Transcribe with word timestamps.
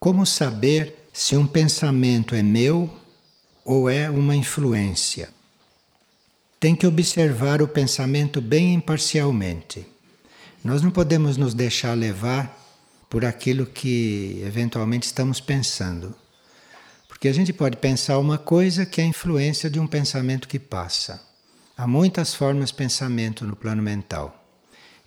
Como 0.00 0.24
saber 0.24 1.10
se 1.12 1.36
um 1.36 1.46
pensamento 1.46 2.34
é 2.34 2.42
meu 2.42 2.88
ou 3.62 3.90
é 3.90 4.08
uma 4.08 4.34
influência? 4.34 5.28
Tem 6.58 6.74
que 6.74 6.86
observar 6.86 7.60
o 7.60 7.68
pensamento 7.68 8.40
bem 8.40 8.72
imparcialmente. 8.72 9.86
Nós 10.64 10.80
não 10.80 10.90
podemos 10.90 11.36
nos 11.36 11.52
deixar 11.52 11.92
levar 11.92 12.58
por 13.10 13.26
aquilo 13.26 13.66
que 13.66 14.42
eventualmente 14.42 15.04
estamos 15.04 15.38
pensando. 15.38 16.14
Porque 17.06 17.28
a 17.28 17.34
gente 17.34 17.52
pode 17.52 17.76
pensar 17.76 18.16
uma 18.16 18.38
coisa 18.38 18.86
que 18.86 19.02
é 19.02 19.04
influência 19.04 19.68
de 19.68 19.78
um 19.78 19.86
pensamento 19.86 20.48
que 20.48 20.58
passa. 20.58 21.20
Há 21.76 21.86
muitas 21.86 22.34
formas 22.34 22.70
de 22.70 22.76
pensamento 22.76 23.44
no 23.44 23.54
plano 23.54 23.82
mental. 23.82 24.46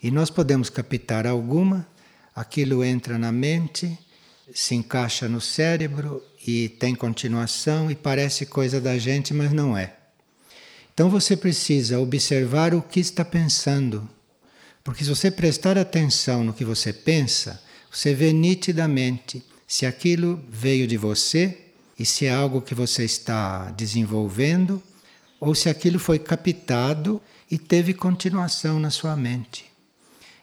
E 0.00 0.12
nós 0.12 0.30
podemos 0.30 0.70
captar 0.70 1.26
alguma, 1.26 1.84
aquilo 2.32 2.84
entra 2.84 3.18
na 3.18 3.32
mente, 3.32 3.98
se 4.52 4.74
encaixa 4.74 5.28
no 5.28 5.40
cérebro 5.40 6.22
e 6.46 6.68
tem 6.68 6.94
continuação 6.94 7.90
e 7.90 7.94
parece 7.94 8.44
coisa 8.46 8.80
da 8.80 8.98
gente, 8.98 9.32
mas 9.32 9.52
não 9.52 9.76
é. 9.76 9.94
Então 10.92 11.08
você 11.08 11.36
precisa 11.36 11.98
observar 11.98 12.74
o 12.74 12.82
que 12.82 13.00
está 13.00 13.24
pensando. 13.24 14.08
Porque 14.82 15.02
se 15.02 15.10
você 15.10 15.30
prestar 15.30 15.78
atenção 15.78 16.44
no 16.44 16.52
que 16.52 16.64
você 16.64 16.92
pensa, 16.92 17.62
você 17.90 18.14
vê 18.14 18.32
nitidamente 18.32 19.42
se 19.66 19.86
aquilo 19.86 20.42
veio 20.48 20.86
de 20.86 20.96
você 20.96 21.58
e 21.98 22.04
se 22.04 22.26
é 22.26 22.32
algo 22.32 22.60
que 22.60 22.74
você 22.74 23.04
está 23.04 23.70
desenvolvendo 23.70 24.82
ou 25.40 25.54
se 25.54 25.68
aquilo 25.68 25.98
foi 25.98 26.18
captado 26.18 27.20
e 27.50 27.58
teve 27.58 27.94
continuação 27.94 28.78
na 28.78 28.90
sua 28.90 29.16
mente. 29.16 29.64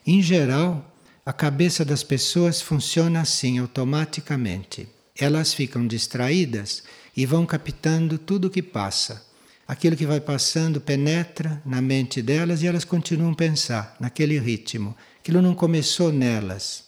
Em 0.05 0.21
geral, 0.21 0.90
a 1.23 1.31
cabeça 1.31 1.85
das 1.85 2.03
pessoas 2.03 2.61
funciona 2.61 3.21
assim 3.21 3.59
automaticamente. 3.59 4.87
Elas 5.15 5.53
ficam 5.53 5.85
distraídas 5.85 6.83
e 7.15 7.25
vão 7.25 7.45
captando 7.45 8.17
tudo 8.17 8.45
o 8.45 8.49
que 8.49 8.61
passa. 8.63 9.23
Aquilo 9.67 9.95
que 9.95 10.05
vai 10.05 10.19
passando 10.19 10.81
penetra 10.81 11.61
na 11.63 11.79
mente 11.79 12.21
delas 12.21 12.63
e 12.63 12.67
elas 12.67 12.83
continuam 12.83 13.33
a 13.33 13.35
pensar 13.35 13.95
naquele 13.99 14.39
ritmo. 14.39 14.95
Aquilo 15.19 15.41
não 15.41 15.53
começou 15.53 16.11
nelas. 16.11 16.85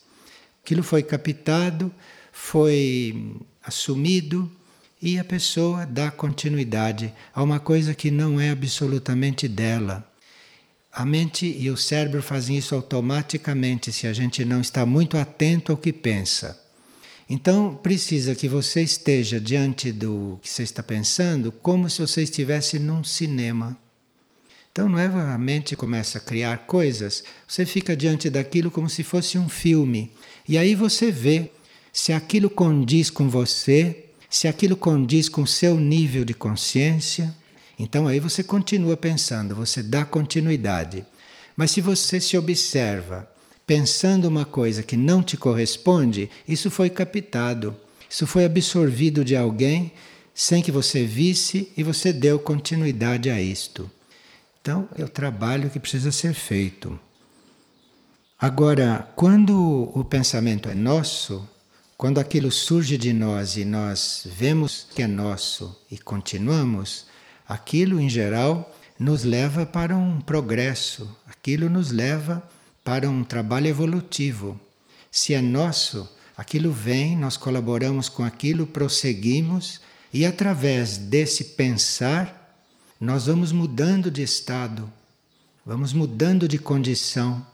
Aquilo 0.63 0.81
foi 0.81 1.03
captado, 1.03 1.93
foi 2.31 3.37
assumido 3.63 4.51
e 4.99 5.19
a 5.19 5.23
pessoa 5.23 5.85
dá 5.85 6.09
continuidade 6.09 7.13
a 7.35 7.43
uma 7.43 7.59
coisa 7.59 7.93
que 7.93 8.09
não 8.09 8.41
é 8.41 8.49
absolutamente 8.49 9.47
dela. 9.47 10.11
A 10.93 11.05
mente 11.05 11.45
e 11.45 11.71
o 11.71 11.77
cérebro 11.77 12.21
fazem 12.21 12.57
isso 12.57 12.75
automaticamente 12.75 13.91
se 13.91 14.05
a 14.05 14.13
gente 14.13 14.45
não 14.45 14.61
está 14.61 14.85
muito 14.85 15.17
atento 15.17 15.71
ao 15.71 15.77
que 15.77 15.91
pensa. 15.91 16.59
Então, 17.27 17.73
precisa 17.75 18.35
que 18.35 18.47
você 18.47 18.83
esteja 18.83 19.39
diante 19.39 19.91
do 19.91 20.39
que 20.41 20.49
você 20.49 20.61
está 20.61 20.83
pensando 20.83 21.51
como 21.51 21.89
se 21.89 21.99
você 21.99 22.21
estivesse 22.21 22.77
num 22.77 23.03
cinema. 23.03 23.75
Então, 24.71 24.87
não 24.87 24.99
é 24.99 25.07
a 25.07 25.37
mente 25.37 25.75
começa 25.75 26.17
a 26.19 26.21
criar 26.21 26.67
coisas, 26.67 27.23
você 27.47 27.65
fica 27.65 27.95
diante 27.95 28.29
daquilo 28.29 28.69
como 28.69 28.89
se 28.89 29.03
fosse 29.03 29.37
um 29.37 29.49
filme. 29.49 30.11
E 30.47 30.57
aí 30.57 30.75
você 30.75 31.11
vê 31.11 31.51
se 31.91 32.13
aquilo 32.13 32.49
condiz 32.49 33.09
com 33.09 33.29
você 33.29 34.03
se 34.33 34.47
aquilo 34.47 34.75
condiz 34.75 35.29
com 35.29 35.43
o 35.43 35.47
seu 35.47 35.79
nível 35.79 36.25
de 36.25 36.33
consciência, 36.33 37.31
então 37.77 38.07
aí 38.07 38.19
você 38.19 38.43
continua 38.43 38.95
pensando, 38.95 39.55
você 39.55 39.81
dá 39.81 40.05
continuidade. 40.05 41.05
Mas 41.55 41.71
se 41.71 41.81
você 41.81 42.19
se 42.19 42.37
observa 42.37 43.29
pensando 43.65 44.25
uma 44.27 44.45
coisa 44.45 44.83
que 44.83 44.97
não 44.97 45.23
te 45.23 45.37
corresponde, 45.37 46.29
isso 46.47 46.69
foi 46.69 46.89
captado, 46.89 47.75
isso 48.09 48.27
foi 48.27 48.45
absorvido 48.45 49.23
de 49.23 49.35
alguém 49.35 49.91
sem 50.33 50.61
que 50.61 50.71
você 50.71 51.05
visse 51.05 51.71
e 51.77 51.83
você 51.83 52.11
deu 52.11 52.39
continuidade 52.39 53.29
a 53.29 53.39
isto. 53.39 53.89
Então, 54.61 54.87
é 54.97 55.03
o 55.03 55.09
trabalho 55.09 55.69
que 55.69 55.79
precisa 55.79 56.11
ser 56.11 56.33
feito. 56.33 56.99
Agora, 58.39 59.07
quando 59.15 59.91
o 59.93 60.03
pensamento 60.03 60.69
é 60.69 60.75
nosso, 60.75 61.47
quando 61.97 62.19
aquilo 62.19 62.51
surge 62.51 62.97
de 62.97 63.13
nós 63.13 63.55
e 63.55 63.63
nós 63.63 64.25
vemos 64.25 64.87
que 64.93 65.01
é 65.01 65.07
nosso 65.07 65.79
e 65.89 65.97
continuamos, 65.97 67.05
aquilo 67.53 67.99
em 67.99 68.09
geral 68.09 68.73
nos 68.97 69.23
leva 69.23 69.65
para 69.65 69.95
um 69.95 70.21
progresso, 70.21 71.09
aquilo 71.27 71.69
nos 71.69 71.91
leva 71.91 72.41
para 72.83 73.09
um 73.09 73.23
trabalho 73.23 73.67
evolutivo. 73.67 74.59
Se 75.11 75.33
é 75.33 75.41
nosso, 75.41 76.09
aquilo 76.37 76.71
vem, 76.71 77.17
nós 77.17 77.37
colaboramos 77.37 78.09
com 78.09 78.23
aquilo, 78.23 78.65
prosseguimos 78.65 79.81
e 80.11 80.25
através 80.25 80.97
desse 80.97 81.43
pensar, 81.43 82.57
nós 82.99 83.25
vamos 83.27 83.51
mudando 83.51 84.09
de 84.09 84.23
estado, 84.23 84.91
vamos 85.65 85.93
mudando 85.93 86.47
de 86.47 86.57
condição, 86.57 87.45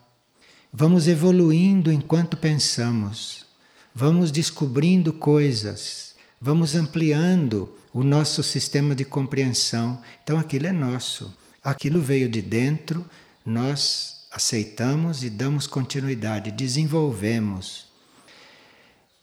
vamos 0.71 1.07
evoluindo 1.07 1.91
enquanto 1.91 2.38
pensamos 2.38 3.49
vamos 3.93 4.31
descobrindo 4.31 5.11
coisas, 5.11 6.15
vamos 6.39 6.75
ampliando 6.75 7.69
o 7.94 8.03
nosso 8.03 8.44
sistema 8.44 8.95
de 8.95 9.05
compreensão. 9.05 10.01
Então 10.23 10.38
aquilo 10.38 10.67
é 10.67 10.72
nosso, 10.72 11.33
aquilo 11.63 12.01
veio 12.01 12.29
de 12.29 12.41
dentro, 12.41 13.05
nós 13.45 14.27
aceitamos 14.31 15.23
e 15.23 15.29
damos 15.29 15.66
continuidade, 15.66 16.51
desenvolvemos. 16.51 17.88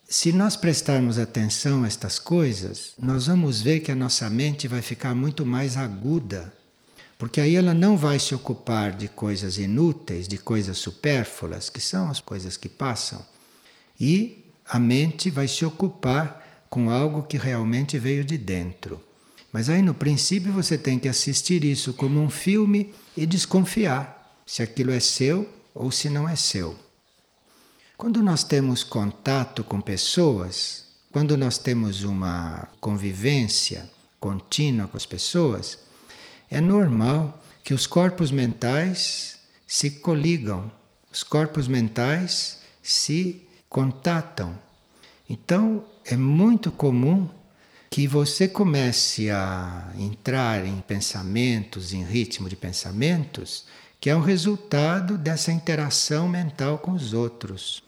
Se 0.09 0.33
nós 0.33 0.57
prestarmos 0.57 1.19
atenção 1.19 1.83
a 1.83 1.87
estas 1.87 2.19
coisas, 2.19 2.93
nós 2.99 3.27
vamos 3.27 3.61
ver 3.61 3.81
que 3.81 3.91
a 3.91 3.97
nossa 3.97 4.31
mente 4.31 4.69
vai 4.69 4.81
ficar 4.81 5.15
muito 5.15 5.45
mais 5.45 5.77
aguda, 5.77 6.53
porque 7.19 7.41
aí 7.41 7.57
ela 7.57 7.75
não 7.75 7.97
vai 7.97 8.19
se 8.19 8.35
ocupar 8.35 8.93
de 8.93 9.09
coisas 9.09 9.59
inúteis, 9.59 10.29
de 10.29 10.39
coisas 10.39 10.79
supérfluas, 10.79 11.71
que 11.71 11.81
são 11.81 12.09
as 12.09 12.21
coisas 12.21 12.57
que 12.57 12.69
passam, 12.69 13.25
e 13.99 14.45
a 14.69 14.79
mente 14.79 15.31
vai 15.31 15.49
se 15.49 15.65
ocupar 15.65 16.46
com 16.69 16.91
algo 16.91 17.23
que 17.23 17.37
realmente 17.37 17.99
veio 17.99 18.25
de 18.25 18.37
dentro. 18.37 19.01
Mas 19.53 19.69
aí 19.69 19.81
no 19.81 19.95
princípio 19.95 20.53
você 20.53 20.77
tem 20.77 20.99
que 20.99 21.09
assistir 21.09 21.65
isso 21.65 21.95
como 21.95 22.21
um 22.21 22.29
filme 22.29 22.93
e 23.17 23.25
desconfiar 23.25 24.41
se 24.45 24.63
aquilo 24.63 24.91
é 24.91 25.01
seu 25.01 25.49
ou 25.75 25.91
se 25.91 26.11
não 26.11 26.29
é 26.29 26.37
seu. 26.37 26.77
Quando 27.97 28.23
nós 28.23 28.45
temos 28.45 28.85
contato 28.85 29.65
com 29.65 29.81
pessoas, 29.81 30.85
quando 31.11 31.37
nós 31.37 31.57
temos 31.57 32.05
uma 32.05 32.69
convivência 32.81 33.91
contínua 34.21 34.87
com 34.87 34.97
as 34.97 35.07
pessoas, 35.07 35.79
é 36.51 36.61
normal 36.61 37.43
que 37.65 37.73
os 37.73 37.87
corpos 37.87 38.31
mentais 38.31 39.39
se 39.67 39.91
coligam, 39.91 40.71
os 41.11 41.23
corpos 41.23 41.67
mentais 41.67 42.59
se 42.83 43.49
contatam. 43.69 44.59
Então, 45.29 45.85
é 46.05 46.17
muito 46.17 46.71
comum 46.71 47.29
que 47.91 48.07
você 48.07 48.47
comece 48.47 49.31
a 49.31 49.93
entrar 49.99 50.65
em 50.67 50.81
pensamentos, 50.81 51.93
em 51.93 52.05
ritmo 52.05 52.49
de 52.49 52.57
pensamentos, 52.57 53.65
que 54.01 54.11
é 54.11 54.15
o 54.15 54.21
resultado 54.21 55.17
dessa 55.17 55.51
interação 55.51 56.29
mental 56.29 56.79
com 56.79 56.93
os 56.93 57.13
outros. 57.13 57.83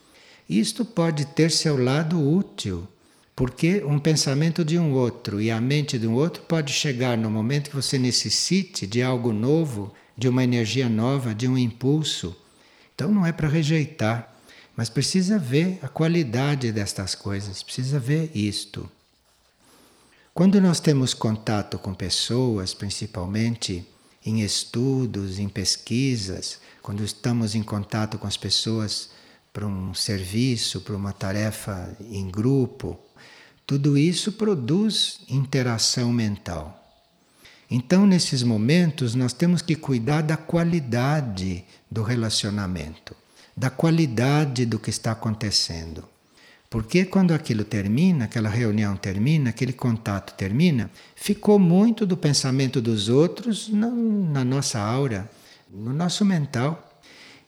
Isto 0.48 0.84
pode 0.84 1.26
ter 1.26 1.50
seu 1.50 1.76
lado 1.76 2.20
útil, 2.20 2.88
porque 3.36 3.84
um 3.84 3.98
pensamento 3.98 4.64
de 4.64 4.78
um 4.78 4.94
outro 4.94 5.40
e 5.40 5.50
a 5.50 5.60
mente 5.60 5.98
de 5.98 6.06
um 6.06 6.14
outro 6.14 6.42
pode 6.42 6.72
chegar 6.72 7.16
no 7.16 7.30
momento 7.30 7.70
que 7.70 7.76
você 7.76 7.98
necessite 7.98 8.86
de 8.86 9.02
algo 9.02 9.32
novo, 9.32 9.92
de 10.16 10.28
uma 10.28 10.42
energia 10.42 10.88
nova, 10.88 11.34
de 11.34 11.46
um 11.46 11.56
impulso. 11.56 12.34
Então 12.94 13.12
não 13.12 13.24
é 13.24 13.30
para 13.30 13.46
rejeitar. 13.46 14.27
Mas 14.78 14.88
precisa 14.88 15.40
ver 15.40 15.80
a 15.82 15.88
qualidade 15.88 16.70
destas 16.70 17.12
coisas, 17.12 17.64
precisa 17.64 17.98
ver 17.98 18.30
isto. 18.32 18.88
Quando 20.32 20.60
nós 20.60 20.78
temos 20.78 21.12
contato 21.12 21.80
com 21.80 21.92
pessoas, 21.92 22.74
principalmente 22.74 23.84
em 24.24 24.40
estudos, 24.40 25.40
em 25.40 25.48
pesquisas, 25.48 26.60
quando 26.80 27.02
estamos 27.02 27.56
em 27.56 27.62
contato 27.64 28.20
com 28.20 28.28
as 28.28 28.36
pessoas 28.36 29.10
para 29.52 29.66
um 29.66 29.92
serviço, 29.94 30.80
para 30.82 30.94
uma 30.94 31.12
tarefa 31.12 31.96
em 32.00 32.30
grupo, 32.30 32.96
tudo 33.66 33.98
isso 33.98 34.30
produz 34.30 35.22
interação 35.28 36.12
mental. 36.12 37.02
Então, 37.68 38.06
nesses 38.06 38.44
momentos, 38.44 39.16
nós 39.16 39.32
temos 39.32 39.60
que 39.60 39.74
cuidar 39.74 40.22
da 40.22 40.36
qualidade 40.36 41.64
do 41.90 42.04
relacionamento 42.04 43.16
da 43.58 43.70
qualidade 43.70 44.64
do 44.64 44.78
que 44.78 44.88
está 44.88 45.10
acontecendo. 45.10 46.04
Porque 46.70 47.04
quando 47.04 47.32
aquilo 47.32 47.64
termina, 47.64 48.26
aquela 48.26 48.48
reunião 48.48 48.96
termina, 48.96 49.50
aquele 49.50 49.72
contato 49.72 50.36
termina, 50.36 50.88
ficou 51.16 51.58
muito 51.58 52.06
do 52.06 52.16
pensamento 52.16 52.80
dos 52.80 53.08
outros 53.08 53.68
na, 53.68 53.88
na 53.88 54.44
nossa 54.44 54.78
aura, 54.78 55.28
no 55.68 55.92
nosso 55.92 56.24
mental. 56.24 57.00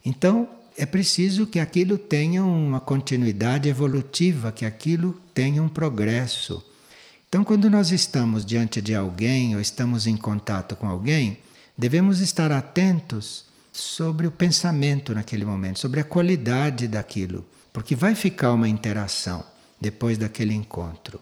Então 0.05 0.49
é 0.77 0.85
preciso 0.85 1.47
que 1.47 1.61
aquilo 1.61 1.97
tenha 1.97 2.45
uma 2.45 2.81
continuidade 2.81 3.69
evolutiva, 3.69 4.51
que 4.51 4.65
aquilo 4.65 5.13
tenha 5.33 5.63
um 5.63 5.69
progresso. 5.69 6.65
Então, 7.29 7.45
quando 7.45 7.71
nós 7.71 7.93
estamos 7.93 8.45
diante 8.45 8.83
de 8.83 8.97
alguém 8.97 9.55
ou 9.55 9.61
estamos 9.61 10.09
em 10.09 10.17
contato 10.17 10.75
com 10.75 10.89
alguém, 10.89 11.39
devemos 11.79 12.21
estar 12.21 12.51
atentos 12.51 13.50
sobre 13.73 14.27
o 14.27 14.31
pensamento 14.31 15.15
naquele 15.15 15.45
momento, 15.45 15.79
sobre 15.79 16.01
a 16.01 16.05
qualidade 16.05 16.89
daquilo, 16.89 17.47
porque 17.73 17.95
vai 17.95 18.15
ficar 18.15 18.53
uma 18.53 18.69
interação 18.69 19.45
depois 19.81 20.19
daquele 20.19 20.55
encontro. 20.55 21.21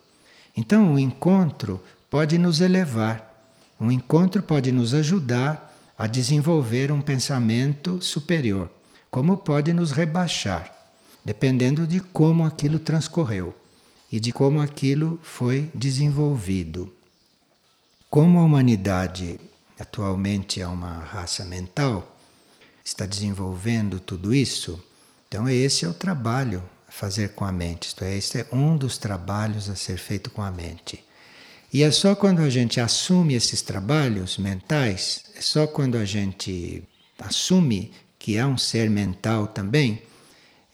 Então, 0.56 0.94
o 0.94 0.98
encontro 0.98 1.82
pode 2.10 2.38
nos 2.38 2.60
elevar, 2.60 3.52
um 3.80 3.90
encontro 3.90 4.42
pode 4.42 4.72
nos 4.72 4.94
ajudar 4.94 5.72
a 5.96 6.06
desenvolver 6.06 6.90
um 6.90 7.00
pensamento 7.00 8.02
superior, 8.02 8.70
como 9.10 9.36
pode 9.36 9.72
nos 9.72 9.90
rebaixar, 9.90 10.72
dependendo 11.24 11.86
de 11.86 12.00
como 12.00 12.44
aquilo 12.44 12.78
transcorreu 12.78 13.54
e 14.10 14.18
de 14.18 14.32
como 14.32 14.60
aquilo 14.60 15.18
foi 15.22 15.70
desenvolvido. 15.74 16.92
Como 18.10 18.38
a 18.38 18.44
humanidade 18.44 19.38
atualmente 19.78 20.60
é 20.60 20.66
uma 20.66 20.98
raça 20.98 21.44
mental, 21.44 22.17
está 22.88 23.06
desenvolvendo 23.06 24.00
tudo 24.00 24.34
isso, 24.34 24.82
então 25.28 25.48
esse 25.48 25.84
é 25.84 25.88
o 25.88 25.94
trabalho 25.94 26.62
a 26.88 26.92
fazer 26.92 27.30
com 27.30 27.44
a 27.44 27.52
mente, 27.52 27.88
isto 27.88 28.02
é, 28.02 28.16
este 28.16 28.38
é 28.38 28.46
um 28.52 28.76
dos 28.76 28.98
trabalhos 28.98 29.68
a 29.68 29.76
ser 29.76 29.98
feito 29.98 30.30
com 30.30 30.42
a 30.42 30.50
mente. 30.50 31.04
E 31.72 31.82
é 31.82 31.90
só 31.90 32.14
quando 32.14 32.40
a 32.40 32.48
gente 32.48 32.80
assume 32.80 33.34
esses 33.34 33.60
trabalhos 33.60 34.38
mentais, 34.38 35.24
é 35.36 35.40
só 35.42 35.66
quando 35.66 35.98
a 35.98 36.04
gente 36.04 36.82
assume 37.18 37.92
que 38.18 38.36
é 38.36 38.46
um 38.46 38.56
ser 38.56 38.88
mental 38.88 39.46
também, 39.46 40.02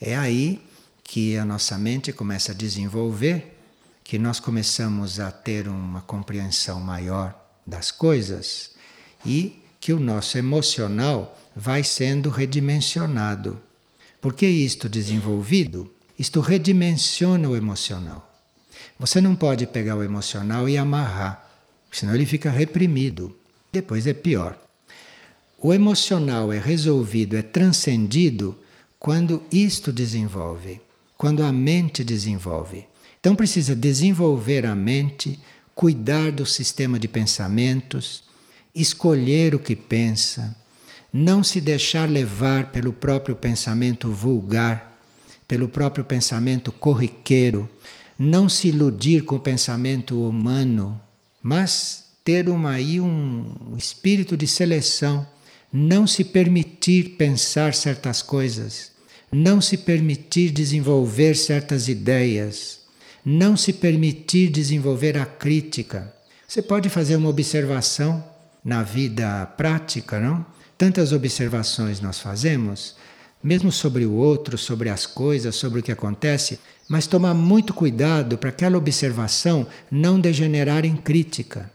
é 0.00 0.17
aí 0.17 0.64
que 1.02 1.37
a 1.37 1.44
nossa 1.44 1.76
mente 1.76 2.12
começa 2.12 2.52
a 2.52 2.55
desenvolver, 2.55 3.58
que 4.05 4.19
nós 4.19 4.38
começamos 4.38 5.19
a 5.19 5.32
ter 5.32 5.67
uma 5.67 6.02
compreensão 6.02 6.78
maior 6.81 7.34
das 7.67 7.90
coisas 7.90 8.70
e 9.26 9.62
que 9.81 9.93
o 9.93 10.00
nosso 10.00 10.38
emocional 10.38 11.38
vai 11.54 11.84
sendo 11.84 12.30
redimensionado. 12.30 13.60
Porque 14.20 14.46
isto 14.46 14.88
desenvolvido, 14.88 15.92
isto 16.18 16.40
redimensiona 16.40 17.48
o 17.48 17.56
emocional. 17.56 18.30
Você 18.98 19.20
não 19.20 19.34
pode 19.34 19.66
pegar 19.66 19.96
o 19.96 20.02
emocional 20.02 20.68
e 20.68 20.76
amarrar, 20.76 21.48
senão 21.90 22.14
ele 22.14 22.26
fica 22.26 22.50
reprimido. 22.50 23.36
Depois 23.72 24.06
é 24.06 24.14
pior. 24.14 24.58
O 25.58 25.72
emocional 25.72 26.52
é 26.52 26.58
resolvido, 26.58 27.36
é 27.36 27.42
transcendido 27.42 28.56
quando 28.98 29.42
isto 29.50 29.92
desenvolve, 29.92 30.80
quando 31.16 31.42
a 31.42 31.52
mente 31.52 32.04
desenvolve. 32.04 32.86
Então 33.18 33.34
precisa 33.34 33.74
desenvolver 33.74 34.66
a 34.66 34.74
mente, 34.74 35.40
cuidar 35.74 36.30
do 36.30 36.46
sistema 36.46 36.98
de 36.98 37.08
pensamentos, 37.08 38.24
escolher 38.74 39.54
o 39.54 39.58
que 39.58 39.74
pensa, 39.74 40.54
não 41.16 41.44
se 41.44 41.61
deixar 41.61 42.11
levar 42.11 42.72
pelo 42.72 42.93
próprio 42.93 43.37
pensamento 43.37 44.11
vulgar, 44.11 44.99
pelo 45.46 45.69
próprio 45.69 46.05
pensamento 46.05 46.72
corriqueiro, 46.72 47.70
não 48.19 48.49
se 48.49 48.66
iludir 48.66 49.22
com 49.22 49.37
o 49.37 49.40
pensamento 49.40 50.28
humano, 50.28 51.00
mas 51.40 52.06
ter 52.25 52.49
uma, 52.49 52.72
aí 52.72 53.00
um 53.00 53.76
espírito 53.78 54.37
de 54.37 54.49
seleção, 54.49 55.25
não 55.72 56.05
se 56.05 56.25
permitir 56.25 57.11
pensar 57.11 57.75
certas 57.75 58.20
coisas, 58.20 58.90
não 59.31 59.60
se 59.60 59.76
permitir 59.76 60.50
desenvolver 60.50 61.37
certas 61.37 61.87
ideias, 61.87 62.81
não 63.25 63.56
se 63.56 63.72
permitir 63.72 64.50
desenvolver 64.50 65.17
a 65.17 65.25
crítica. 65.25 66.12
Você 66.49 66.60
pode 66.60 66.88
fazer 66.88 67.14
uma 67.14 67.28
observação 67.28 68.25
na 68.64 68.82
vida 68.82 69.46
prática, 69.56 70.19
não? 70.19 70.53
Tantas 70.84 71.12
observações 71.12 71.98
nós 71.98 72.19
fazemos, 72.19 72.94
mesmo 73.42 73.72
sobre 73.72 74.04
o 74.04 74.12
outro, 74.12 74.58
sobre 74.58 74.90
as 74.90 75.06
coisas, 75.06 75.56
sobre 75.56 75.81
o 75.81 75.82
que 75.82 75.90
acontece, 75.90 76.60
mas 76.86 77.06
tomar 77.06 77.32
muito 77.32 77.72
cuidado 77.72 78.36
para 78.36 78.50
aquela 78.50 78.76
observação 78.76 79.66
não 79.90 80.20
degenerar 80.20 80.84
em 80.84 80.94
crítica. 80.94 81.70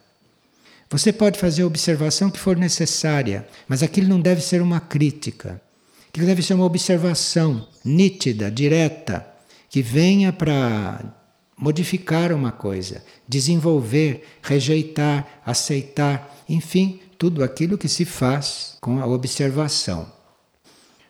Você 0.92 1.12
pode 1.12 1.40
fazer 1.40 1.64
a 1.64 1.66
observação 1.66 2.30
que 2.30 2.38
for 2.38 2.56
necessária, 2.56 3.48
mas 3.68 3.82
aquilo 3.82 4.08
não 4.08 4.22
deve 4.22 4.42
ser 4.42 4.62
uma 4.62 4.80
crítica. 4.80 5.60
Aquilo 6.10 6.28
deve 6.28 6.44
ser 6.44 6.54
uma 6.54 6.66
observação 6.66 7.68
nítida, 7.84 8.52
direta, 8.52 9.26
que 9.72 9.82
venha 9.82 10.32
para 10.32 11.04
modificar 11.58 12.32
uma 12.32 12.52
coisa, 12.52 13.04
desenvolver, 13.28 14.24
rejeitar, 14.44 15.42
aceitar, 15.44 16.44
enfim, 16.48 17.00
tudo 17.20 17.44
aquilo 17.44 17.78
que 17.78 17.90
se 17.90 18.06
faz 18.06 18.78
com 18.80 19.02
a 19.02 19.06
observação. 19.06 20.10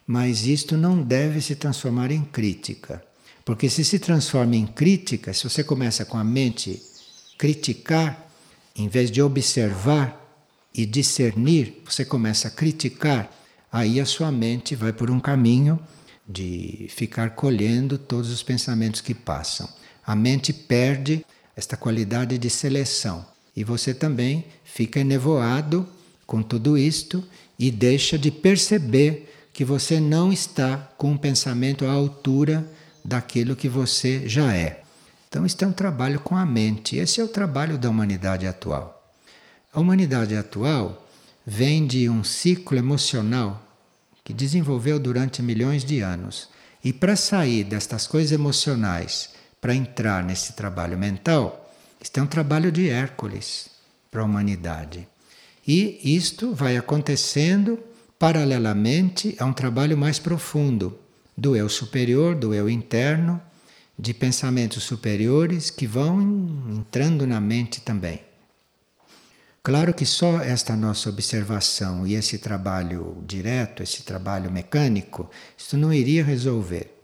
Mas 0.07 0.47
isto 0.47 0.75
não 0.75 1.03
deve 1.03 1.39
se 1.39 1.55
transformar 1.55 2.09
em 2.11 2.23
crítica. 2.23 3.01
Porque 3.45 3.69
se 3.69 3.85
se 3.85 3.99
transforma 3.99 4.55
em 4.55 4.65
crítica, 4.65 5.31
se 5.31 5.47
você 5.47 5.63
começa 5.63 6.03
com 6.03 6.17
a 6.17 6.23
mente 6.23 6.81
criticar, 7.37 8.27
em 8.75 8.87
vez 8.87 9.11
de 9.11 9.21
observar 9.21 10.19
e 10.73 10.83
discernir, 10.83 11.79
você 11.85 12.03
começa 12.03 12.47
a 12.47 12.51
criticar, 12.51 13.31
aí 13.71 13.99
a 13.99 14.05
sua 14.05 14.31
mente 14.31 14.75
vai 14.75 14.91
por 14.91 15.11
um 15.11 15.19
caminho 15.19 15.79
de 16.27 16.87
ficar 16.89 17.35
colhendo 17.35 17.99
todos 17.99 18.31
os 18.31 18.41
pensamentos 18.41 18.99
que 18.99 19.13
passam. 19.13 19.69
A 20.03 20.15
mente 20.15 20.51
perde 20.51 21.23
esta 21.55 21.77
qualidade 21.77 22.39
de 22.39 22.49
seleção 22.49 23.23
e 23.55 23.63
você 23.63 23.93
também 23.93 24.45
fica 24.63 24.99
enevoado 24.99 25.87
com 26.29 26.43
tudo 26.43 26.77
isto 26.77 27.23
e 27.57 27.71
deixa 27.71 28.15
de 28.15 28.29
perceber 28.29 29.33
que 29.51 29.65
você 29.65 29.99
não 29.99 30.31
está 30.31 30.77
com 30.95 31.13
um 31.13 31.17
pensamento 31.17 31.87
à 31.87 31.91
altura 31.91 32.71
daquilo 33.03 33.55
que 33.55 33.67
você 33.67 34.29
já 34.29 34.55
é. 34.55 34.83
Então, 35.27 35.43
isto 35.43 35.65
é 35.65 35.67
um 35.67 35.71
trabalho 35.71 36.19
com 36.19 36.35
a 36.35 36.45
mente. 36.45 36.97
Esse 36.97 37.19
é 37.19 37.23
o 37.23 37.27
trabalho 37.27 37.79
da 37.79 37.89
humanidade 37.89 38.45
atual. 38.45 39.11
A 39.73 39.79
humanidade 39.79 40.35
atual 40.35 41.03
vem 41.43 41.87
de 41.87 42.07
um 42.07 42.23
ciclo 42.23 42.77
emocional 42.77 43.59
que 44.23 44.31
desenvolveu 44.31 44.99
durante 44.99 45.41
milhões 45.41 45.83
de 45.83 45.99
anos. 46.01 46.47
E 46.83 46.93
para 46.93 47.15
sair 47.15 47.63
destas 47.63 48.05
coisas 48.05 48.31
emocionais, 48.31 49.31
para 49.59 49.73
entrar 49.73 50.23
nesse 50.23 50.53
trabalho 50.53 50.97
mental, 50.97 51.73
isto 51.99 52.19
é 52.19 52.23
um 52.23 52.27
trabalho 52.27 52.71
de 52.71 52.87
Hércules 52.87 53.67
para 54.11 54.21
a 54.21 54.25
humanidade. 54.25 55.08
E 55.71 55.99
isto 56.03 56.51
vai 56.55 56.77
acontecendo 56.77 57.77
paralelamente 58.17 59.35
a 59.37 59.45
um 59.45 59.53
trabalho 59.53 59.95
mais 59.95 60.17
profundo 60.17 60.97
do 61.37 61.55
eu 61.55 61.69
superior, 61.69 62.33
do 62.33 62.55
eu 62.55 62.67
interno, 62.67 63.39
de 63.97 64.11
pensamentos 64.11 64.81
superiores 64.81 65.69
que 65.69 65.85
vão 65.85 66.19
entrando 66.71 67.27
na 67.27 67.39
mente 67.39 67.81
também. 67.81 68.19
Claro 69.61 69.93
que 69.93 70.07
só 70.07 70.41
esta 70.41 70.75
nossa 70.75 71.07
observação 71.07 72.07
e 72.07 72.15
esse 72.15 72.39
trabalho 72.39 73.23
direto, 73.27 73.83
esse 73.83 74.01
trabalho 74.01 74.49
mecânico, 74.49 75.29
isso 75.55 75.77
não 75.77 75.93
iria 75.93 76.23
resolver. 76.23 76.99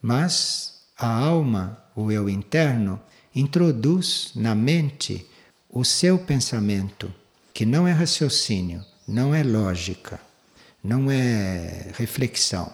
Mas 0.00 0.82
a 0.96 1.08
alma, 1.08 1.82
o 1.96 2.12
eu 2.12 2.28
interno, 2.28 3.00
introduz 3.34 4.30
na 4.36 4.54
mente 4.54 5.26
o 5.68 5.84
seu 5.84 6.16
pensamento, 6.16 7.12
que 7.58 7.66
não 7.66 7.88
é 7.88 7.92
raciocínio, 7.92 8.84
não 9.08 9.34
é 9.34 9.42
lógica, 9.42 10.20
não 10.82 11.10
é 11.10 11.90
reflexão 11.94 12.72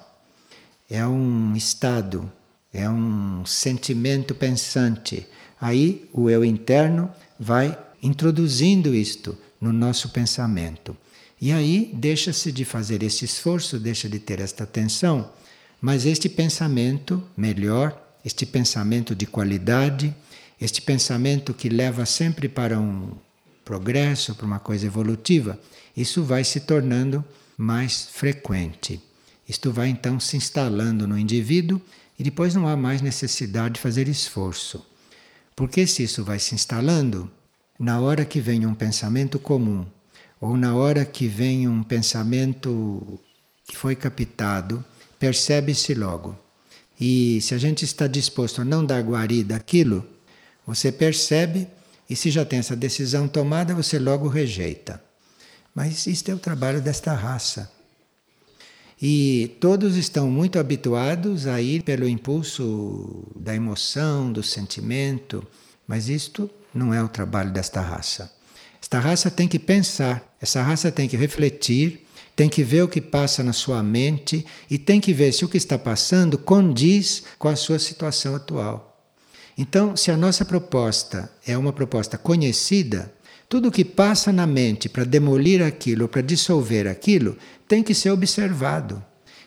é 0.90 1.06
um 1.06 1.56
estado, 1.56 2.30
é 2.72 2.88
um 2.88 3.44
sentimento 3.46 4.34
pensante. 4.34 5.26
Aí 5.60 6.08
o 6.12 6.28
eu 6.28 6.44
interno 6.44 7.10
vai 7.40 7.76
introduzindo 8.02 8.94
isto 8.94 9.36
no 9.60 9.72
nosso 9.72 10.10
pensamento. 10.10 10.96
E 11.40 11.52
aí 11.52 11.90
deixa-se 11.94 12.52
de 12.52 12.64
fazer 12.64 13.02
esse 13.02 13.24
esforço, 13.24 13.78
deixa 13.78 14.08
de 14.08 14.18
ter 14.18 14.40
esta 14.40 14.64
atenção, 14.64 15.30
mas 15.80 16.04
este 16.04 16.28
pensamento 16.28 17.22
melhor, 17.36 17.98
este 18.24 18.44
pensamento 18.46 19.14
de 19.14 19.26
qualidade, 19.26 20.14
este 20.60 20.80
pensamento 20.80 21.54
que 21.54 21.68
leva 21.68 22.06
sempre 22.06 22.48
para 22.48 22.78
um 22.78 23.10
progresso, 23.64 24.34
para 24.34 24.46
uma 24.46 24.58
coisa 24.58 24.86
evolutiva, 24.86 25.58
isso 25.96 26.22
vai 26.22 26.44
se 26.44 26.60
tornando 26.60 27.24
mais 27.56 28.06
frequente. 28.06 29.00
Isto 29.48 29.70
vai 29.70 29.88
então 29.88 30.18
se 30.18 30.36
instalando 30.36 31.06
no 31.06 31.18
indivíduo 31.18 31.80
e 32.18 32.22
depois 32.22 32.54
não 32.54 32.66
há 32.66 32.76
mais 32.76 33.00
necessidade 33.00 33.74
de 33.74 33.80
fazer 33.80 34.08
esforço. 34.08 34.84
Porque 35.54 35.86
se 35.86 36.02
isso 36.02 36.24
vai 36.24 36.38
se 36.38 36.54
instalando, 36.54 37.30
na 37.78 38.00
hora 38.00 38.24
que 38.24 38.40
vem 38.40 38.66
um 38.66 38.74
pensamento 38.74 39.38
comum, 39.38 39.86
ou 40.40 40.56
na 40.56 40.74
hora 40.74 41.04
que 41.04 41.26
vem 41.26 41.68
um 41.68 41.82
pensamento 41.82 43.18
que 43.66 43.76
foi 43.76 43.96
captado 43.96 44.84
percebe-se 45.18 45.94
logo. 45.94 46.38
E 47.00 47.40
se 47.40 47.54
a 47.54 47.58
gente 47.58 47.84
está 47.84 48.06
disposto 48.06 48.60
a 48.60 48.64
não 48.64 48.84
dar 48.84 49.02
guarida 49.02 49.56
àquilo, 49.56 50.06
você 50.66 50.92
percebe 50.92 51.66
e 52.08 52.14
se 52.14 52.30
já 52.30 52.44
tem 52.44 52.58
essa 52.58 52.76
decisão 52.76 53.26
tomada, 53.26 53.74
você 53.74 53.98
logo 53.98 54.28
rejeita. 54.28 55.02
Mas 55.74 56.06
isto 56.06 56.30
é 56.30 56.34
o 56.34 56.38
trabalho 56.38 56.80
desta 56.80 57.12
raça. 57.12 57.70
E 59.00 59.56
todos 59.60 59.96
estão 59.96 60.30
muito 60.30 60.58
habituados 60.58 61.46
a 61.46 61.60
ir 61.60 61.82
pelo 61.82 62.08
impulso 62.08 63.26
da 63.34 63.54
emoção, 63.54 64.32
do 64.32 64.42
sentimento, 64.42 65.44
mas 65.86 66.08
isto 66.08 66.48
não 66.72 66.94
é 66.94 67.02
o 67.02 67.08
trabalho 67.08 67.52
desta 67.52 67.80
raça. 67.80 68.32
Esta 68.80 68.98
raça 68.98 69.30
tem 69.30 69.48
que 69.48 69.58
pensar, 69.58 70.36
essa 70.40 70.62
raça 70.62 70.92
tem 70.92 71.08
que 71.08 71.16
refletir, 71.16 72.06
tem 72.36 72.48
que 72.48 72.62
ver 72.62 72.82
o 72.82 72.88
que 72.88 73.00
passa 73.00 73.42
na 73.42 73.52
sua 73.52 73.82
mente 73.82 74.44
e 74.70 74.78
tem 74.78 75.00
que 75.00 75.12
ver 75.12 75.32
se 75.32 75.44
o 75.44 75.48
que 75.48 75.56
está 75.56 75.78
passando 75.78 76.38
condiz 76.38 77.24
com 77.38 77.48
a 77.48 77.56
sua 77.56 77.78
situação 77.78 78.34
atual. 78.34 78.93
Então, 79.56 79.96
se 79.96 80.10
a 80.10 80.16
nossa 80.16 80.44
proposta 80.44 81.30
é 81.46 81.56
uma 81.56 81.72
proposta 81.72 82.18
conhecida, 82.18 83.12
tudo 83.48 83.70
que 83.70 83.84
passa 83.84 84.32
na 84.32 84.46
mente 84.46 84.88
para 84.88 85.04
demolir 85.04 85.62
aquilo, 85.62 86.08
para 86.08 86.22
dissolver 86.22 86.88
aquilo, 86.88 87.36
tem 87.68 87.82
que 87.82 87.94
ser 87.94 88.10
observado. 88.10 89.02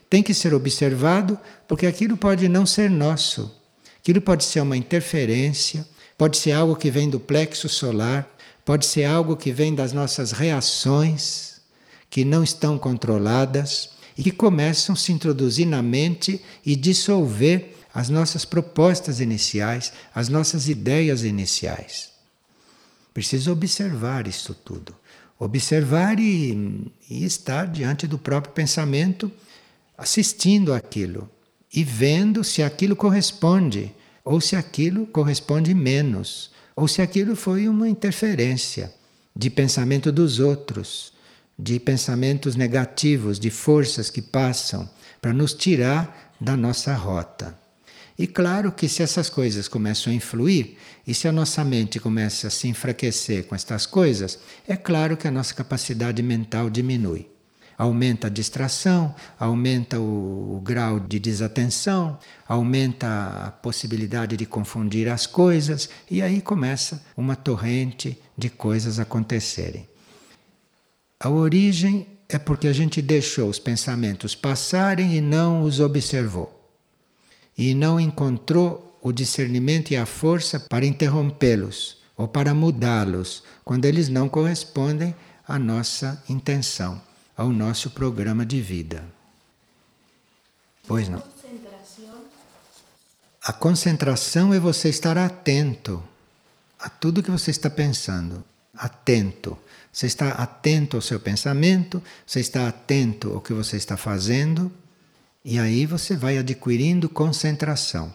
Tem 0.09 0.23
que 0.23 0.33
ser 0.33 0.53
observado 0.53 1.37
porque 1.67 1.85
aquilo 1.85 2.15
pode 2.15 2.47
não 2.47 2.65
ser 2.65 2.89
nosso. 2.89 3.53
Aquilo 3.99 4.21
pode 4.21 4.45
ser 4.45 4.61
uma 4.61 4.77
interferência, 4.77 5.85
pode 6.17 6.37
ser 6.37 6.53
algo 6.53 6.77
que 6.77 6.89
vem 6.89 7.09
do 7.09 7.19
plexo 7.19 7.67
solar, 7.67 8.25
pode 8.63 8.85
ser 8.85 9.03
algo 9.03 9.35
que 9.35 9.51
vem 9.51 9.75
das 9.75 9.91
nossas 9.91 10.31
reações 10.31 11.59
que 12.09 12.23
não 12.23 12.43
estão 12.43 12.77
controladas 12.77 13.89
e 14.17 14.23
que 14.23 14.31
começam 14.31 14.93
a 14.93 14.97
se 14.97 15.11
introduzir 15.11 15.67
na 15.67 15.81
mente 15.81 16.41
e 16.65 16.75
dissolver 16.75 17.76
as 17.97 18.09
nossas 18.09 18.45
propostas 18.45 19.19
iniciais, 19.19 19.91
as 20.13 20.29
nossas 20.29 20.69
ideias 20.69 21.23
iniciais. 21.23 22.11
Precisa 23.11 23.51
observar 23.51 24.27
isso 24.27 24.53
tudo. 24.53 24.95
Observar 25.39 26.19
e, 26.19 26.91
e 27.09 27.25
estar 27.25 27.65
diante 27.65 28.05
do 28.05 28.19
próprio 28.19 28.53
pensamento, 28.53 29.31
assistindo 29.97 30.75
aquilo 30.75 31.27
e 31.73 31.83
vendo 31.83 32.43
se 32.43 32.61
aquilo 32.61 32.95
corresponde 32.95 33.91
ou 34.23 34.39
se 34.39 34.55
aquilo 34.55 35.07
corresponde 35.07 35.73
menos, 35.73 36.51
ou 36.75 36.87
se 36.87 37.01
aquilo 37.01 37.35
foi 37.35 37.67
uma 37.67 37.89
interferência 37.89 38.93
de 39.35 39.49
pensamento 39.49 40.11
dos 40.11 40.39
outros, 40.39 41.13
de 41.57 41.79
pensamentos 41.79 42.55
negativos, 42.55 43.39
de 43.39 43.49
forças 43.49 44.11
que 44.11 44.21
passam 44.21 44.87
para 45.19 45.33
nos 45.33 45.55
tirar 45.55 46.35
da 46.39 46.55
nossa 46.55 46.93
rota. 46.93 47.57
E 48.17 48.25
claro 48.25 48.71
que 48.71 48.89
se 48.89 49.03
essas 49.03 49.29
coisas 49.29 49.67
começam 49.67 50.11
a 50.11 50.15
influir, 50.15 50.75
e 51.05 51.13
se 51.13 51.27
a 51.27 51.31
nossa 51.31 51.63
mente 51.63 51.99
começa 51.99 52.47
a 52.47 52.49
se 52.49 52.67
enfraquecer 52.67 53.45
com 53.45 53.53
estas 53.53 53.85
coisas, 53.85 54.39
é 54.67 54.75
claro 54.75 55.15
que 55.15 55.27
a 55.27 55.31
nossa 55.31 55.53
capacidade 55.53 56.23
mental 56.23 56.67
diminui. 56.67 57.29
Aumenta 57.77 58.25
a 58.25 58.29
distração, 58.31 59.13
aumenta 59.39 59.99
o, 59.99 60.55
o 60.57 60.61
grau 60.61 60.99
de 60.99 61.19
desatenção, 61.19 62.17
aumenta 62.47 63.07
a 63.45 63.51
possibilidade 63.51 64.35
de 64.35 64.47
confundir 64.47 65.07
as 65.09 65.27
coisas, 65.27 65.87
e 66.09 66.19
aí 66.19 66.41
começa 66.41 67.05
uma 67.15 67.35
torrente 67.35 68.19
de 68.35 68.49
coisas 68.49 68.99
acontecerem. 68.99 69.87
A 71.19 71.29
origem 71.29 72.07
é 72.27 72.39
porque 72.39 72.67
a 72.67 72.73
gente 72.73 72.99
deixou 72.99 73.47
os 73.47 73.59
pensamentos 73.59 74.33
passarem 74.33 75.15
e 75.15 75.21
não 75.21 75.61
os 75.61 75.79
observou 75.79 76.56
e 77.57 77.73
não 77.73 77.99
encontrou 77.99 78.97
o 79.01 79.11
discernimento 79.11 79.91
e 79.91 79.97
a 79.97 80.05
força 80.05 80.59
para 80.59 80.85
interrompê-los 80.85 81.97
ou 82.15 82.27
para 82.27 82.53
mudá-los 82.53 83.43
quando 83.63 83.85
eles 83.85 84.09
não 84.09 84.29
correspondem 84.29 85.15
à 85.47 85.57
nossa 85.57 86.21
intenção, 86.29 87.01
ao 87.35 87.49
nosso 87.49 87.89
programa 87.91 88.45
de 88.45 88.61
vida. 88.61 89.03
Pois 90.85 91.09
não. 91.09 91.23
A 93.43 93.53
concentração 93.53 94.53
é 94.53 94.59
você 94.59 94.89
estar 94.89 95.17
atento 95.17 96.03
a 96.79 96.89
tudo 96.89 97.23
que 97.23 97.31
você 97.31 97.49
está 97.49 97.69
pensando. 97.69 98.43
Atento. 98.75 99.57
Você 99.91 100.05
está 100.05 100.29
atento 100.31 100.97
ao 100.97 101.01
seu 101.01 101.19
pensamento, 101.19 102.03
você 102.25 102.39
está 102.39 102.67
atento 102.67 103.33
ao 103.33 103.41
que 103.41 103.53
você 103.53 103.77
está 103.77 103.95
fazendo 103.95 104.71
e 105.49 105.57
aí 105.57 105.85
você 105.85 106.13
vai 106.13 106.37
adquirindo 106.37 107.07
concentração. 107.07 108.13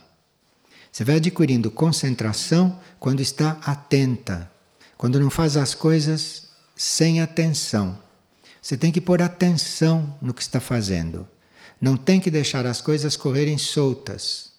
Você 0.93 1.03
vai 1.03 1.17
adquirindo 1.17 1.71
concentração 1.71 2.79
quando 3.01 3.23
está 3.23 3.53
atenta, 3.65 4.53
quando 4.99 5.19
não 5.19 5.31
faz 5.31 5.57
as 5.57 5.75
coisas 5.75 6.51
sem 6.77 7.23
atenção. 7.23 7.99
Você 8.61 8.77
tem 8.77 8.93
que 8.93 9.01
pôr 9.01 9.23
atenção 9.23 10.15
no 10.21 10.35
que 10.35 10.43
está 10.43 10.61
fazendo. 10.61 11.27
Não 11.81 11.97
tem 11.97 12.21
que 12.21 12.31
deixar 12.31 12.67
as 12.67 12.83
coisas 12.83 13.17
correrem 13.17 13.57
soltas. 13.57 14.53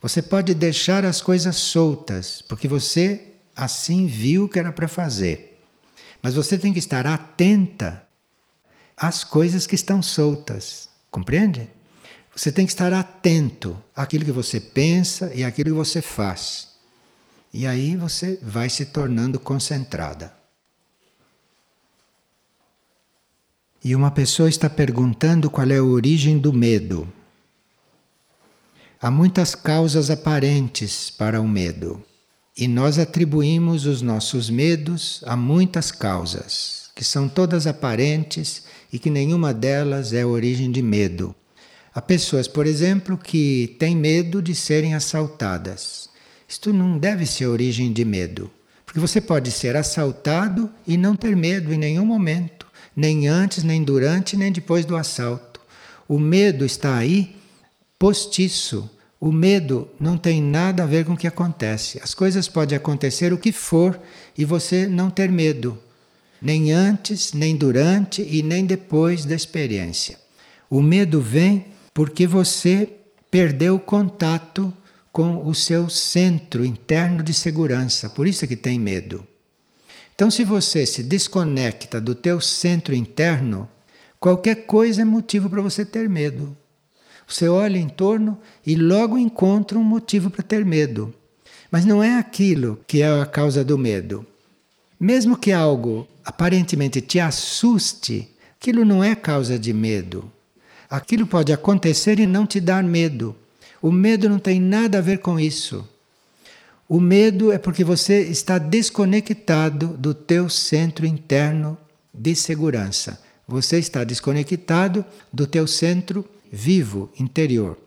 Você 0.00 0.22
pode 0.22 0.54
deixar 0.54 1.04
as 1.04 1.20
coisas 1.20 1.56
soltas, 1.56 2.40
porque 2.48 2.66
você 2.66 3.34
assim 3.54 4.06
viu 4.06 4.48
que 4.48 4.58
era 4.58 4.72
para 4.72 4.88
fazer. 4.88 5.62
Mas 6.22 6.32
você 6.32 6.56
tem 6.56 6.72
que 6.72 6.78
estar 6.78 7.06
atenta 7.06 8.08
às 8.96 9.22
coisas 9.22 9.66
que 9.66 9.74
estão 9.74 10.00
soltas. 10.00 10.88
Compreende? 11.10 11.68
Você 12.40 12.50
tem 12.50 12.64
que 12.64 12.72
estar 12.72 12.90
atento 12.94 13.76
àquilo 13.94 14.24
que 14.24 14.32
você 14.32 14.58
pensa 14.58 15.30
e 15.34 15.44
àquilo 15.44 15.72
que 15.72 15.76
você 15.76 16.00
faz. 16.00 16.68
E 17.52 17.66
aí 17.66 17.94
você 17.96 18.38
vai 18.40 18.70
se 18.70 18.86
tornando 18.86 19.38
concentrada. 19.38 20.32
E 23.84 23.94
uma 23.94 24.10
pessoa 24.10 24.48
está 24.48 24.70
perguntando 24.70 25.50
qual 25.50 25.70
é 25.70 25.76
a 25.76 25.84
origem 25.84 26.38
do 26.38 26.50
medo. 26.50 27.06
Há 29.02 29.10
muitas 29.10 29.54
causas 29.54 30.08
aparentes 30.08 31.10
para 31.10 31.42
o 31.42 31.46
medo. 31.46 32.02
E 32.56 32.66
nós 32.66 32.98
atribuímos 32.98 33.84
os 33.84 34.00
nossos 34.00 34.48
medos 34.48 35.22
a 35.26 35.36
muitas 35.36 35.92
causas, 35.92 36.88
que 36.96 37.04
são 37.04 37.28
todas 37.28 37.66
aparentes 37.66 38.62
e 38.90 38.98
que 38.98 39.10
nenhuma 39.10 39.52
delas 39.52 40.14
é 40.14 40.22
a 40.22 40.26
origem 40.26 40.72
de 40.72 40.80
medo. 40.80 41.36
Há 41.92 42.00
pessoas, 42.00 42.46
por 42.46 42.66
exemplo, 42.66 43.18
que 43.18 43.76
têm 43.78 43.96
medo 43.96 44.40
de 44.40 44.54
serem 44.54 44.94
assaltadas. 44.94 46.08
Isto 46.48 46.72
não 46.72 46.98
deve 46.98 47.26
ser 47.26 47.46
origem 47.46 47.92
de 47.92 48.04
medo, 48.04 48.50
porque 48.86 49.00
você 49.00 49.20
pode 49.20 49.50
ser 49.50 49.74
assaltado 49.76 50.70
e 50.86 50.96
não 50.96 51.16
ter 51.16 51.34
medo 51.34 51.72
em 51.72 51.78
nenhum 51.78 52.04
momento, 52.04 52.66
nem 52.94 53.26
antes, 53.26 53.64
nem 53.64 53.82
durante, 53.82 54.36
nem 54.36 54.52
depois 54.52 54.84
do 54.84 54.96
assalto. 54.96 55.60
O 56.08 56.18
medo 56.18 56.64
está 56.64 56.96
aí 56.96 57.36
postiço. 57.98 58.88
O 59.20 59.30
medo 59.30 59.88
não 60.00 60.16
tem 60.16 60.40
nada 60.40 60.84
a 60.84 60.86
ver 60.86 61.04
com 61.04 61.12
o 61.12 61.16
que 61.16 61.26
acontece. 61.26 62.00
As 62.02 62.14
coisas 62.14 62.48
podem 62.48 62.76
acontecer 62.76 63.32
o 63.32 63.38
que 63.38 63.52
for 63.52 64.00
e 64.38 64.44
você 64.44 64.86
não 64.86 65.10
ter 65.10 65.30
medo, 65.30 65.78
nem 66.40 66.72
antes, 66.72 67.32
nem 67.32 67.54
durante 67.54 68.22
e 68.22 68.42
nem 68.42 68.64
depois 68.64 69.24
da 69.24 69.34
experiência. 69.34 70.18
O 70.70 70.80
medo 70.80 71.20
vem 71.20 71.66
porque 71.92 72.26
você 72.26 72.88
perdeu 73.30 73.76
o 73.76 73.80
contato 73.80 74.72
com 75.12 75.46
o 75.46 75.54
seu 75.54 75.88
centro 75.88 76.64
interno 76.64 77.22
de 77.22 77.34
segurança, 77.34 78.08
por 78.08 78.26
isso 78.26 78.44
é 78.44 78.48
que 78.48 78.56
tem 78.56 78.78
medo. 78.78 79.26
Então, 80.14 80.30
se 80.30 80.44
você 80.44 80.84
se 80.84 81.02
desconecta 81.02 82.00
do 82.00 82.14
teu 82.14 82.40
centro 82.40 82.94
interno, 82.94 83.68
qualquer 84.18 84.66
coisa 84.66 85.02
é 85.02 85.04
motivo 85.04 85.48
para 85.48 85.62
você 85.62 85.84
ter 85.84 86.08
medo. 86.08 86.56
Você 87.26 87.48
olha 87.48 87.78
em 87.78 87.88
torno 87.88 88.38
e 88.66 88.74
logo 88.74 89.16
encontra 89.16 89.78
um 89.78 89.84
motivo 89.84 90.30
para 90.30 90.42
ter 90.42 90.64
medo. 90.64 91.14
Mas 91.70 91.84
não 91.84 92.02
é 92.02 92.18
aquilo 92.18 92.80
que 92.86 93.00
é 93.00 93.20
a 93.20 93.24
causa 93.24 93.64
do 93.64 93.78
medo. 93.78 94.26
Mesmo 94.98 95.36
que 95.36 95.52
algo 95.52 96.06
aparentemente 96.24 97.00
te 97.00 97.18
assuste, 97.18 98.28
aquilo 98.60 98.84
não 98.84 99.02
é 99.02 99.14
causa 99.14 99.58
de 99.58 99.72
medo. 99.72 100.30
Aquilo 100.90 101.24
pode 101.24 101.52
acontecer 101.52 102.18
e 102.18 102.26
não 102.26 102.44
te 102.44 102.58
dar 102.60 102.82
medo. 102.82 103.36
O 103.80 103.92
medo 103.92 104.28
não 104.28 104.40
tem 104.40 104.60
nada 104.60 104.98
a 104.98 105.00
ver 105.00 105.18
com 105.18 105.38
isso. 105.38 105.88
O 106.88 106.98
medo 106.98 107.52
é 107.52 107.58
porque 107.58 107.84
você 107.84 108.22
está 108.22 108.58
desconectado 108.58 109.96
do 109.96 110.12
teu 110.12 110.48
centro 110.48 111.06
interno 111.06 111.78
de 112.12 112.34
segurança. 112.34 113.22
Você 113.46 113.78
está 113.78 114.02
desconectado 114.02 115.04
do 115.32 115.46
teu 115.46 115.68
centro 115.68 116.28
vivo 116.50 117.08
interior. 117.16 117.78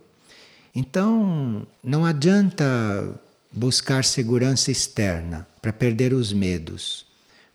Então, 0.73 1.67
não 1.83 2.05
adianta 2.05 3.19
buscar 3.51 4.05
segurança 4.05 4.71
externa 4.71 5.45
para 5.61 5.73
perder 5.73 6.13
os 6.13 6.31
medos. 6.31 7.05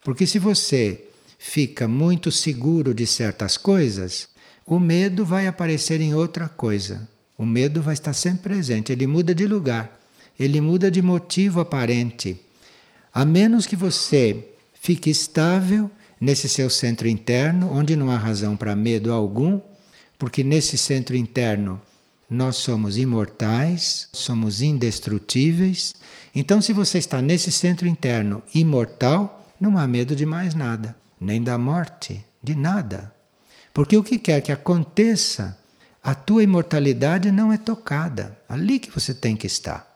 Porque 0.04 0.26
se 0.26 0.38
você 0.38 1.06
fica 1.38 1.88
muito 1.88 2.30
seguro 2.30 2.92
de 2.92 3.06
certas 3.06 3.56
coisas, 3.56 4.28
o 4.68 4.78
medo 4.78 5.25
vai 5.25 5.46
aparecer 5.46 5.98
em 5.98 6.14
outra 6.14 6.46
coisa. 6.46 7.08
O 7.38 7.46
medo 7.46 7.80
vai 7.80 7.94
estar 7.94 8.12
sempre 8.12 8.54
presente, 8.54 8.92
ele 8.92 9.06
muda 9.06 9.34
de 9.34 9.46
lugar, 9.46 9.98
ele 10.38 10.60
muda 10.60 10.90
de 10.90 11.00
motivo 11.00 11.60
aparente. 11.60 12.38
A 13.14 13.25
menos 13.25 13.64
que 13.64 13.75
você 13.75 14.46
fique 14.75 15.08
estável 15.08 15.90
nesse 16.20 16.48
seu 16.50 16.68
centro 16.68 17.08
interno, 17.08 17.72
onde 17.72 17.96
não 17.96 18.10
há 18.10 18.16
razão 18.18 18.56
para 18.56 18.76
medo 18.76 19.10
algum, 19.10 19.58
porque 20.18 20.44
nesse 20.44 20.76
centro 20.76 21.16
interno 21.16 21.80
nós 22.28 22.56
somos 22.56 22.98
imortais, 22.98 24.08
somos 24.12 24.60
indestrutíveis. 24.60 25.94
Então, 26.34 26.60
se 26.60 26.75
você 26.75 26.98
está 26.98 27.22
nesse 27.22 27.50
centro 27.50 27.88
interno 27.88 28.42
imortal, 28.54 29.50
não 29.58 29.78
há 29.78 29.87
medo 29.87 30.14
de 30.14 30.26
mais 30.26 30.54
nada, 30.54 30.94
nem 31.18 31.42
da 31.42 31.56
morte, 31.56 32.22
de 32.42 32.54
nada. 32.54 33.16
Porque 33.72 33.96
o 33.96 34.02
que 34.02 34.18
quer 34.18 34.40
que 34.40 34.52
aconteça, 34.52 35.56
a 36.02 36.14
tua 36.14 36.42
imortalidade 36.42 37.30
não 37.30 37.52
é 37.52 37.58
tocada. 37.58 38.37
Ali 38.48 38.78
que 38.78 38.90
você 38.90 39.14
tem 39.14 39.37
que 39.37 39.46
estar. 39.46 39.87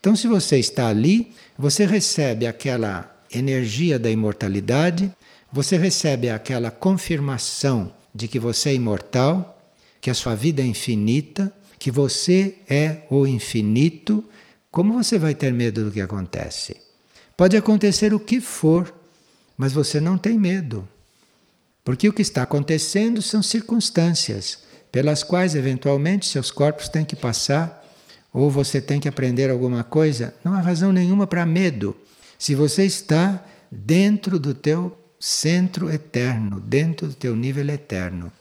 Então, 0.00 0.16
se 0.16 0.26
você 0.26 0.58
está 0.58 0.88
ali, 0.88 1.32
você 1.56 1.86
recebe 1.86 2.46
aquela 2.46 3.08
energia 3.32 3.98
da 3.98 4.10
imortalidade, 4.10 5.12
você 5.52 5.76
recebe 5.76 6.28
aquela 6.28 6.70
confirmação 6.70 7.92
de 8.14 8.26
que 8.26 8.38
você 8.38 8.70
é 8.70 8.74
imortal, 8.74 9.58
que 10.00 10.10
a 10.10 10.14
sua 10.14 10.34
vida 10.34 10.62
é 10.62 10.66
infinita, 10.66 11.52
que 11.78 11.90
você 11.90 12.56
é 12.68 13.02
o 13.10 13.26
infinito. 13.26 14.24
Como 14.70 14.94
você 14.94 15.18
vai 15.18 15.34
ter 15.34 15.52
medo 15.52 15.84
do 15.84 15.90
que 15.90 16.00
acontece? 16.00 16.76
Pode 17.36 17.56
acontecer 17.56 18.12
o 18.12 18.20
que 18.20 18.40
for, 18.40 18.92
mas 19.56 19.72
você 19.72 20.00
não 20.00 20.18
tem 20.18 20.38
medo. 20.38 20.88
Porque 21.84 22.08
o 22.08 22.12
que 22.12 22.22
está 22.22 22.42
acontecendo 22.42 23.20
são 23.20 23.42
circunstâncias 23.42 24.58
pelas 24.90 25.22
quais, 25.22 25.54
eventualmente, 25.54 26.26
seus 26.26 26.50
corpos 26.50 26.88
têm 26.88 27.04
que 27.04 27.16
passar, 27.16 27.82
ou 28.32 28.50
você 28.50 28.80
tem 28.80 29.00
que 29.00 29.08
aprender 29.08 29.50
alguma 29.50 29.82
coisa. 29.82 30.34
Não 30.44 30.54
há 30.54 30.60
razão 30.60 30.92
nenhuma 30.92 31.26
para 31.26 31.46
medo. 31.46 31.96
Se 32.38 32.54
você 32.54 32.84
está 32.84 33.44
dentro 33.70 34.38
do 34.38 34.54
teu 34.54 34.96
centro 35.18 35.90
eterno, 35.90 36.60
dentro 36.60 37.08
do 37.08 37.14
teu 37.14 37.36
nível 37.36 37.68
eterno. 37.68 38.32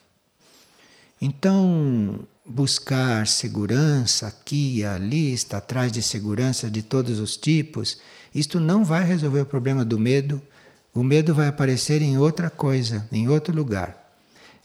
Então, 1.22 2.20
buscar 2.46 3.28
segurança 3.28 4.28
aqui 4.28 4.80
e 4.80 4.86
ali, 4.86 5.32
estar 5.34 5.58
atrás 5.58 5.92
de 5.92 6.02
segurança 6.02 6.70
de 6.70 6.82
todos 6.82 7.20
os 7.20 7.38
tipos, 7.38 8.00
isto 8.34 8.60
não 8.60 8.84
vai 8.84 9.04
resolver 9.04 9.42
o 9.42 9.46
problema 9.46 9.86
do 9.86 10.00
medo. 10.00 10.42
O 10.94 11.04
medo 11.04 11.34
vai 11.34 11.48
aparecer 11.48 12.02
em 12.02 12.18
outra 12.18 12.50
coisa, 12.50 13.08
em 13.12 13.30
outro 13.30 13.56
lugar. 13.56 14.14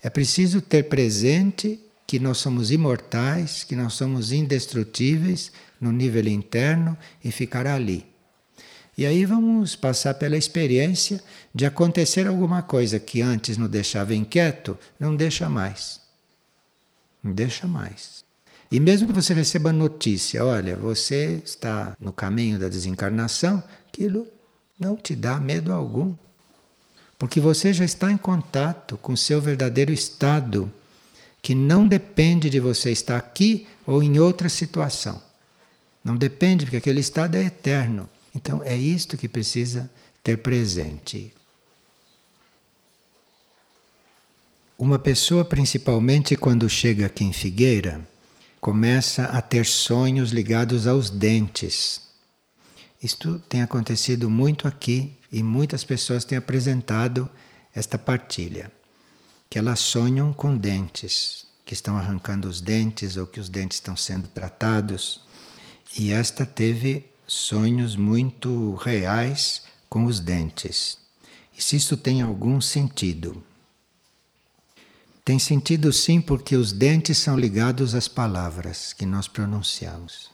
É 0.02 0.11
preciso 0.11 0.61
ter 0.61 0.85
presente 0.85 1.80
que 2.06 2.18
nós 2.18 2.38
somos 2.38 2.71
imortais, 2.71 3.64
que 3.64 3.76
nós 3.76 3.95
somos 3.95 4.33
indestrutíveis 4.33 5.52
no 5.80 5.92
nível 5.92 6.26
interno 6.26 6.97
e 7.25 7.30
ficar 7.30 7.66
ali. 7.66 8.06
E 8.99 9.04
aí 9.04 9.25
vamos 9.25 9.76
passar 9.76 10.14
pela 10.14 10.37
experiência 10.37 11.23
de 11.54 11.66
acontecer 11.66 12.26
alguma 12.26 12.62
coisa 12.62 12.99
que 12.99 13.21
antes 13.21 13.56
nos 13.56 13.68
deixava 13.68 14.14
inquieto, 14.14 14.78
não 14.99 15.14
deixa 15.14 15.49
mais. 15.49 16.00
Não 17.23 17.33
deixa 17.33 17.66
mais. 17.66 18.25
E 18.71 18.80
mesmo 18.80 19.06
que 19.06 19.12
você 19.12 19.35
receba 19.35 19.73
notícia, 19.73 20.45
olha, 20.45 20.76
você 20.76 21.40
está 21.45 21.97
no 22.00 22.12
caminho 22.12 22.59
da 22.59 22.68
desencarnação, 22.68 23.62
aquilo 23.87 24.26
não 24.78 24.97
te 24.97 25.14
dá 25.14 25.40
medo 25.40 25.73
algum. 25.73 26.14
Porque 27.18 27.40
você 27.40 27.73
já 27.73 27.85
está 27.85 28.12
em 28.12 28.16
contato 28.16 28.97
com 28.99 29.16
seu 29.16 29.40
verdadeiro 29.40 29.92
estado, 29.92 30.71
que 31.40 31.54
não 31.54 31.88
depende 31.88 32.50
de 32.50 32.61
você 32.61 32.90
estar 32.90 33.16
aqui 33.16 33.66
ou 33.87 34.02
em 34.02 34.18
outra 34.18 34.49
situação. 34.49 35.23
Não 36.05 36.16
depende, 36.16 36.64
porque 36.64 36.77
aquele 36.77 37.00
estado 37.00 37.37
é 37.37 37.44
eterno. 37.44 38.09
Então 38.35 38.62
é 38.62 38.77
isto 38.77 39.16
que 39.16 39.29
precisa 39.29 39.90
ter 40.22 40.38
presente. 40.38 41.33
Uma 44.79 44.98
pessoa, 44.98 45.42
principalmente 45.42 46.37
quando 46.37 46.68
chega 46.68 47.07
aqui 47.07 47.24
em 47.24 47.33
Figueira, 47.33 48.07
começa 48.61 49.24
a 49.24 49.40
ter 49.40 49.64
sonhos 49.64 50.33
ligados 50.33 50.87
aos 50.87 51.09
dentes. 51.09 52.06
Isto 53.02 53.38
tem 53.48 53.62
acontecido 53.62 54.30
muito 54.30 54.66
aqui 54.66 55.16
e 55.30 55.42
muitas 55.42 55.85
pessoas 55.85 56.24
têm 56.24 56.38
apresentado 56.38 57.28
esta 57.74 57.98
partilha, 57.98 58.72
que 59.50 59.59
elas 59.59 59.80
sonham 59.80 60.32
com 60.32 60.56
dentes, 60.56 61.46
que 61.64 61.74
estão 61.74 61.96
arrancando 61.96 62.48
os 62.48 62.61
dentes 62.61 63.16
ou 63.16 63.26
que 63.26 63.40
os 63.40 63.48
dentes 63.48 63.76
estão 63.76 63.96
sendo 63.96 64.28
tratados. 64.28 65.20
E 65.98 66.12
esta 66.12 66.46
teve 66.46 67.04
sonhos 67.26 67.96
muito 67.96 68.74
reais 68.76 69.62
com 69.88 70.04
os 70.04 70.20
dentes. 70.20 70.98
E 71.56 71.62
se 71.62 71.76
isso 71.76 71.96
tem 71.96 72.22
algum 72.22 72.61
sentido? 72.61 73.42
Tem 75.24 75.38
sentido 75.38 75.92
sim, 75.92 76.20
porque 76.20 76.54
os 76.54 76.70
dentes 76.72 77.18
são 77.18 77.37
ligados 77.37 77.94
às 77.94 78.06
palavras 78.06 78.92
que 78.92 79.04
nós 79.04 79.26
pronunciamos. 79.26 80.30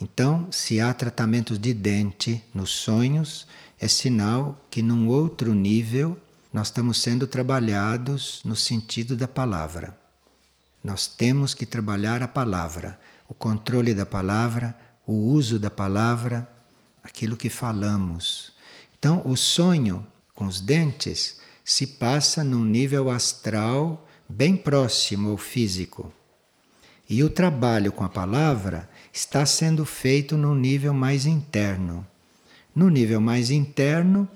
Então, 0.00 0.50
se 0.50 0.80
há 0.80 0.94
tratamento 0.94 1.58
de 1.58 1.74
dente 1.74 2.42
nos 2.54 2.70
sonhos, 2.70 3.46
é 3.78 3.86
sinal 3.86 4.58
que 4.70 4.80
num 4.80 5.08
outro 5.08 5.54
nível 5.54 6.18
nós 6.52 6.68
estamos 6.68 7.00
sendo 7.02 7.26
trabalhados 7.26 8.40
no 8.44 8.56
sentido 8.56 9.14
da 9.14 9.28
palavra. 9.28 9.96
Nós 10.82 11.06
temos 11.06 11.52
que 11.52 11.66
trabalhar 11.66 12.22
a 12.22 12.28
palavra, 12.28 12.98
o 13.28 13.34
controle 13.34 13.94
da 13.94 14.06
palavra, 14.06 14.76
o 15.06 15.12
uso 15.12 15.58
da 15.58 15.70
palavra, 15.70 16.50
aquilo 17.04 17.36
que 17.36 17.50
falamos. 17.50 18.52
Então, 18.98 19.22
o 19.24 19.36
sonho 19.36 20.06
com 20.34 20.46
os 20.46 20.60
dentes 20.60 21.40
se 21.62 21.86
passa 21.86 22.42
num 22.42 22.64
nível 22.64 23.10
astral 23.10 24.08
bem 24.26 24.56
próximo 24.56 25.30
ao 25.30 25.36
físico. 25.36 26.12
E 27.08 27.22
o 27.22 27.30
trabalho 27.30 27.92
com 27.92 28.04
a 28.04 28.08
palavra 28.08 28.88
está 29.12 29.44
sendo 29.44 29.84
feito 29.84 30.36
num 30.36 30.54
nível 30.54 30.94
mais 30.94 31.26
interno. 31.26 32.06
No 32.74 32.88
nível 32.88 33.20
mais 33.20 33.50
interno, 33.50 34.28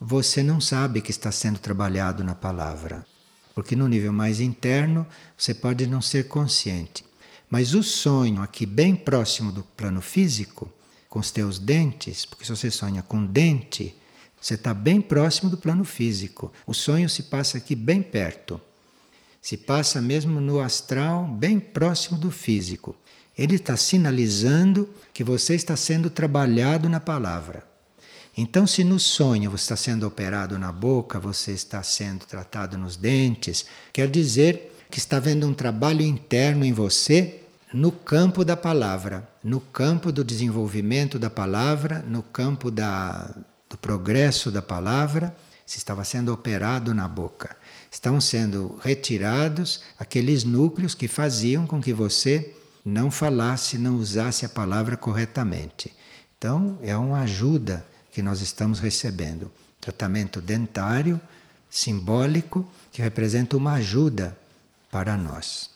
você 0.00 0.42
não 0.42 0.60
sabe 0.60 1.00
que 1.00 1.10
está 1.10 1.30
sendo 1.30 1.58
trabalhado 1.58 2.24
na 2.24 2.34
palavra. 2.34 3.06
Porque 3.54 3.76
no 3.76 3.86
nível 3.86 4.12
mais 4.12 4.40
interno, 4.40 5.06
você 5.36 5.52
pode 5.52 5.86
não 5.86 6.00
ser 6.00 6.28
consciente. 6.28 7.04
Mas 7.50 7.74
o 7.74 7.82
sonho 7.82 8.42
aqui 8.42 8.64
bem 8.64 8.96
próximo 8.96 9.52
do 9.52 9.62
plano 9.62 10.00
físico, 10.00 10.72
com 11.08 11.18
os 11.18 11.30
teus 11.30 11.58
dentes, 11.58 12.24
porque 12.24 12.46
se 12.46 12.50
você 12.50 12.70
sonha 12.70 13.02
com 13.02 13.26
dente, 13.26 13.94
você 14.40 14.54
está 14.54 14.72
bem 14.72 15.00
próximo 15.00 15.50
do 15.50 15.58
plano 15.58 15.84
físico. 15.84 16.50
O 16.66 16.72
sonho 16.72 17.08
se 17.08 17.24
passa 17.24 17.58
aqui 17.58 17.74
bem 17.74 18.02
perto 18.02 18.58
se 19.42 19.56
passa 19.56 20.00
mesmo 20.00 20.40
no 20.40 20.60
astral, 20.60 21.26
bem 21.26 21.58
próximo 21.58 22.16
do 22.16 22.30
físico. 22.30 22.94
Ele 23.36 23.56
está 23.56 23.76
sinalizando 23.76 24.88
que 25.12 25.24
você 25.24 25.54
está 25.54 25.76
sendo 25.76 26.10
trabalhado 26.10 26.88
na 26.88 27.00
palavra. 27.00 27.64
Então, 28.36 28.66
se 28.66 28.82
no 28.82 28.98
sonho 28.98 29.50
você 29.50 29.64
está 29.64 29.76
sendo 29.76 30.06
operado 30.06 30.58
na 30.58 30.72
boca, 30.72 31.20
você 31.20 31.52
está 31.52 31.82
sendo 31.82 32.24
tratado 32.24 32.78
nos 32.78 32.96
dentes, 32.96 33.66
quer 33.92 34.08
dizer 34.08 34.74
que 34.90 34.98
está 34.98 35.18
havendo 35.18 35.46
um 35.46 35.54
trabalho 35.54 36.02
interno 36.02 36.64
em 36.64 36.72
você 36.72 37.40
no 37.72 37.90
campo 37.90 38.44
da 38.44 38.56
palavra, 38.56 39.28
no 39.42 39.60
campo 39.60 40.12
do 40.12 40.24
desenvolvimento 40.24 41.18
da 41.18 41.30
palavra, 41.30 42.04
no 42.06 42.22
campo 42.22 42.70
da, 42.70 43.34
do 43.68 43.76
progresso 43.78 44.50
da 44.50 44.60
palavra, 44.62 45.34
se 45.66 45.78
estava 45.78 46.04
sendo 46.04 46.32
operado 46.32 46.92
na 46.94 47.08
boca 47.08 47.56
estão 47.92 48.18
sendo 48.18 48.78
retirados 48.82 49.82
aqueles 49.98 50.44
núcleos 50.44 50.94
que 50.94 51.06
faziam 51.06 51.66
com 51.66 51.80
que 51.80 51.92
você 51.92 52.54
não 52.84 53.10
falasse, 53.10 53.78
não 53.78 53.96
usasse 53.96 54.44
a 54.44 54.48
palavra 54.48 54.96
corretamente. 54.96 55.92
Então, 56.36 56.78
é 56.82 56.96
uma 56.96 57.20
ajuda 57.20 57.86
que 58.10 58.22
nós 58.22 58.40
estamos 58.40 58.80
recebendo. 58.80 59.50
Tratamento 59.80 60.40
dentário, 60.40 61.20
simbólico, 61.70 62.68
que 62.90 63.00
representa 63.02 63.56
uma 63.56 63.74
ajuda 63.74 64.36
para 64.90 65.16
nós. 65.16 65.70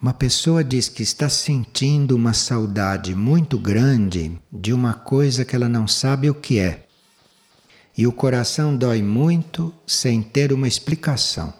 Uma 0.00 0.12
pessoa 0.12 0.62
diz 0.62 0.88
que 0.88 1.02
está 1.02 1.28
sentindo 1.28 2.14
uma 2.14 2.34
saudade 2.34 3.14
muito 3.14 3.58
grande 3.58 4.38
de 4.52 4.72
uma 4.72 4.94
coisa 4.94 5.44
que 5.44 5.56
ela 5.56 5.68
não 5.68 5.88
sabe 5.88 6.28
o 6.28 6.34
que 6.34 6.58
é 6.58 6.86
e 7.96 8.06
o 8.06 8.12
coração 8.12 8.76
dói 8.76 9.00
muito 9.02 9.72
sem 9.86 10.22
ter 10.22 10.52
uma 10.52 10.68
explicação. 10.68 11.52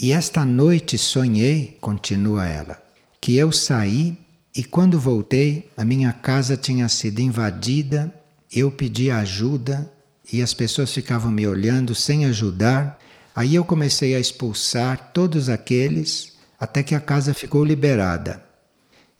E 0.00 0.12
esta 0.12 0.44
noite 0.44 0.96
sonhei, 0.96 1.76
continua 1.80 2.46
ela, 2.46 2.80
que 3.20 3.36
eu 3.36 3.50
saí 3.50 4.16
e 4.54 4.62
quando 4.62 4.98
voltei 4.98 5.68
a 5.76 5.84
minha 5.84 6.12
casa 6.12 6.56
tinha 6.56 6.88
sido 6.88 7.18
invadida, 7.20 8.14
eu 8.52 8.70
pedi 8.70 9.10
ajuda 9.10 9.90
e 10.32 10.40
as 10.40 10.54
pessoas 10.54 10.92
ficavam 10.92 11.32
me 11.32 11.46
olhando 11.46 11.94
sem 11.94 12.26
ajudar, 12.26 12.98
Aí 13.38 13.54
eu 13.54 13.64
comecei 13.64 14.16
a 14.16 14.18
expulsar 14.18 15.12
todos 15.12 15.48
aqueles 15.48 16.32
até 16.58 16.82
que 16.82 16.92
a 16.92 17.00
casa 17.00 17.32
ficou 17.32 17.64
liberada. 17.64 18.44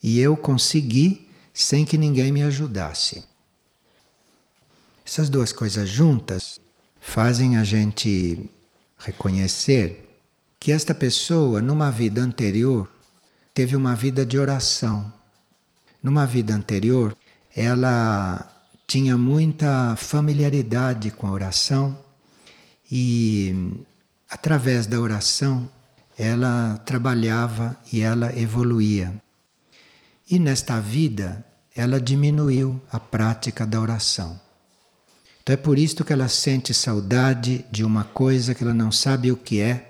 E 0.03 0.19
eu 0.19 0.37
consegui 0.37 1.29
sem 1.55 1.85
que 1.85 1.97
ninguém 1.97 2.33
me 2.33 2.43
ajudasse. 2.43 3.23
Essas 5.07 5.29
duas 5.29 5.53
coisas 5.53 5.89
juntas 5.89 6.59
fazem 7.01 7.59
a 7.59 7.63
gente 7.63 8.51
reconhecer 8.99 10.08
que 10.59 10.73
esta 10.73 10.95
pessoa, 10.95 11.61
numa 11.61 11.91
vida 11.91 12.21
anterior, 12.21 12.91
teve 13.55 13.77
uma 13.77 13.95
vida 13.95 14.27
de 14.27 14.39
oração. 14.39 15.13
Numa 16.03 16.27
vida 16.27 16.55
anterior, 16.55 17.17
ela 17.55 18.49
tinha 18.87 19.17
muita 19.17 19.95
familiaridade 19.97 21.11
com 21.11 21.27
a 21.27 21.33
oração 21.33 21.99
e, 22.91 23.75
através 24.31 24.87
da 24.87 25.01
oração, 25.01 25.69
ela 26.17 26.79
trabalhava 26.85 27.77
e 27.93 28.01
ela 28.01 28.37
evoluía. 28.37 29.15
E 30.31 30.39
nesta 30.39 30.81
vida, 30.81 31.45
ela 31.75 32.01
diminuiu 32.01 32.81
a 32.91 32.99
prática 32.99 33.65
da 33.67 33.81
oração. 33.81 34.41
Então 35.43 35.55
é 35.55 35.57
por 35.57 35.79
isso 35.79 36.05
que 36.05 36.13
ela 36.13 36.29
sente 36.29 36.75
saudade 36.75 37.65
de 37.71 37.85
uma 37.85 38.05
coisa 38.05 38.55
que 38.55 38.63
ela 38.63 38.75
não 38.75 38.93
sabe 38.93 39.33
o 39.33 39.37
que 39.37 39.61
é, 39.61 39.88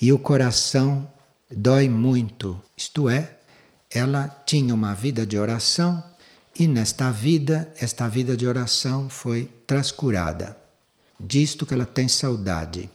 e 0.00 0.12
o 0.12 0.18
coração 0.18 1.10
dói 1.50 1.88
muito. 1.88 2.60
Isto 2.76 3.08
é, 3.08 3.38
ela 3.90 4.28
tinha 4.46 4.74
uma 4.74 4.94
vida 4.94 5.26
de 5.26 5.38
oração 5.38 6.02
e 6.58 6.66
nesta 6.66 7.10
vida, 7.10 7.72
esta 7.80 8.08
vida 8.08 8.36
de 8.36 8.46
oração 8.46 9.08
foi 9.08 9.50
transcurada. 9.66 10.56
Disto 11.18 11.66
que 11.66 11.74
ela 11.74 11.86
tem 11.86 12.08
saudade. 12.08 12.88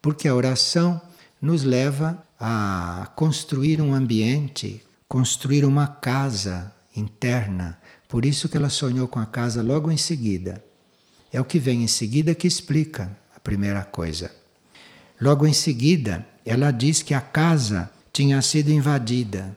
Porque 0.00 0.28
a 0.28 0.34
oração 0.34 1.00
nos 1.40 1.64
leva 1.64 2.22
a 2.40 3.10
construir 3.16 3.80
um 3.80 3.94
ambiente, 3.94 4.82
construir 5.08 5.64
uma 5.64 5.86
casa 5.86 6.72
interna. 6.94 7.78
Por 8.08 8.24
isso 8.24 8.48
que 8.48 8.56
ela 8.56 8.70
sonhou 8.70 9.08
com 9.08 9.18
a 9.18 9.26
casa 9.26 9.62
logo 9.62 9.90
em 9.90 9.96
seguida. 9.96 10.64
É 11.32 11.40
o 11.40 11.44
que 11.44 11.58
vem 11.58 11.82
em 11.82 11.88
seguida 11.88 12.34
que 12.34 12.46
explica 12.46 13.16
a 13.34 13.40
primeira 13.40 13.84
coisa. 13.84 14.30
Logo 15.20 15.46
em 15.46 15.52
seguida, 15.52 16.26
ela 16.48 16.70
diz 16.70 17.02
que 17.02 17.14
a 17.14 17.20
casa 17.20 17.90
tinha 18.12 18.40
sido 18.40 18.70
invadida. 18.70 19.56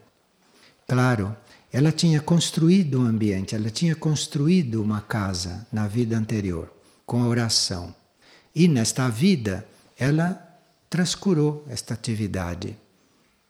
Claro, 0.87 1.35
ela 1.71 1.91
tinha 1.91 2.19
construído 2.19 2.99
um 2.99 3.05
ambiente, 3.05 3.55
ela 3.55 3.69
tinha 3.69 3.95
construído 3.95 4.83
uma 4.83 4.99
casa 4.99 5.65
na 5.71 5.87
vida 5.87 6.17
anterior, 6.17 6.71
com 7.05 7.23
a 7.23 7.27
oração. 7.27 7.95
E 8.53 8.67
nesta 8.67 9.07
vida, 9.07 9.65
ela 9.97 10.37
transcurou 10.89 11.65
esta 11.69 11.93
atividade. 11.93 12.75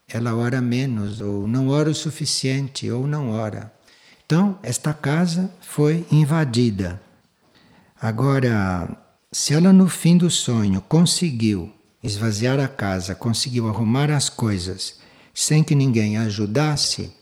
Ela 0.08 0.36
ora 0.36 0.62
menos, 0.62 1.20
ou 1.20 1.48
não 1.48 1.70
ora 1.70 1.90
o 1.90 1.96
suficiente, 1.96 2.92
ou 2.92 3.08
não 3.08 3.32
ora. 3.32 3.74
Então, 4.24 4.60
esta 4.62 4.94
casa 4.94 5.52
foi 5.62 6.06
invadida. 6.12 7.02
Agora, 8.00 8.88
se 9.32 9.54
ela 9.54 9.74
no 9.74 9.88
fim 9.88 10.16
do 10.16 10.30
sonho 10.30 10.80
conseguiu 10.82 11.74
esvaziar 12.04 12.60
a 12.60 12.68
casa, 12.68 13.14
conseguiu 13.14 13.68
arrumar 13.68 14.10
as 14.10 14.30
coisas 14.30 15.00
sem 15.34 15.64
que 15.64 15.76
ninguém 15.76 16.18
a 16.18 16.24
ajudasse, 16.24 17.14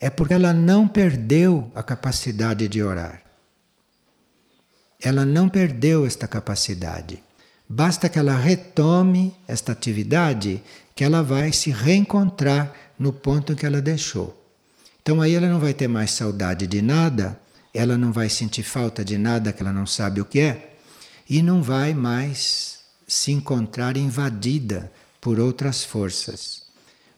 é 0.00 0.08
porque 0.08 0.34
ela 0.34 0.52
não 0.52 0.86
perdeu 0.86 1.70
a 1.74 1.82
capacidade 1.82 2.68
de 2.68 2.82
orar. 2.82 3.22
Ela 5.00 5.24
não 5.24 5.48
perdeu 5.48 6.06
esta 6.06 6.28
capacidade. 6.28 7.22
Basta 7.68 8.08
que 8.08 8.18
ela 8.18 8.36
retome 8.36 9.34
esta 9.46 9.72
atividade 9.72 10.62
que 10.94 11.04
ela 11.04 11.22
vai 11.22 11.52
se 11.52 11.70
reencontrar 11.70 12.72
no 12.98 13.12
ponto 13.12 13.54
que 13.54 13.66
ela 13.66 13.80
deixou. 13.80 14.34
Então 15.02 15.20
aí 15.20 15.34
ela 15.34 15.48
não 15.48 15.60
vai 15.60 15.72
ter 15.72 15.88
mais 15.88 16.10
saudade 16.10 16.66
de 16.66 16.82
nada, 16.82 17.38
ela 17.72 17.96
não 17.96 18.12
vai 18.12 18.28
sentir 18.28 18.62
falta 18.62 19.04
de 19.04 19.16
nada 19.16 19.52
que 19.52 19.62
ela 19.62 19.72
não 19.72 19.86
sabe 19.86 20.20
o 20.20 20.24
que 20.24 20.40
é 20.40 20.76
e 21.28 21.42
não 21.42 21.62
vai 21.62 21.94
mais 21.94 22.77
se 23.08 23.32
encontrar 23.32 23.96
invadida 23.96 24.92
por 25.18 25.40
outras 25.40 25.82
forças. 25.82 26.62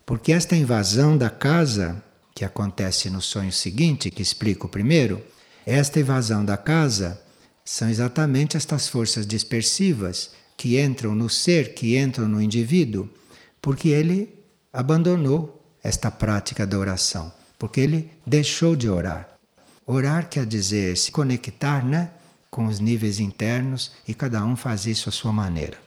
Porque 0.06 0.32
esta 0.32 0.56
invasão 0.56 1.18
da 1.18 1.28
casa, 1.28 2.02
que 2.34 2.44
acontece 2.44 3.10
no 3.10 3.20
sonho 3.20 3.52
seguinte, 3.52 4.10
que 4.10 4.22
explico 4.22 4.68
primeiro, 4.68 5.20
esta 5.66 6.00
invasão 6.00 6.44
da 6.44 6.56
casa 6.56 7.20
são 7.64 7.90
exatamente 7.90 8.56
estas 8.56 8.88
forças 8.88 9.26
dispersivas 9.26 10.30
que 10.56 10.80
entram 10.80 11.14
no 11.14 11.28
ser, 11.28 11.74
que 11.74 11.98
entram 11.98 12.28
no 12.28 12.40
indivíduo, 12.40 13.08
porque 13.60 13.88
ele 13.88 14.32
abandonou 14.72 15.60
esta 15.82 16.10
prática 16.10 16.66
da 16.66 16.78
oração, 16.78 17.32
porque 17.58 17.80
ele 17.80 18.10
deixou 18.26 18.76
de 18.76 18.88
orar. 18.88 19.28
Orar 19.86 20.28
quer 20.28 20.46
dizer 20.46 20.96
se 20.96 21.10
conectar 21.10 21.84
né, 21.84 22.10
com 22.50 22.66
os 22.66 22.80
níveis 22.80 23.20
internos 23.20 23.92
e 24.06 24.12
cada 24.12 24.44
um 24.44 24.56
faz 24.56 24.86
isso 24.86 25.08
à 25.08 25.12
sua 25.12 25.32
maneira. 25.32 25.78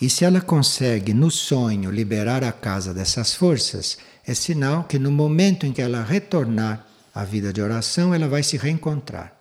E 0.00 0.10
se 0.10 0.24
ela 0.24 0.40
consegue 0.40 1.14
no 1.14 1.30
sonho 1.30 1.90
liberar 1.90 2.42
a 2.42 2.50
casa 2.50 2.92
dessas 2.92 3.34
forças, 3.34 3.98
é 4.26 4.34
sinal 4.34 4.82
que 4.84 4.98
no 4.98 5.12
momento 5.12 5.64
em 5.64 5.72
que 5.72 5.80
ela 5.80 6.02
retornar 6.02 6.84
à 7.14 7.24
vida 7.24 7.52
de 7.52 7.62
oração, 7.62 8.12
ela 8.12 8.26
vai 8.26 8.42
se 8.42 8.56
reencontrar. 8.56 9.32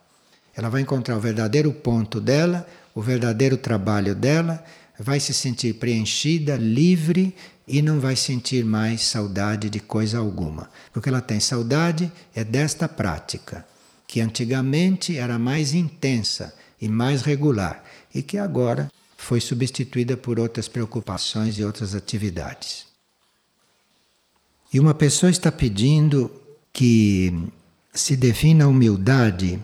Ela 0.55 0.69
vai 0.69 0.81
encontrar 0.81 1.17
o 1.17 1.19
verdadeiro 1.19 1.71
ponto 1.71 2.21
dela, 2.21 2.67
o 2.93 3.01
verdadeiro 3.01 3.57
trabalho 3.57 4.13
dela, 4.13 4.63
vai 4.99 5.19
se 5.19 5.33
sentir 5.33 5.75
preenchida, 5.75 6.57
livre 6.57 7.35
e 7.67 7.81
não 7.81 7.99
vai 7.99 8.15
sentir 8.15 8.63
mais 8.65 9.01
saudade 9.01 9.69
de 9.69 9.79
coisa 9.79 10.19
alguma. 10.19 10.69
Porque 10.93 11.09
ela 11.09 11.21
tem 11.21 11.39
saudade 11.39 12.11
é 12.35 12.43
desta 12.43 12.87
prática, 12.87 13.65
que 14.11 14.19
antigamente 14.19 15.17
era 15.17 15.39
mais 15.39 15.73
intensa 15.73 16.53
e 16.81 16.89
mais 16.89 17.21
regular 17.21 17.81
e 18.13 18.21
que 18.21 18.37
agora 18.37 18.91
foi 19.15 19.39
substituída 19.39 20.17
por 20.17 20.37
outras 20.37 20.67
preocupações 20.67 21.57
e 21.57 21.63
outras 21.63 21.95
atividades. 21.95 22.85
E 24.73 24.81
uma 24.81 24.93
pessoa 24.93 25.29
está 25.29 25.49
pedindo 25.49 26.29
que 26.73 27.47
se 27.93 28.17
defina 28.17 28.65
a 28.65 28.67
humildade 28.67 29.57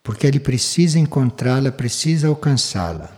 porque 0.00 0.28
ele 0.28 0.38
precisa 0.38 0.96
encontrá-la, 0.96 1.72
precisa 1.72 2.28
alcançá-la. 2.28 3.10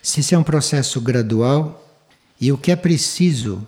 Se 0.00 0.20
isso 0.20 0.32
é 0.32 0.38
um 0.38 0.44
processo 0.44 1.00
gradual, 1.00 1.92
e 2.40 2.52
o 2.52 2.58
que 2.58 2.70
é 2.70 2.76
preciso 2.76 3.66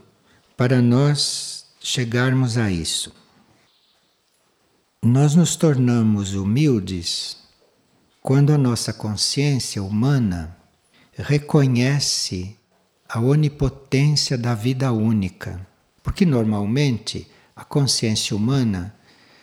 para 0.57 0.81
nós 0.81 1.65
chegarmos 1.81 2.57
a 2.57 2.71
isso? 2.71 3.24
Nós 5.05 5.35
nos 5.35 5.55
tornamos 5.55 6.33
humildes 6.33 7.37
quando 8.23 8.55
a 8.55 8.57
nossa 8.57 8.91
consciência 8.91 9.83
humana 9.83 10.57
reconhece 11.13 12.57
a 13.07 13.21
onipotência 13.21 14.39
da 14.39 14.55
vida 14.55 14.91
única. 14.93 15.61
Porque 16.03 16.25
normalmente 16.25 17.31
a 17.55 17.63
consciência 17.67 18.35
humana 18.35 18.95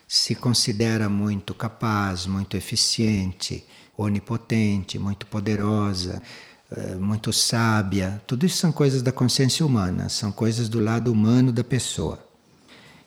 se 0.08 0.34
considera 0.34 1.08
muito 1.08 1.54
capaz, 1.54 2.26
muito 2.26 2.58
eficiente, 2.58 3.64
onipotente, 3.96 4.98
muito 4.98 5.28
poderosa, 5.28 6.24
eh, 6.72 6.96
muito 6.96 7.32
sábia. 7.32 8.20
Tudo 8.26 8.48
isso 8.48 8.58
são 8.58 8.72
coisas 8.72 9.04
da 9.04 9.12
consciência 9.12 9.64
humana, 9.64 10.10
são 10.10 10.32
coisas 10.32 10.68
do 10.68 10.80
lado 10.80 11.12
humano 11.12 11.52
da 11.52 11.64
pessoa. 11.64 12.18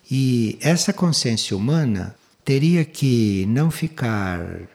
E 0.09 0.57
essa 0.61 0.93
consciência 0.93 1.57
humana 1.57 2.15
teria 2.45 2.85
que 2.85 3.47
não 3.47 3.71
ficar 3.71 4.69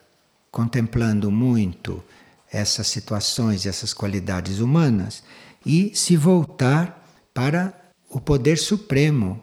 contemplando 0.52 1.30
muito 1.30 2.04
essas 2.52 2.88
situações, 2.88 3.66
essas 3.66 3.94
qualidades 3.94 4.60
humanas 4.60 5.24
e 5.66 5.92
se 5.94 6.18
voltar 6.18 7.08
para 7.34 7.74
o 8.10 8.20
poder 8.20 8.58
supremo, 8.58 9.42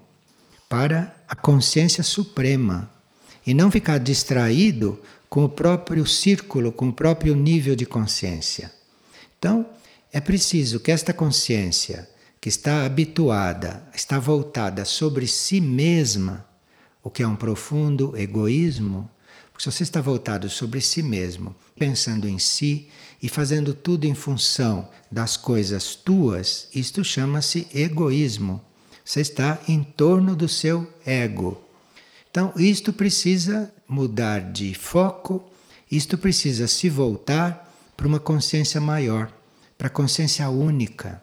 para 0.68 1.14
a 1.28 1.36
consciência 1.36 2.02
suprema 2.02 2.90
e 3.46 3.54
não 3.54 3.70
ficar 3.70 3.98
distraído 3.98 5.00
com 5.28 5.44
o 5.44 5.48
próprio 5.48 6.04
círculo, 6.04 6.72
com 6.72 6.88
o 6.88 6.92
próprio 6.92 7.36
nível 7.36 7.76
de 7.76 7.86
consciência. 7.86 8.72
Então, 9.38 9.66
é 10.12 10.20
preciso 10.20 10.80
que 10.80 10.90
esta 10.90 11.12
consciência, 11.12 12.08
que 12.40 12.48
está 12.48 12.84
habituada, 12.84 13.82
está 13.94 14.18
voltada 14.18 14.84
sobre 14.84 15.26
si 15.26 15.60
mesma, 15.60 16.44
o 17.06 17.10
que 17.10 17.22
é 17.22 17.28
um 17.28 17.36
profundo 17.36 18.16
egoísmo, 18.16 19.08
porque 19.52 19.62
se 19.62 19.70
você 19.70 19.84
está 19.84 20.00
voltado 20.00 20.50
sobre 20.50 20.80
si 20.80 21.04
mesmo, 21.04 21.54
pensando 21.78 22.28
em 22.28 22.36
si 22.36 22.88
e 23.22 23.28
fazendo 23.28 23.72
tudo 23.72 24.06
em 24.06 24.14
função 24.14 24.88
das 25.08 25.36
coisas 25.36 25.94
tuas, 25.94 26.66
isto 26.74 27.04
chama-se 27.04 27.68
egoísmo. 27.72 28.60
Você 29.04 29.20
está 29.20 29.56
em 29.68 29.84
torno 29.84 30.34
do 30.34 30.48
seu 30.48 30.92
ego. 31.06 31.62
Então, 32.28 32.52
isto 32.56 32.92
precisa 32.92 33.72
mudar 33.86 34.40
de 34.40 34.74
foco, 34.74 35.48
isto 35.88 36.18
precisa 36.18 36.66
se 36.66 36.90
voltar 36.90 37.72
para 37.96 38.08
uma 38.08 38.18
consciência 38.18 38.80
maior, 38.80 39.32
para 39.78 39.86
a 39.86 39.90
consciência 39.90 40.48
única. 40.50 41.22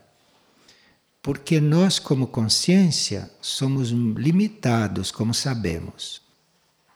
Porque 1.24 1.62
nós, 1.62 2.00
como 2.00 2.28
consciência, 2.28 3.32
somos 3.42 3.92
limitados, 3.92 5.10
como 5.10 5.34
sabemos. 5.34 6.22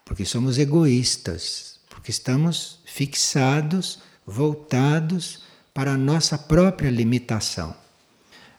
Porque 0.04 0.26
somos 0.26 0.58
egoístas, 0.58 1.80
porque 1.88 2.10
estamos 2.10 2.80
fixados, 2.84 4.00
voltados 4.26 5.42
para 5.72 5.92
a 5.94 5.96
nossa 5.96 6.36
própria 6.36 6.90
limitação. 6.90 7.74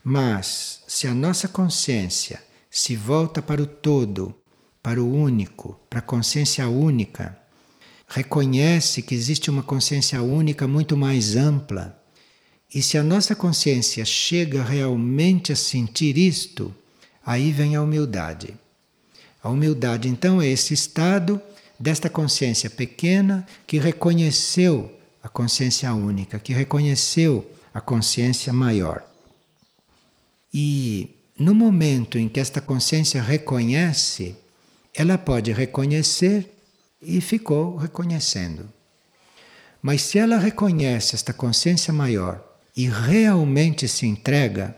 Mas 0.03 0.81
se 0.87 1.07
a 1.07 1.13
nossa 1.13 1.47
consciência 1.47 2.43
se 2.71 2.95
volta 2.95 3.39
para 3.39 3.61
o 3.61 3.67
todo, 3.67 4.33
para 4.81 4.99
o 4.99 5.13
único, 5.13 5.79
para 5.87 5.99
a 5.99 6.01
consciência 6.01 6.67
única, 6.67 7.37
reconhece 8.07 9.03
que 9.03 9.13
existe 9.13 9.51
uma 9.51 9.61
consciência 9.61 10.19
única 10.23 10.67
muito 10.67 10.97
mais 10.97 11.35
ampla. 11.35 11.98
E 12.73 12.83
se 12.83 12.97
a 12.97 13.03
nossa 13.03 13.35
consciência 13.35 14.05
chega 14.05 14.63
realmente 14.63 15.51
a 15.51 15.55
sentir 15.55 16.17
isto, 16.17 16.73
aí 17.25 17.51
vem 17.51 17.75
a 17.75 17.81
humildade. 17.81 18.53
A 19.41 19.49
humildade, 19.49 20.07
então, 20.07 20.41
é 20.41 20.47
esse 20.47 20.73
estado 20.73 21.41
desta 21.79 22.09
consciência 22.09 22.69
pequena 22.69 23.47
que 23.65 23.79
reconheceu 23.79 24.95
a 25.23 25.27
consciência 25.27 25.91
única, 25.93 26.37
que 26.37 26.53
reconheceu 26.53 27.49
a 27.73 27.81
consciência 27.81 28.53
maior. 28.53 29.03
E 30.53 31.09
no 31.37 31.55
momento 31.55 32.19
em 32.19 32.29
que 32.29 32.39
esta 32.39 32.61
consciência 32.61 33.21
reconhece, 33.21 34.35
ela 34.93 35.17
pode 35.17 35.51
reconhecer 35.53 36.53
e 37.01 37.19
ficou 37.21 37.77
reconhecendo. 37.77 38.69
Mas 39.81 40.01
se 40.01 40.19
ela 40.19 40.37
reconhece 40.37 41.15
esta 41.15 41.33
consciência 41.33 41.93
maior 41.93 42.48
e 42.79 42.87
realmente 42.87 43.89
se 43.89 44.05
entrega 44.05 44.73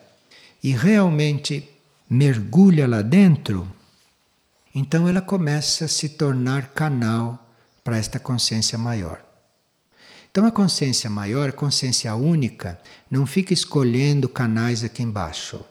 e 0.63 0.71
realmente 0.71 1.69
mergulha 2.09 2.87
lá 2.87 3.03
dentro, 3.03 3.71
então 4.73 5.07
ela 5.07 5.21
começa 5.21 5.85
a 5.85 5.87
se 5.87 6.09
tornar 6.09 6.69
canal 6.69 7.47
para 7.83 7.99
esta 7.99 8.19
consciência 8.19 8.75
maior. 8.75 9.23
Então 10.31 10.47
a 10.47 10.51
consciência 10.51 11.11
maior, 11.11 11.49
a 11.49 11.51
consciência 11.51 12.15
única, 12.15 12.81
não 13.07 13.27
fica 13.27 13.53
escolhendo 13.53 14.27
canais 14.27 14.83
aqui 14.83 15.03
embaixo 15.03 15.63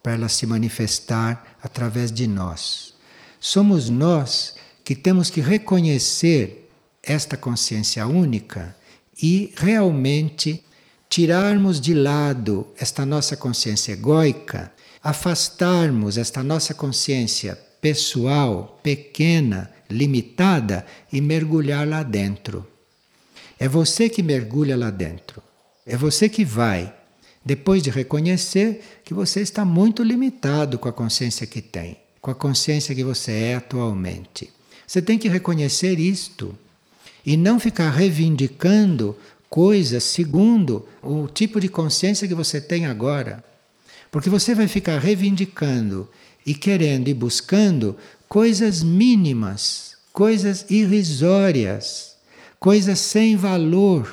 para 0.00 0.12
ela 0.12 0.28
se 0.28 0.46
manifestar 0.46 1.56
através 1.60 2.12
de 2.12 2.28
nós. 2.28 2.94
Somos 3.40 3.88
nós 3.88 4.54
que 4.84 4.94
temos 4.94 5.30
que 5.30 5.40
reconhecer 5.40 6.70
esta 7.02 7.36
consciência 7.36 8.06
única 8.06 8.72
e 9.20 9.52
realmente 9.56 10.64
tirarmos 11.12 11.78
de 11.78 11.92
lado 11.92 12.66
esta 12.74 13.04
nossa 13.04 13.36
consciência 13.36 13.92
egóica, 13.92 14.72
afastarmos 15.04 16.16
esta 16.16 16.42
nossa 16.42 16.72
consciência 16.72 17.54
pessoal, 17.82 18.80
pequena, 18.82 19.70
limitada 19.90 20.86
e 21.12 21.20
mergulhar 21.20 21.86
lá 21.86 22.02
dentro. 22.02 22.66
É 23.60 23.68
você 23.68 24.08
que 24.08 24.22
mergulha 24.22 24.74
lá 24.74 24.88
dentro. 24.88 25.42
É 25.84 25.98
você 25.98 26.30
que 26.30 26.46
vai, 26.46 26.90
depois 27.44 27.82
de 27.82 27.90
reconhecer 27.90 28.82
que 29.04 29.12
você 29.12 29.42
está 29.42 29.66
muito 29.66 30.02
limitado 30.02 30.78
com 30.78 30.88
a 30.88 30.92
consciência 30.94 31.46
que 31.46 31.60
tem, 31.60 31.98
com 32.22 32.30
a 32.30 32.34
consciência 32.34 32.94
que 32.94 33.04
você 33.04 33.32
é 33.32 33.54
atualmente. 33.56 34.50
Você 34.86 35.02
tem 35.02 35.18
que 35.18 35.28
reconhecer 35.28 35.98
isto 35.98 36.56
e 37.24 37.36
não 37.36 37.60
ficar 37.60 37.90
reivindicando 37.90 39.14
coisas 39.52 40.02
segundo 40.04 40.88
o 41.02 41.28
tipo 41.28 41.60
de 41.60 41.68
consciência 41.68 42.26
que 42.26 42.34
você 42.34 42.58
tem 42.58 42.86
agora. 42.86 43.44
Porque 44.10 44.30
você 44.30 44.54
vai 44.54 44.66
ficar 44.66 44.98
reivindicando 44.98 46.08
e 46.46 46.54
querendo 46.54 47.08
e 47.08 47.12
buscando 47.12 47.94
coisas 48.26 48.82
mínimas, 48.82 49.98
coisas 50.10 50.64
irrisórias, 50.70 52.16
coisas 52.58 52.98
sem 52.98 53.36
valor, 53.36 54.10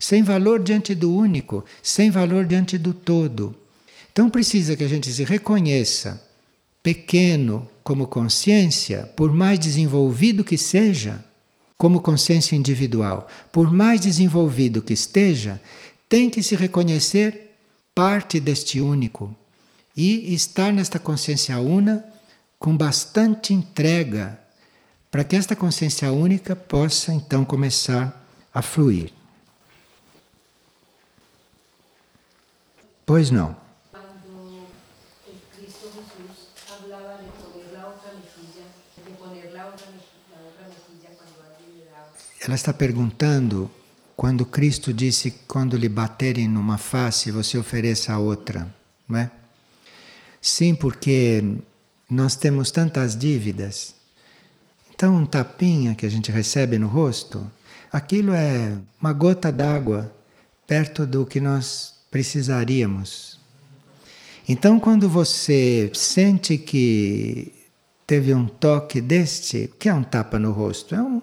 sem 0.00 0.24
valor 0.24 0.60
diante 0.60 0.96
do 0.96 1.14
único, 1.14 1.64
sem 1.80 2.10
valor 2.10 2.44
diante 2.44 2.76
do 2.76 2.92
todo. 2.92 3.54
Então 4.10 4.28
precisa 4.28 4.74
que 4.74 4.82
a 4.82 4.88
gente 4.88 5.12
se 5.12 5.22
reconheça 5.22 6.20
pequeno 6.82 7.70
como 7.84 8.08
consciência, 8.08 9.08
por 9.14 9.32
mais 9.32 9.60
desenvolvido 9.60 10.42
que 10.42 10.58
seja, 10.58 11.24
como 11.82 12.00
consciência 12.00 12.54
individual, 12.54 13.26
por 13.50 13.72
mais 13.72 14.00
desenvolvido 14.00 14.80
que 14.80 14.92
esteja, 14.92 15.60
tem 16.08 16.30
que 16.30 16.40
se 16.40 16.54
reconhecer 16.54 17.56
parte 17.92 18.38
deste 18.38 18.80
único 18.80 19.34
e 19.96 20.32
estar 20.32 20.72
nesta 20.72 21.00
consciência 21.00 21.58
una 21.58 22.04
com 22.56 22.76
bastante 22.76 23.52
entrega, 23.52 24.38
para 25.10 25.24
que 25.24 25.34
esta 25.34 25.56
consciência 25.56 26.12
única 26.12 26.54
possa 26.54 27.12
então 27.12 27.44
começar 27.44 28.24
a 28.54 28.62
fluir. 28.62 29.12
Pois 33.04 33.28
não. 33.32 33.56
Ela 42.40 42.54
está 42.54 42.72
perguntando 42.72 43.70
quando 44.16 44.44
Cristo 44.44 44.92
disse 44.92 45.30
quando 45.46 45.76
lhe 45.76 45.88
baterem 45.88 46.48
numa 46.48 46.78
face, 46.78 47.30
você 47.30 47.58
ofereça 47.58 48.12
a 48.12 48.18
outra, 48.18 48.72
não 49.08 49.18
é? 49.18 49.30
Sim, 50.40 50.74
porque 50.74 51.42
nós 52.10 52.36
temos 52.36 52.70
tantas 52.70 53.16
dívidas. 53.16 53.94
Então, 54.94 55.16
um 55.16 55.26
tapinha 55.26 55.94
que 55.94 56.04
a 56.04 56.08
gente 56.08 56.30
recebe 56.30 56.78
no 56.78 56.86
rosto, 56.86 57.50
aquilo 57.90 58.32
é 58.32 58.76
uma 59.00 59.12
gota 59.12 59.50
d'água 59.50 60.14
perto 60.66 61.06
do 61.06 61.24
que 61.24 61.40
nós 61.40 61.94
precisaríamos. 62.10 63.40
Então, 64.48 64.78
quando 64.78 65.08
você 65.08 65.90
sente 65.94 66.58
que 66.58 67.52
teve 68.06 68.34
um 68.34 68.46
toque 68.46 69.00
deste, 69.00 69.72
que 69.78 69.88
é 69.88 69.94
um 69.94 70.02
tapa 70.02 70.38
no 70.38 70.52
rosto? 70.52 70.94
É 70.94 71.00
um, 71.00 71.22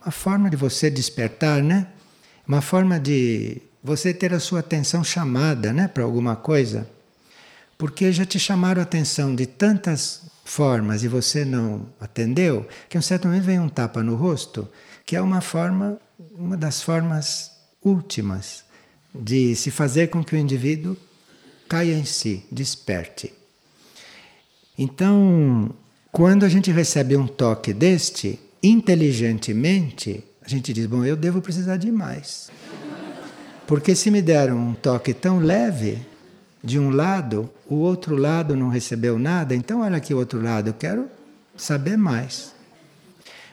uma 0.00 0.10
forma 0.10 0.50
de 0.50 0.56
você 0.56 0.90
despertar, 0.90 1.62
né? 1.62 1.86
Uma 2.46 2.60
forma 2.60 2.98
de 2.98 3.60
você 3.82 4.12
ter 4.12 4.32
a 4.34 4.40
sua 4.40 4.60
atenção 4.60 5.02
chamada, 5.02 5.72
né, 5.72 5.88
para 5.88 6.04
alguma 6.04 6.36
coisa 6.36 6.86
porque 7.80 8.12
já 8.12 8.26
te 8.26 8.38
chamaram 8.38 8.78
a 8.78 8.82
atenção 8.82 9.34
de 9.34 9.46
tantas 9.46 10.20
formas 10.44 11.02
e 11.02 11.08
você 11.08 11.46
não 11.46 11.86
atendeu, 11.98 12.68
que 12.90 12.98
um 12.98 13.00
certo 13.00 13.26
momento 13.26 13.44
vem 13.44 13.58
um 13.58 13.70
tapa 13.70 14.02
no 14.02 14.16
rosto, 14.16 14.68
que 15.06 15.16
é 15.16 15.22
uma 15.22 15.40
forma, 15.40 15.98
uma 16.34 16.58
das 16.58 16.82
formas 16.82 17.52
últimas 17.82 18.64
de 19.14 19.56
se 19.56 19.70
fazer 19.70 20.08
com 20.08 20.22
que 20.22 20.34
o 20.34 20.38
indivíduo 20.38 20.94
caia 21.66 21.94
em 21.94 22.04
si, 22.04 22.44
desperte. 22.52 23.32
Então, 24.76 25.74
quando 26.12 26.44
a 26.44 26.50
gente 26.50 26.70
recebe 26.70 27.16
um 27.16 27.26
toque 27.26 27.72
deste, 27.72 28.38
inteligentemente, 28.62 30.24
a 30.42 30.48
gente 30.48 30.72
diz: 30.72 30.86
Bom, 30.86 31.04
eu 31.04 31.16
devo 31.16 31.40
precisar 31.40 31.76
de 31.76 31.90
mais. 31.90 32.50
Porque 33.66 33.94
se 33.94 34.10
me 34.10 34.20
deram 34.20 34.56
um 34.58 34.74
toque 34.74 35.14
tão 35.14 35.38
leve, 35.38 35.98
de 36.62 36.78
um 36.78 36.90
lado, 36.90 37.50
o 37.66 37.76
outro 37.76 38.16
lado 38.16 38.54
não 38.54 38.68
recebeu 38.68 39.18
nada, 39.18 39.54
então 39.54 39.80
olha 39.80 39.96
aqui 39.96 40.12
o 40.12 40.18
outro 40.18 40.42
lado, 40.42 40.68
eu 40.68 40.74
quero 40.74 41.08
saber 41.56 41.96
mais. 41.96 42.52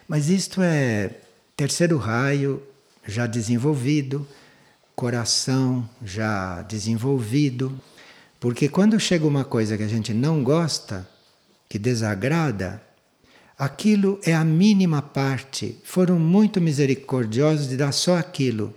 Mas 0.08 0.30
isto 0.30 0.62
é 0.62 1.12
terceiro 1.56 1.98
raio 1.98 2.62
já 3.06 3.26
desenvolvido, 3.26 4.28
coração 4.96 5.88
já 6.04 6.62
desenvolvido, 6.63 7.80
porque 8.39 8.67
quando 8.67 9.00
chega 9.00 9.26
uma 9.26 9.46
coisa 9.46 9.78
que 9.78 9.84
a 9.84 9.88
gente 9.88 10.13
não 10.13 10.43
gosta, 10.43 11.08
que 11.70 11.80
desagrada, 11.80 12.82
aquilo 13.58 14.20
é 14.24 14.34
a 14.34 14.43
mínima 14.43 15.02
parte. 15.02 15.78
Foram 15.84 16.20
muito 16.20 16.62
misericordiosos 16.62 17.67
de 17.67 17.78
dar 17.78 17.91
só 17.91 18.17
aquilo. 18.17 18.74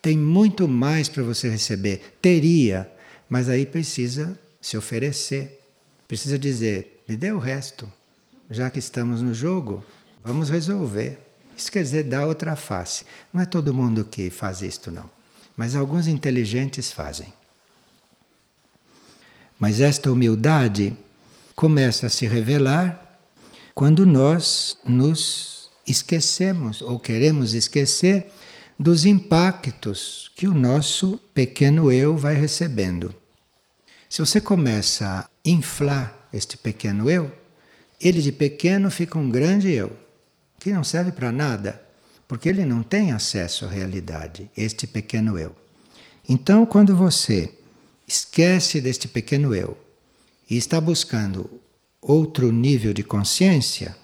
Tem 0.00 0.16
muito 0.16 0.68
mais 0.68 1.08
para 1.08 1.22
você 1.22 1.48
receber. 1.48 2.16
Teria 2.20 2.90
mas 3.28 3.48
aí 3.48 3.66
precisa 3.66 4.38
se 4.60 4.76
oferecer, 4.76 5.60
precisa 6.06 6.38
dizer: 6.38 7.02
me 7.06 7.16
dê 7.16 7.30
o 7.30 7.38
resto, 7.38 7.90
já 8.50 8.70
que 8.70 8.78
estamos 8.78 9.20
no 9.20 9.34
jogo, 9.34 9.84
vamos 10.24 10.48
resolver. 10.48 11.18
Isso 11.56 11.70
quer 11.70 11.82
dizer 11.82 12.04
dar 12.04 12.26
outra 12.26 12.56
face. 12.56 13.04
Não 13.32 13.42
é 13.42 13.46
todo 13.46 13.74
mundo 13.74 14.04
que 14.04 14.30
faz 14.30 14.62
isto, 14.62 14.90
não. 14.90 15.10
Mas 15.56 15.74
alguns 15.74 16.06
inteligentes 16.06 16.92
fazem. 16.92 17.32
Mas 19.58 19.80
esta 19.80 20.10
humildade 20.10 20.96
começa 21.56 22.06
a 22.06 22.10
se 22.10 22.26
revelar 22.28 23.07
quando 23.78 24.04
nós 24.04 24.76
nos 24.84 25.70
esquecemos 25.86 26.82
ou 26.82 26.98
queremos 26.98 27.54
esquecer 27.54 28.26
dos 28.76 29.04
impactos 29.04 30.32
que 30.34 30.48
o 30.48 30.52
nosso 30.52 31.16
pequeno 31.32 31.92
eu 31.92 32.16
vai 32.16 32.34
recebendo. 32.34 33.14
Se 34.10 34.18
você 34.18 34.40
começa 34.40 35.06
a 35.06 35.28
inflar 35.44 36.28
este 36.32 36.56
pequeno 36.56 37.08
eu, 37.08 37.30
ele 38.00 38.20
de 38.20 38.32
pequeno 38.32 38.90
fica 38.90 39.16
um 39.16 39.30
grande 39.30 39.70
eu, 39.70 39.96
que 40.58 40.72
não 40.72 40.82
serve 40.82 41.12
para 41.12 41.30
nada, 41.30 41.80
porque 42.26 42.48
ele 42.48 42.64
não 42.64 42.82
tem 42.82 43.12
acesso 43.12 43.64
à 43.64 43.68
realidade, 43.68 44.50
este 44.56 44.88
pequeno 44.88 45.38
eu. 45.38 45.54
Então, 46.28 46.66
quando 46.66 46.96
você 46.96 47.54
esquece 48.08 48.80
deste 48.80 49.06
pequeno 49.06 49.54
eu 49.54 49.78
e 50.50 50.56
está 50.56 50.80
buscando 50.80 51.60
outro 52.08 52.50
nível 52.50 52.94
de 52.94 53.04
consciência, 53.04 53.94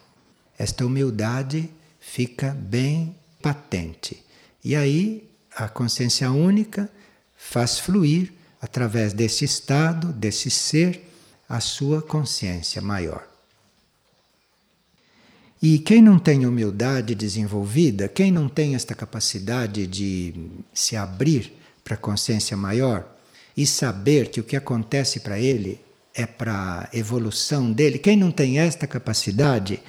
esta 0.59 0.85
humildade 0.85 1.71
fica 1.99 2.51
bem 2.51 3.17
patente. 3.40 4.23
E 4.62 4.77
aí 4.77 5.27
a 5.57 5.69
consciência 5.69 6.31
única 6.31 6.90
faz 7.35 7.79
fluir 7.79 8.31
através 8.61 9.14
desse 9.14 9.47
estado, 9.47 10.12
desse 10.12 10.51
ser, 10.51 11.11
a 11.49 11.61
sua 11.61 12.03
consciência 12.03 12.83
maior. 12.83 13.27
E 15.62 15.79
quem 15.79 16.03
não 16.03 16.19
tem 16.19 16.45
humildade 16.45 17.14
desenvolvida, 17.14 18.07
quem 18.07 18.31
não 18.31 18.51
tem 18.51 18.75
esta 18.75 18.95
capacidade 18.95 19.87
de 19.87 20.35
se 20.75 20.95
abrir 20.95 21.55
para 21.83 21.95
a 21.95 21.99
consciência 21.99 22.55
maior 22.55 23.17
e 23.57 23.67
saber 23.67 24.29
que 24.29 24.40
o 24.40 24.45
que 24.45 24.57
acontece 24.57 25.21
para 25.21 25.38
ele 25.38 25.84
é 26.14 26.24
para 26.24 26.88
a 26.92 26.96
evolução 26.96 27.72
dele, 27.72 27.98
quem 27.98 28.16
não 28.16 28.31
tem 28.31 28.59
esta 28.59 28.87
capacidade 28.87 29.81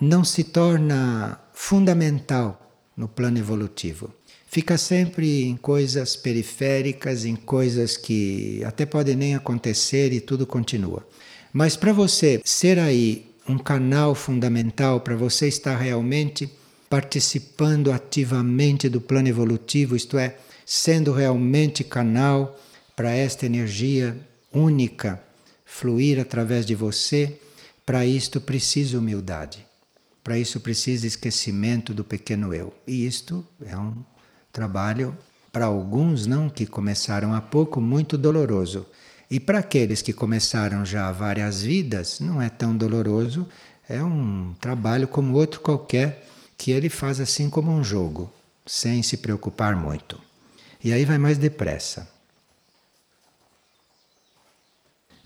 não 0.00 0.24
se 0.24 0.42
torna 0.42 1.38
fundamental 1.54 2.58
no 2.96 3.06
plano 3.06 3.38
evolutivo. 3.38 4.12
Fica 4.48 4.76
sempre 4.76 5.44
em 5.44 5.56
coisas 5.56 6.16
periféricas, 6.16 7.24
em 7.24 7.36
coisas 7.36 7.96
que 7.96 8.62
até 8.64 8.84
podem 8.84 9.14
nem 9.14 9.34
acontecer 9.34 10.12
e 10.12 10.20
tudo 10.20 10.46
continua. 10.46 11.06
Mas 11.52 11.76
para 11.76 11.92
você 11.92 12.40
ser 12.44 12.78
aí 12.78 13.30
um 13.48 13.56
canal 13.56 14.14
fundamental, 14.14 15.00
para 15.00 15.16
você 15.16 15.48
estar 15.48 15.76
realmente 15.76 16.50
participando 16.90 17.90
ativamente 17.90 18.88
do 18.88 19.00
plano 19.00 19.28
evolutivo, 19.28 19.96
isto 19.96 20.18
é, 20.18 20.36
sendo 20.66 21.12
realmente 21.12 21.82
canal 21.82 22.58
para 22.94 23.10
esta 23.12 23.46
energia 23.46 24.16
única 24.52 25.18
fluir 25.72 26.20
através 26.20 26.66
de 26.66 26.74
você, 26.74 27.40
para 27.84 28.04
isto 28.04 28.40
precisa 28.40 28.98
humildade. 28.98 29.66
Para 30.22 30.38
isso 30.38 30.60
precisa 30.60 31.06
esquecimento 31.06 31.94
do 31.94 32.04
pequeno 32.04 32.52
eu. 32.54 32.72
E 32.86 33.06
isto 33.06 33.44
é 33.64 33.76
um 33.76 33.94
trabalho 34.52 35.16
para 35.50 35.64
alguns 35.64 36.26
não 36.26 36.48
que 36.48 36.66
começaram 36.66 37.34
há 37.34 37.40
pouco 37.40 37.80
muito 37.80 38.18
doloroso. 38.18 38.86
E 39.30 39.40
para 39.40 39.58
aqueles 39.58 40.02
que 40.02 40.12
começaram 40.12 40.84
já 40.84 41.10
várias 41.10 41.62
vidas, 41.62 42.20
não 42.20 42.40
é 42.40 42.50
tão 42.50 42.76
doloroso, 42.76 43.48
é 43.88 44.02
um 44.02 44.54
trabalho 44.60 45.08
como 45.08 45.34
outro 45.34 45.60
qualquer 45.60 46.28
que 46.56 46.70
ele 46.70 46.90
faz 46.90 47.18
assim 47.18 47.48
como 47.48 47.72
um 47.72 47.82
jogo, 47.82 48.30
sem 48.66 49.02
se 49.02 49.16
preocupar 49.16 49.74
muito. 49.74 50.20
E 50.84 50.92
aí 50.92 51.04
vai 51.04 51.18
mais 51.18 51.38
depressa. 51.38 52.08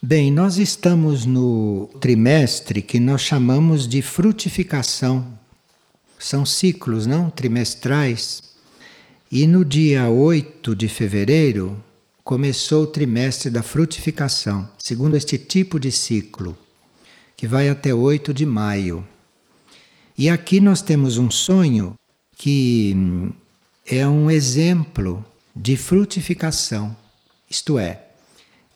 Bem, 0.08 0.30
nós 0.30 0.56
estamos 0.56 1.26
no 1.26 1.90
trimestre 2.00 2.80
que 2.80 3.00
nós 3.00 3.22
chamamos 3.22 3.88
de 3.88 4.00
frutificação. 4.00 5.36
São 6.16 6.46
ciclos, 6.46 7.06
não? 7.08 7.28
Trimestrais. 7.28 8.40
E 9.32 9.48
no 9.48 9.64
dia 9.64 10.08
8 10.08 10.76
de 10.76 10.86
fevereiro 10.86 11.82
começou 12.22 12.84
o 12.84 12.86
trimestre 12.86 13.50
da 13.50 13.64
frutificação, 13.64 14.70
segundo 14.78 15.16
este 15.16 15.38
tipo 15.38 15.80
de 15.80 15.90
ciclo, 15.90 16.56
que 17.36 17.48
vai 17.48 17.68
até 17.68 17.92
8 17.92 18.32
de 18.32 18.46
maio. 18.46 19.04
E 20.16 20.28
aqui 20.28 20.60
nós 20.60 20.82
temos 20.82 21.18
um 21.18 21.32
sonho 21.32 21.94
que 22.36 22.94
é 23.84 24.06
um 24.06 24.30
exemplo 24.30 25.26
de 25.52 25.76
frutificação. 25.76 26.96
Isto 27.50 27.76
é, 27.76 28.04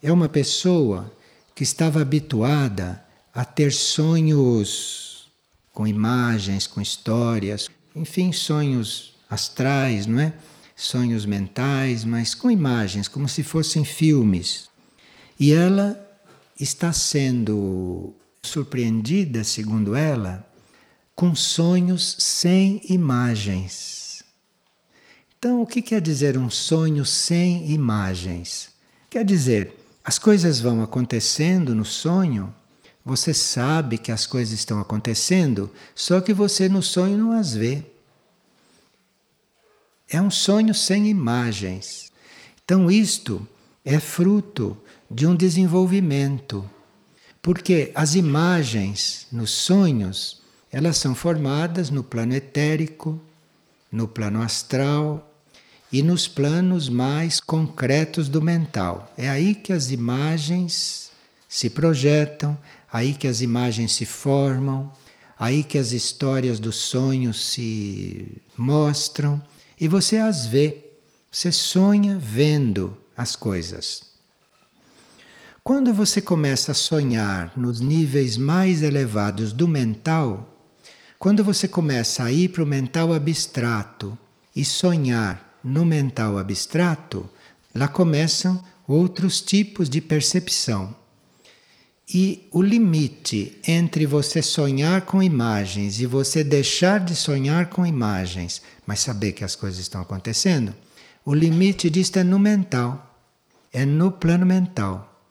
é 0.02 0.10
uma 0.10 0.28
pessoa 0.28 1.19
que 1.60 1.64
estava 1.64 2.00
habituada 2.00 3.04
a 3.34 3.44
ter 3.44 3.70
sonhos 3.70 5.30
com 5.74 5.86
imagens, 5.86 6.66
com 6.66 6.80
histórias, 6.80 7.68
enfim, 7.94 8.32
sonhos 8.32 9.14
astrais, 9.28 10.06
não 10.06 10.20
é? 10.20 10.32
Sonhos 10.74 11.26
mentais, 11.26 12.02
mas 12.02 12.34
com 12.34 12.50
imagens, 12.50 13.08
como 13.08 13.28
se 13.28 13.42
fossem 13.42 13.84
filmes. 13.84 14.70
E 15.38 15.52
ela 15.52 16.02
está 16.58 16.94
sendo 16.94 18.14
surpreendida, 18.42 19.44
segundo 19.44 19.94
ela, 19.94 20.50
com 21.14 21.34
sonhos 21.34 22.16
sem 22.18 22.80
imagens. 22.88 24.24
Então, 25.38 25.60
o 25.60 25.66
que 25.66 25.82
quer 25.82 26.00
dizer 26.00 26.38
um 26.38 26.48
sonho 26.48 27.04
sem 27.04 27.70
imagens? 27.70 28.70
Quer 29.10 29.26
dizer, 29.26 29.79
as 30.04 30.18
coisas 30.18 30.60
vão 30.60 30.82
acontecendo 30.82 31.74
no 31.74 31.84
sonho, 31.84 32.54
você 33.04 33.32
sabe 33.32 33.98
que 33.98 34.12
as 34.12 34.26
coisas 34.26 34.54
estão 34.54 34.80
acontecendo, 34.80 35.70
só 35.94 36.20
que 36.20 36.32
você 36.32 36.68
no 36.68 36.82
sonho 36.82 37.18
não 37.18 37.32
as 37.32 37.54
vê. 37.54 37.84
É 40.08 40.20
um 40.20 40.30
sonho 40.30 40.74
sem 40.74 41.08
imagens. 41.08 42.10
Então, 42.64 42.90
isto 42.90 43.46
é 43.84 43.98
fruto 43.98 44.76
de 45.10 45.26
um 45.26 45.34
desenvolvimento, 45.34 46.68
porque 47.42 47.90
as 47.94 48.14
imagens 48.14 49.26
nos 49.32 49.50
sonhos, 49.50 50.42
elas 50.70 50.96
são 50.96 51.14
formadas 51.14 51.90
no 51.90 52.04
plano 52.04 52.34
etérico, 52.34 53.20
no 53.90 54.06
plano 54.06 54.42
astral, 54.42 55.29
e 55.92 56.03
nos 56.03 56.29
planos 56.29 56.88
mais 56.88 57.40
concretos 57.40 58.29
do 58.29 58.40
mental. 58.40 59.12
É 59.16 59.29
aí 59.29 59.55
que 59.55 59.72
as 59.72 59.90
imagens 59.90 61.11
se 61.48 61.68
projetam, 61.68 62.57
aí 62.92 63.12
que 63.12 63.26
as 63.26 63.40
imagens 63.40 63.92
se 63.92 64.07
formam, 64.07 64.92
aí 65.38 65.64
que 65.64 65.79
as 65.79 65.92
histórias 65.92 66.61
dos 66.61 66.76
sonhos 66.76 67.44
se 67.44 68.40
mostram 68.57 69.42
e 69.81 69.88
você 69.88 70.18
as 70.18 70.46
vê. 70.46 70.87
Você 71.31 71.50
sonha 71.50 72.18
vendo 72.18 72.96
as 73.16 73.37
coisas. 73.37 74.03
Quando 75.62 75.92
você 75.92 76.20
começa 76.20 76.72
a 76.72 76.74
sonhar 76.74 77.53
nos 77.57 77.81
níveis 77.81 78.37
mais 78.37 78.83
elevados 78.83 79.53
do 79.53 79.68
mental, 79.68 80.57
quando 81.18 81.44
você 81.44 81.68
começa 81.68 82.24
a 82.24 82.33
ir 82.33 82.48
para 82.48 82.62
o 82.62 82.66
mental 82.66 83.12
abstrato 83.12 84.18
e 84.57 84.64
sonhar 84.64 85.49
no 85.62 85.84
mental 85.84 86.38
abstrato, 86.38 87.28
lá 87.74 87.88
começam 87.88 88.62
outros 88.86 89.40
tipos 89.40 89.88
de 89.88 90.00
percepção. 90.00 90.94
E 92.12 92.48
o 92.50 92.60
limite 92.60 93.60
entre 93.66 94.04
você 94.04 94.42
sonhar 94.42 95.02
com 95.02 95.22
imagens 95.22 96.00
e 96.00 96.06
você 96.06 96.42
deixar 96.42 96.98
de 96.98 97.14
sonhar 97.14 97.66
com 97.66 97.86
imagens, 97.86 98.62
mas 98.84 98.98
saber 98.98 99.32
que 99.32 99.44
as 99.44 99.54
coisas 99.54 99.78
estão 99.78 100.00
acontecendo, 100.00 100.74
o 101.24 101.32
limite 101.32 101.88
disto 101.88 102.18
é 102.18 102.24
no 102.24 102.38
mental, 102.38 103.16
é 103.72 103.84
no 103.84 104.10
plano 104.10 104.44
mental. 104.44 105.22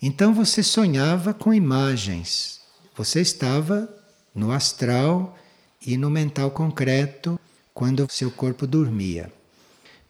Então 0.00 0.32
você 0.32 0.62
sonhava 0.62 1.34
com 1.34 1.52
imagens, 1.52 2.60
você 2.96 3.20
estava 3.20 3.88
no 4.32 4.52
astral 4.52 5.36
e 5.84 5.96
no 5.96 6.10
mental 6.10 6.52
concreto 6.52 7.40
quando 7.74 8.06
seu 8.08 8.30
corpo 8.30 8.66
dormia. 8.66 9.32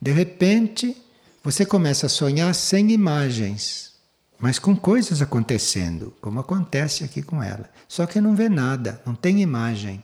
De 0.01 0.13
repente, 0.13 0.97
você 1.45 1.67
começa 1.67 2.07
a 2.07 2.09
sonhar 2.09 2.55
sem 2.55 2.91
imagens, 2.91 3.93
mas 4.39 4.59
com 4.59 4.75
coisas 4.75 5.21
acontecendo, 5.21 6.15
como 6.21 6.41
acontece 6.41 7.05
aqui 7.05 7.23
com 7.23 7.43
ela. 7.43 7.69
Só 7.87 8.07
que 8.07 8.21
não 8.21 8.35
vê 8.35 8.49
nada, 8.49 9.03
não 9.05 9.15
tem 9.15 9.43
imagem. 9.43 10.03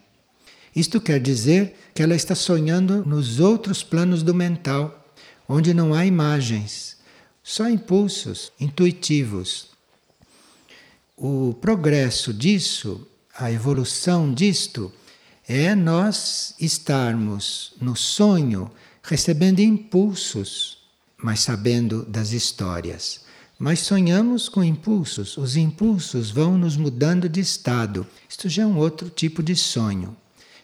Isto 0.75 1.01
quer 1.01 1.19
dizer 1.19 1.75
que 1.95 2.03
ela 2.03 2.15
está 2.15 2.35
sonhando 2.35 3.03
nos 3.07 3.41
outros 3.41 3.83
planos 3.83 4.23
do 4.23 4.35
mental, 4.35 5.07
onde 5.49 5.73
não 5.73 5.95
há 5.95 6.05
imagens, 6.05 6.99
só 7.43 7.67
impulsos 7.67 8.53
intuitivos. 8.61 9.71
O 11.17 11.55
progresso 11.55 12.35
disso, 12.35 13.07
a 13.35 13.51
evolução 13.51 14.35
disto, 14.35 14.93
é 15.49 15.75
nós 15.75 16.55
estarmos 16.61 17.73
no 17.81 17.97
sonho 17.97 18.71
recebendo 19.07 19.61
impulsos, 19.61 20.79
mas 21.17 21.41
sabendo 21.41 22.05
das 22.05 22.33
histórias. 22.33 23.25
Mas 23.59 23.79
sonhamos 23.81 24.49
com 24.49 24.63
impulsos, 24.63 25.37
os 25.39 25.57
impulsos 25.57 26.31
vão 26.31 26.59
nos 26.59 26.77
mudando 26.77 27.29
de 27.29 27.41
estado. 27.41 28.07
Isto 28.29 28.49
já 28.49 28.65
é 28.65 28.67
um 28.67 28.77
outro 28.77 29.09
tipo 29.09 29.43
de 29.43 29.57
sonho. 29.57 30.15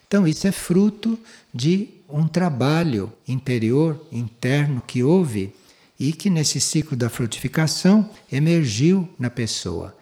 Então, 0.05 0.27
isso 0.27 0.45
é 0.45 0.51
fruto 0.51 1.17
de 1.51 1.89
um 2.07 2.27
trabalho 2.27 3.11
interior, 3.27 3.99
interno 4.11 4.83
que 4.85 5.01
houve 5.01 5.55
e 5.99 6.11
que 6.11 6.29
nesse 6.29 6.59
ciclo 6.59 6.95
da 6.95 7.09
frutificação 7.09 8.09
emergiu 8.31 9.09
na 9.17 9.29
pessoa. 9.29 9.95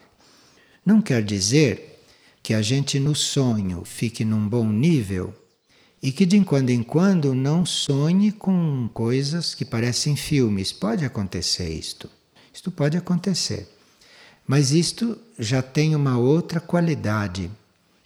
Não 0.86 1.02
quer 1.02 1.24
dizer 1.24 2.04
que 2.44 2.54
a 2.54 2.62
gente 2.62 3.00
no 3.00 3.16
sonho 3.16 3.86
fique 3.86 4.26
num 4.26 4.50
bom 4.50 4.68
nível 4.68 5.34
e 6.02 6.12
que 6.12 6.26
de 6.26 6.44
quando 6.44 6.72
em 6.72 6.82
quando 6.82 7.36
não 7.36 7.66
sonhe 7.66 8.32
com 8.32 8.90
coisas 8.94 9.54
que 9.54 9.64
parecem 9.64 10.16
filmes. 10.16 10.72
Pode 10.72 11.06
acontecer 11.06 11.70
isto. 11.70 12.10
Isto 12.52 12.72
pode 12.72 12.98
acontecer. 12.98 13.68
Mas 14.48 14.72
isto 14.72 15.18
já 15.38 15.62
tem 15.62 15.96
uma 15.96 16.18
outra 16.18 16.60
qualidade. 16.60 17.52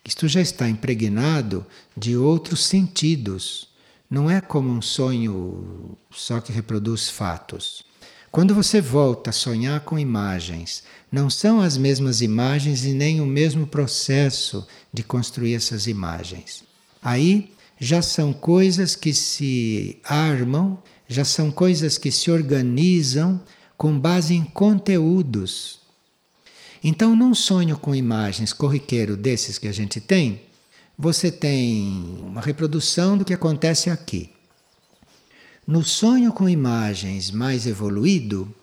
Isto 0.03 0.27
já 0.27 0.41
está 0.41 0.67
impregnado 0.67 1.65
de 1.95 2.17
outros 2.17 2.65
sentidos. 2.65 3.69
Não 4.09 4.29
é 4.29 4.41
como 4.41 4.69
um 4.69 4.81
sonho 4.81 5.97
só 6.11 6.41
que 6.41 6.51
reproduz 6.51 7.09
fatos. 7.09 7.83
Quando 8.29 8.53
você 8.53 8.81
volta 8.81 9.29
a 9.29 9.33
sonhar 9.33 9.79
com 9.79 9.97
imagens, 9.97 10.83
não 11.09 11.29
são 11.29 11.61
as 11.61 11.77
mesmas 11.77 12.19
imagens 12.19 12.83
e 12.83 12.91
nem 12.91 13.21
o 13.21 13.25
mesmo 13.25 13.65
processo 13.65 14.67
de 14.93 15.01
construir 15.01 15.55
essas 15.55 15.87
imagens. 15.87 16.61
Aí 17.01 17.54
já 17.80 18.01
são 18.01 18.34
coisas 18.34 18.95
que 18.95 19.13
se 19.13 19.99
armam, 20.03 20.78
já 21.07 21.26
são 21.26 21.51
coisas 21.51 21.97
que 21.97 22.11
se 22.11 22.32
organizam 22.32 23.41
com 23.78 23.99
base 23.99 24.34
em 24.34 24.43
conteúdos 24.43 25.86
então, 26.88 27.15
num 27.15 27.34
sonho 27.34 27.80
com 27.80 27.95
imagens 27.95 28.53
corriqueiro 28.53 29.17
desses 29.17 29.57
que 29.57 29.67
a 29.67 29.71
gente 29.71 29.99
tem, 29.99 30.43
você 30.95 31.32
tem 31.32 32.19
uma 32.21 32.39
reprodução 32.39 33.17
do 33.17 33.26
que 33.26 33.34
acontece 33.34 33.89
aqui. 33.89 34.30
No 35.65 35.84
sonho 35.84 36.32
com 36.32 36.47
imagens 36.47 37.32
mais 37.32 37.65
evoluído, 37.65 38.53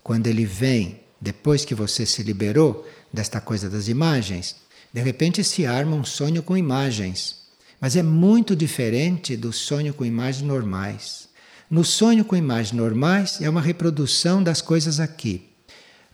quando 0.00 0.28
ele 0.28 0.46
vem 0.46 1.00
depois 1.20 1.64
que 1.64 1.74
você 1.74 2.06
se 2.06 2.22
liberou 2.22 2.86
desta 3.12 3.40
coisa 3.40 3.68
das 3.68 3.88
imagens, 3.88 4.54
de 4.92 5.02
repente 5.02 5.42
se 5.42 5.66
arma 5.66 5.96
um 5.96 6.04
sonho 6.04 6.40
com 6.40 6.56
imagens. 6.56 7.41
Mas 7.82 7.96
é 7.96 8.02
muito 8.04 8.54
diferente 8.54 9.36
do 9.36 9.52
sonho 9.52 9.92
com 9.92 10.04
imagens 10.04 10.46
normais. 10.46 11.28
No 11.68 11.84
sonho 11.84 12.24
com 12.24 12.36
imagens 12.36 12.70
normais 12.70 13.42
é 13.42 13.50
uma 13.50 13.60
reprodução 13.60 14.40
das 14.40 14.62
coisas 14.62 15.00
aqui. 15.00 15.48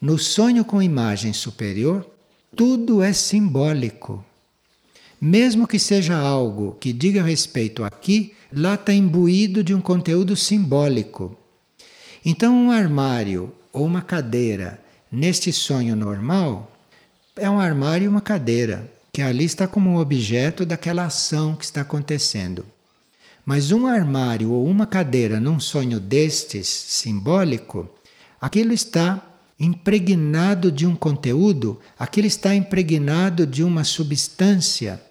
No 0.01 0.19
sonho 0.19 0.64
com 0.64 0.81
imagem 0.81 1.35
superior, 1.35 2.09
tudo 2.57 3.03
é 3.03 3.12
simbólico. 3.12 4.25
Mesmo 5.21 5.69
que 5.69 5.79
seja 5.79 6.16
algo 6.16 6.75
que 6.81 6.91
diga 6.91 7.23
respeito 7.23 7.85
aqui, 7.85 8.33
lá 8.51 8.73
está 8.73 8.95
imbuído 8.95 9.62
de 9.62 9.75
um 9.75 9.81
conteúdo 9.83 10.35
simbólico. 10.35 11.37
Então, 12.25 12.55
um 12.57 12.71
armário 12.71 13.53
ou 13.75 13.85
uma 13.85 14.01
cadeira 14.01 14.81
neste 15.12 15.53
sonho 15.53 15.95
normal 15.95 16.73
é 17.37 17.51
um 17.51 17.61
armário 17.61 18.07
e 18.07 18.09
uma 18.09 18.23
cadeira, 18.23 18.91
que 19.19 19.23
ali 19.23 19.47
está 19.47 19.66
como 19.66 19.99
objeto 19.99 20.64
daquela 20.64 21.05
ação 21.05 21.57
que 21.57 21.64
está 21.64 21.81
acontecendo. 21.81 22.64
Mas 23.45 23.73
um 23.73 23.85
armário 23.85 24.53
ou 24.53 24.64
uma 24.64 24.87
cadeira 24.87 25.41
num 25.41 25.59
sonho 25.59 25.99
destes 25.99 26.69
simbólico, 26.69 27.91
aquilo 28.41 28.73
está 28.73 29.21
impregnado 29.59 30.71
de 30.71 30.87
um 30.87 30.95
conteúdo, 30.95 31.81
aquele 31.99 32.29
está 32.29 32.55
impregnado 32.55 33.45
de 33.45 33.64
uma 33.64 33.83
substância 33.83 35.03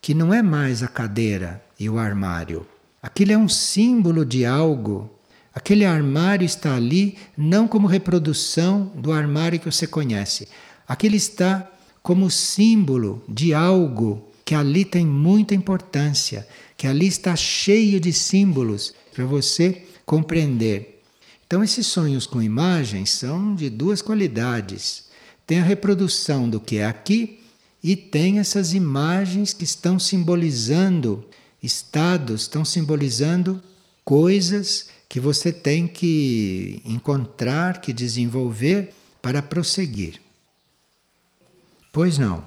que 0.00 0.14
não 0.14 0.32
é 0.32 0.40
mais 0.40 0.82
a 0.82 0.88
cadeira 0.88 1.62
e 1.78 1.90
o 1.90 1.98
armário. 1.98 2.66
Aquilo 3.02 3.32
é 3.32 3.36
um 3.36 3.50
símbolo 3.50 4.24
de 4.24 4.46
algo. 4.46 5.10
Aquele 5.54 5.84
armário 5.84 6.46
está 6.46 6.74
ali 6.74 7.18
não 7.36 7.68
como 7.68 7.86
reprodução 7.86 8.90
do 8.94 9.12
armário 9.12 9.60
que 9.60 9.70
você 9.70 9.86
conhece. 9.86 10.48
Aquele 10.88 11.18
está 11.18 11.68
como 12.02 12.30
símbolo 12.30 13.22
de 13.28 13.54
algo 13.54 14.28
que 14.44 14.54
ali 14.54 14.84
tem 14.84 15.06
muita 15.06 15.54
importância, 15.54 16.46
que 16.76 16.86
ali 16.86 17.06
está 17.06 17.36
cheio 17.36 18.00
de 18.00 18.12
símbolos 18.12 18.92
para 19.14 19.24
você 19.24 19.82
compreender 20.04 20.92
então, 21.52 21.62
esses 21.62 21.86
sonhos 21.86 22.26
com 22.26 22.40
imagens 22.40 23.10
são 23.10 23.54
de 23.54 23.68
duas 23.68 24.00
qualidades. 24.00 25.04
Tem 25.46 25.58
a 25.58 25.62
reprodução 25.62 26.48
do 26.48 26.58
que 26.58 26.78
é 26.78 26.86
aqui 26.86 27.40
e 27.84 27.94
tem 27.94 28.38
essas 28.38 28.72
imagens 28.72 29.52
que 29.52 29.62
estão 29.62 29.98
simbolizando 29.98 31.22
estados, 31.62 32.40
estão 32.44 32.64
simbolizando 32.64 33.62
coisas 34.02 34.86
que 35.10 35.20
você 35.20 35.52
tem 35.52 35.86
que 35.86 36.80
encontrar, 36.86 37.82
que 37.82 37.92
desenvolver 37.92 38.94
para 39.20 39.42
prosseguir. 39.42 40.22
Pois 41.92 42.16
não. 42.16 42.42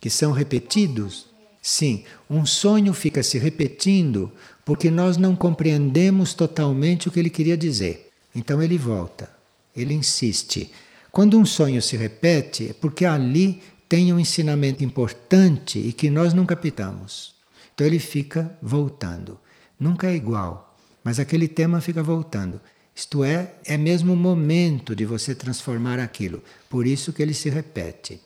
Que 0.00 0.08
são 0.08 0.32
repetidos? 0.32 1.26
Sim, 1.60 2.04
um 2.30 2.46
sonho 2.46 2.94
fica 2.94 3.22
se 3.22 3.36
repetindo 3.38 4.32
porque 4.64 4.90
nós 4.90 5.18
não 5.18 5.36
compreendemos 5.36 6.32
totalmente 6.32 7.06
o 7.06 7.10
que 7.10 7.20
ele 7.20 7.28
queria 7.28 7.58
dizer. 7.58 8.10
Então 8.34 8.62
ele 8.62 8.78
volta, 8.78 9.30
ele 9.76 9.92
insiste. 9.92 10.70
Quando 11.12 11.38
um 11.38 11.44
sonho 11.44 11.82
se 11.82 11.96
repete, 11.96 12.70
é 12.70 12.72
porque 12.72 13.04
ali 13.04 13.62
tem 13.88 14.12
um 14.12 14.18
ensinamento 14.18 14.82
importante 14.82 15.78
e 15.78 15.92
que 15.92 16.08
nós 16.08 16.32
não 16.32 16.46
captamos. 16.46 17.34
Então 17.74 17.86
ele 17.86 17.98
fica 17.98 18.56
voltando. 18.62 19.38
Nunca 19.78 20.08
é 20.08 20.14
igual, 20.14 20.76
mas 21.04 21.18
aquele 21.18 21.48
tema 21.48 21.80
fica 21.80 22.02
voltando. 22.02 22.60
Isto 22.98 23.22
é, 23.22 23.52
é 23.64 23.76
mesmo 23.76 24.14
o 24.14 24.16
momento 24.16 24.92
de 24.92 25.04
você 25.04 25.32
transformar 25.32 26.00
aquilo. 26.00 26.42
Por 26.68 26.84
isso 26.84 27.12
que 27.12 27.22
ele 27.22 27.32
se 27.32 27.48
repete. 27.48 28.20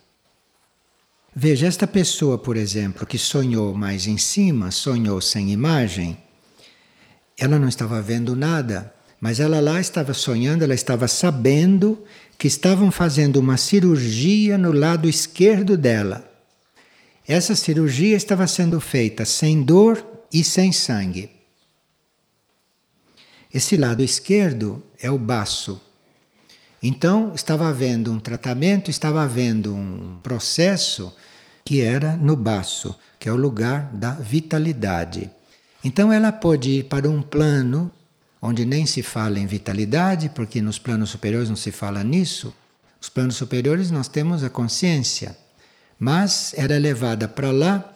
Veja, 1.37 1.67
esta 1.67 1.87
pessoa, 1.87 2.39
por 2.39 2.57
exemplo, 2.57 3.07
que 3.07 3.19
sonhou 3.19 3.75
mais 3.75 4.07
em 4.07 4.17
cima, 4.17 4.71
sonhou 4.71 5.21
sem 5.21 5.53
imagem, 5.53 6.17
ela 7.37 7.59
não 7.59 7.69
estava 7.69 8.01
vendo 8.01 8.35
nada, 8.35 8.95
mas 9.21 9.41
ela 9.41 9.61
lá 9.61 9.79
estava 9.79 10.15
sonhando, 10.15 10.65
ela 10.65 10.75
estava 10.75 11.07
sabendo 11.07 12.03
que 12.39 12.49
estavam 12.49 12.91
fazendo 12.91 13.37
uma 13.37 13.59
cirurgia 13.59 14.57
no 14.57 14.73
lado 14.73 15.07
esquerdo 15.07 15.77
dela. 15.77 16.27
Essa 17.29 17.55
cirurgia 17.55 18.17
estava 18.17 18.47
sendo 18.47 18.81
feita 18.81 19.27
sem 19.27 19.63
dor 19.63 20.03
e 20.33 20.43
sem 20.43 20.73
sangue. 20.73 21.42
Esse 23.53 23.77
lado 23.77 24.03
esquerdo 24.03 24.83
é 25.01 25.11
o 25.11 25.19
baço. 25.19 25.81
Então, 26.83 27.33
estava 27.35 27.69
havendo 27.69 28.11
um 28.11 28.19
tratamento, 28.19 28.91
estava 28.91 29.23
havendo 29.23 29.75
um 29.75 30.19
processo 30.23 31.15
que 31.65 31.81
era 31.81 32.17
no 32.17 32.35
baço, 32.35 32.97
que 33.19 33.29
é 33.29 33.33
o 33.33 33.37
lugar 33.37 33.91
da 33.93 34.13
vitalidade. 34.13 35.31
Então 35.85 36.13
ela 36.13 36.33
pode 36.33 36.71
ir 36.71 36.85
para 36.85 37.09
um 37.09 37.23
plano 37.23 37.91
onde 38.41 38.65
nem 38.65 38.87
se 38.87 39.03
fala 39.03 39.39
em 39.39 39.47
vitalidade, 39.47 40.29
porque 40.29 40.61
nos 40.61 40.79
planos 40.79 41.11
superiores 41.11 41.49
não 41.49 41.57
se 41.57 41.71
fala 41.71 42.03
nisso. 42.03 42.53
Os 43.01 43.09
planos 43.09 43.37
superiores 43.37 43.91
nós 43.91 44.09
temos 44.09 44.43
a 44.43 44.51
consciência, 44.51 45.37
mas 45.99 46.53
era 46.57 46.79
levada 46.79 47.29
para 47.29 47.51
lá 47.53 47.89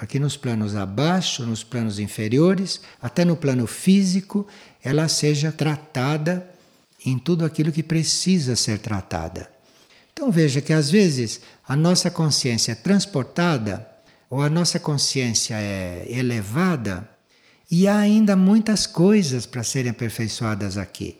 para 0.00 0.06
que 0.06 0.18
nos 0.18 0.34
planos 0.34 0.74
abaixo, 0.74 1.44
nos 1.44 1.62
planos 1.62 1.98
inferiores, 1.98 2.80
até 3.02 3.22
no 3.22 3.36
plano 3.36 3.66
físico, 3.66 4.46
ela 4.82 5.08
seja 5.08 5.52
tratada 5.52 6.48
em 7.04 7.18
tudo 7.18 7.44
aquilo 7.44 7.72
que 7.72 7.82
precisa 7.82 8.56
ser 8.56 8.78
tratada. 8.78 9.50
Então 10.12 10.30
veja 10.30 10.60
que 10.60 10.72
às 10.72 10.90
vezes 10.90 11.40
a 11.66 11.74
nossa 11.74 12.10
consciência 12.10 12.72
é 12.72 12.74
transportada 12.74 13.86
ou 14.28 14.42
a 14.42 14.50
nossa 14.50 14.78
consciência 14.78 15.54
é 15.54 16.06
elevada 16.08 17.08
e 17.70 17.86
há 17.86 17.98
ainda 17.98 18.34
muitas 18.34 18.86
coisas 18.86 19.46
para 19.46 19.62
serem 19.62 19.90
aperfeiçoadas 19.90 20.76
aqui. 20.76 21.16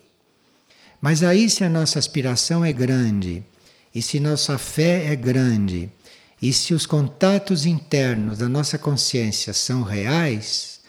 Mas 0.99 1.23
aí, 1.23 1.49
se 1.49 1.63
a 1.63 1.69
nossa 1.69 1.97
aspiração 1.97 2.63
é 2.63 2.71
grande, 2.71 3.43
e 3.93 4.01
se 4.01 4.19
nossa 4.19 4.57
fé 4.57 5.07
é 5.11 5.15
grande, 5.15 5.89
e 6.41 6.51
se 6.51 6.73
os 6.73 6.85
contatos 6.85 7.65
internos 7.65 8.37
da 8.37 8.49
nossa 8.49 8.77
consciência 8.77 9.53
são 9.53 9.81
reais, 9.81 10.80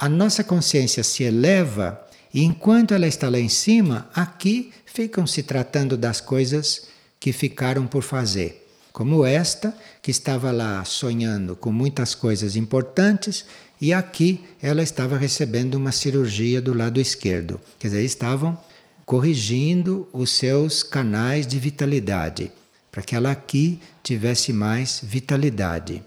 a 0.00 0.08
nossa 0.08 0.42
consciência 0.42 1.04
se 1.04 1.24
eleva 1.24 2.00
e 2.32 2.42
enquanto 2.42 2.94
ela 2.94 3.06
está 3.06 3.28
lá 3.28 3.38
em 3.38 3.50
cima, 3.50 4.08
aqui 4.14 4.72
ficam 4.86 5.26
se 5.26 5.42
tratando 5.42 5.94
das 5.94 6.22
coisas 6.22 6.86
que 7.20 7.34
ficaram 7.34 7.86
por 7.86 8.02
fazer. 8.02 8.66
Como 8.92 9.26
esta, 9.26 9.76
que 10.00 10.10
estava 10.10 10.50
lá 10.50 10.82
sonhando 10.86 11.54
com 11.54 11.70
muitas 11.70 12.14
coisas 12.14 12.56
importantes 12.56 13.44
e 13.78 13.92
aqui 13.92 14.42
ela 14.62 14.82
estava 14.82 15.18
recebendo 15.18 15.74
uma 15.74 15.92
cirurgia 15.92 16.62
do 16.62 16.72
lado 16.72 16.98
esquerdo. 16.98 17.60
Quer 17.78 17.88
dizer, 17.88 18.02
estavam 18.02 18.58
corrigindo 19.04 20.08
os 20.14 20.32
seus 20.32 20.82
canais 20.82 21.46
de 21.46 21.58
vitalidade, 21.58 22.50
para 22.90 23.02
que 23.02 23.14
ela 23.14 23.30
aqui 23.30 23.78
tivesse 24.02 24.50
mais 24.50 25.00
vitalidade. 25.02 26.02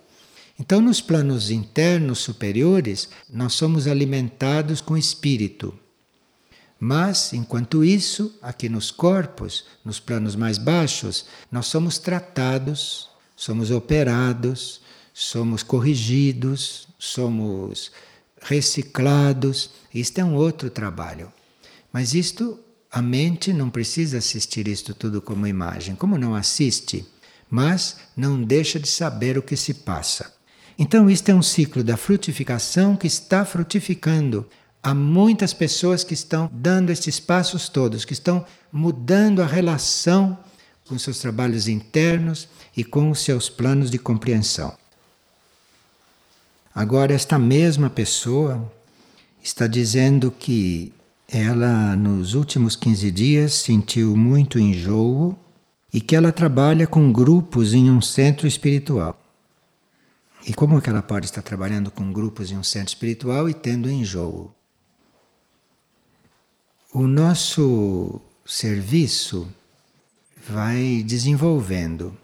Então, 0.60 0.80
nos 0.80 1.02
planos 1.02 1.50
internos 1.50 2.20
superiores, 2.20 3.10
nós 3.30 3.54
somos 3.54 3.88
alimentados 3.88 4.82
com 4.82 4.96
espírito. 4.96 5.78
Mas, 6.80 7.34
enquanto 7.34 7.84
isso, 7.84 8.38
aqui 8.42 8.70
nos 8.70 8.92
corpos, 8.92 9.66
nos 9.84 10.00
planos 10.00 10.36
mais 10.36 10.58
baixos, 10.58 11.26
nós 11.52 11.68
somos 11.68 11.98
tratados, 11.98 13.10
somos 13.36 13.72
operados, 13.72 14.82
somos 15.14 15.64
corrigidos, 15.64 16.88
somos 17.00 17.92
reciclados. 18.42 19.72
Isto 19.94 20.20
é 20.20 20.26
um 20.26 20.36
outro 20.36 20.70
trabalho. 20.70 21.32
Mas 21.92 22.14
isto, 22.14 22.60
a 22.92 23.02
mente 23.02 23.54
não 23.54 23.70
precisa 23.70 24.18
assistir 24.18 24.68
isto 24.68 24.94
tudo 24.94 25.22
como 25.22 25.48
imagem. 25.48 25.96
Como 25.96 26.18
não 26.18 26.36
assiste, 26.36 27.08
mas 27.50 27.98
não 28.16 28.44
deixa 28.44 28.80
de 28.80 28.90
saber 28.90 29.38
o 29.38 29.42
que 29.42 29.56
se 29.56 29.74
passa. 29.74 30.34
Então, 30.78 31.10
isto 31.10 31.30
é 31.30 31.36
um 31.36 31.42
ciclo 31.42 31.84
da 31.84 31.98
frutificação 31.98 32.96
que 32.96 33.08
está 33.08 33.46
frutificando. 33.46 34.48
Há 34.82 34.94
muitas 34.94 35.54
pessoas 35.54 36.04
que 36.04 36.14
estão 36.14 36.50
dando 36.52 36.90
estes 36.90 37.20
passos 37.20 37.70
todos, 37.70 38.06
que 38.06 38.14
estão 38.14 38.46
mudando 38.72 39.42
a 39.42 39.46
relação 39.46 40.38
com 40.88 40.98
seus 40.98 41.20
trabalhos 41.20 41.68
internos 41.68 42.48
e 42.76 42.84
com 42.84 43.10
os 43.10 43.20
seus 43.20 43.50
planos 43.50 43.90
de 43.90 43.98
compreensão. 43.98 44.74
Agora, 46.76 47.14
esta 47.14 47.38
mesma 47.38 47.90
pessoa 47.90 48.72
está 49.42 49.68
dizendo 49.68 50.32
que 50.32 50.92
ela, 51.28 51.96
nos 51.96 52.34
últimos 52.34 52.76
15 52.76 53.12
dias, 53.12 53.54
sentiu 53.54 54.18
muito 54.18 54.60
enjoo 54.60 55.38
e 55.94 56.02
que 56.02 56.16
ela 56.16 56.32
trabalha 56.32 56.88
com 56.88 57.12
grupos 57.12 57.74
em 57.74 57.90
um 57.92 58.02
centro 58.02 58.48
espiritual. 58.48 59.23
E 60.46 60.54
como 60.54 60.82
que 60.82 60.90
ela 60.90 61.02
pode 61.02 61.26
estar 61.26 61.42
trabalhando 61.42 61.90
com 61.90 62.12
grupos 62.12 62.52
em 62.52 62.58
um 62.58 62.64
centro 62.64 62.90
espiritual 62.90 63.50
e 63.50 63.54
tendo 63.54 63.90
enjoo? 63.90 64.54
O 66.94 67.08
nosso 67.08 68.20
serviço 68.46 69.48
vai 70.48 71.02
desenvolvendo. 71.06 72.16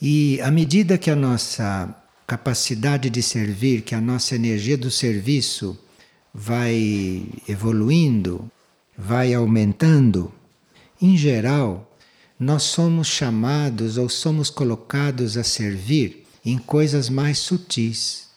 E 0.00 0.40
à 0.42 0.50
medida 0.50 0.96
que 0.96 1.10
a 1.10 1.16
nossa 1.16 1.92
capacidade 2.24 3.10
de 3.10 3.22
servir, 3.22 3.82
que 3.82 3.96
a 3.96 4.00
nossa 4.00 4.36
energia 4.36 4.78
do 4.78 4.90
serviço 4.90 5.76
vai 6.32 7.26
evoluindo, 7.48 8.48
vai 8.96 9.34
aumentando, 9.34 10.32
em 11.02 11.16
geral, 11.16 11.96
nós 12.38 12.62
somos 12.62 13.08
chamados 13.08 13.98
ou 13.98 14.08
somos 14.08 14.50
colocados 14.50 15.36
a 15.36 15.42
servir 15.42 16.27
em 16.50 16.58
coisas 16.58 17.08
mais 17.08 17.38
sutis. 17.38 18.28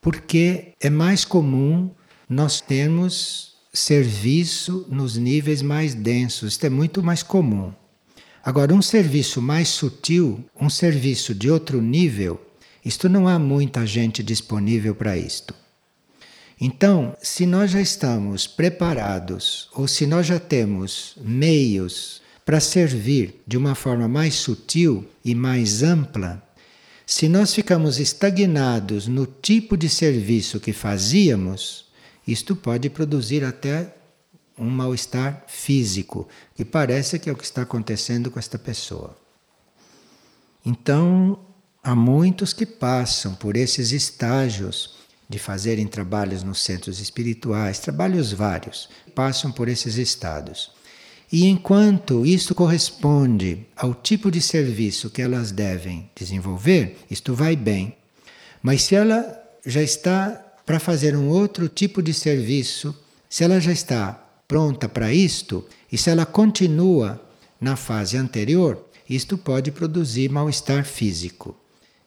Porque 0.00 0.72
é 0.80 0.90
mais 0.90 1.24
comum 1.24 1.90
nós 2.28 2.60
termos 2.60 3.52
serviço 3.72 4.86
nos 4.90 5.16
níveis 5.16 5.62
mais 5.62 5.94
densos, 5.94 6.52
isto 6.52 6.64
é 6.64 6.70
muito 6.70 7.02
mais 7.02 7.22
comum. 7.22 7.72
Agora, 8.44 8.74
um 8.74 8.82
serviço 8.82 9.40
mais 9.40 9.68
sutil, 9.68 10.44
um 10.60 10.68
serviço 10.68 11.34
de 11.34 11.50
outro 11.50 11.80
nível, 11.80 12.40
isto 12.84 13.08
não 13.08 13.28
há 13.28 13.38
muita 13.38 13.86
gente 13.86 14.22
disponível 14.22 14.94
para 14.94 15.16
isto. 15.16 15.54
Então, 16.60 17.16
se 17.22 17.46
nós 17.46 17.70
já 17.70 17.80
estamos 17.80 18.46
preparados, 18.46 19.68
ou 19.74 19.86
se 19.86 20.06
nós 20.06 20.26
já 20.26 20.38
temos 20.38 21.16
meios 21.20 22.20
para 22.44 22.60
servir 22.60 23.42
de 23.46 23.56
uma 23.56 23.74
forma 23.74 24.08
mais 24.08 24.34
sutil 24.34 25.08
e 25.24 25.34
mais 25.34 25.82
ampla, 25.82 26.42
se 27.12 27.28
nós 27.28 27.52
ficamos 27.52 27.98
estagnados 28.00 29.06
no 29.06 29.26
tipo 29.26 29.76
de 29.76 29.86
serviço 29.86 30.58
que 30.58 30.72
fazíamos, 30.72 31.84
isto 32.26 32.56
pode 32.56 32.88
produzir 32.88 33.44
até 33.44 33.94
um 34.56 34.70
mal-estar 34.70 35.44
físico, 35.46 36.26
que 36.54 36.64
parece 36.64 37.18
que 37.18 37.28
é 37.28 37.32
o 37.32 37.36
que 37.36 37.44
está 37.44 37.62
acontecendo 37.62 38.30
com 38.30 38.38
esta 38.38 38.58
pessoa. 38.58 39.14
Então, 40.64 41.38
há 41.82 41.94
muitos 41.94 42.54
que 42.54 42.64
passam 42.64 43.34
por 43.34 43.58
esses 43.58 43.92
estágios 43.92 44.94
de 45.28 45.38
fazerem 45.38 45.86
trabalhos 45.86 46.42
nos 46.42 46.62
centros 46.62 46.98
espirituais, 46.98 47.78
trabalhos 47.78 48.32
vários, 48.32 48.88
passam 49.14 49.52
por 49.52 49.68
esses 49.68 49.96
estados. 49.96 50.70
E 51.32 51.46
enquanto 51.46 52.26
isso 52.26 52.54
corresponde 52.54 53.66
ao 53.74 53.94
tipo 53.94 54.30
de 54.30 54.42
serviço 54.42 55.08
que 55.08 55.22
elas 55.22 55.50
devem 55.50 56.10
desenvolver, 56.14 56.98
isto 57.10 57.34
vai 57.34 57.56
bem. 57.56 57.96
Mas 58.62 58.82
se 58.82 58.94
ela 58.94 59.42
já 59.64 59.82
está 59.82 60.30
para 60.66 60.78
fazer 60.78 61.16
um 61.16 61.30
outro 61.30 61.70
tipo 61.70 62.02
de 62.02 62.12
serviço, 62.12 62.94
se 63.30 63.42
ela 63.42 63.58
já 63.58 63.72
está 63.72 64.12
pronta 64.46 64.86
para 64.90 65.14
isto, 65.14 65.64
e 65.90 65.96
se 65.96 66.10
ela 66.10 66.26
continua 66.26 67.18
na 67.58 67.76
fase 67.76 68.18
anterior, 68.18 68.84
isto 69.08 69.38
pode 69.38 69.70
produzir 69.70 70.28
mal-estar 70.28 70.84
físico. 70.84 71.56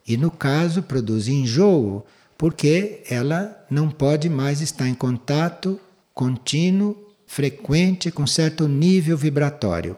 E 0.07 0.15
no 0.17 0.29
caso, 0.29 0.83
produz 0.83 1.27
enjoo, 1.27 2.05
porque 2.37 3.01
ela 3.09 3.65
não 3.71 3.89
pode 3.89 4.29
mais 4.29 4.61
estar 4.61 4.87
em 4.87 4.93
contato 4.93 5.79
contínuo 6.13 7.04
frequente 7.27 8.11
com 8.11 8.25
certo 8.25 8.67
nível 8.67 9.17
vibratório. 9.17 9.97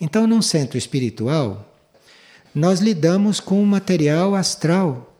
Então, 0.00 0.26
num 0.26 0.42
centro 0.42 0.76
espiritual, 0.76 1.74
nós 2.54 2.80
lidamos 2.80 3.40
com 3.40 3.62
o 3.62 3.66
material 3.66 4.34
astral. 4.34 5.14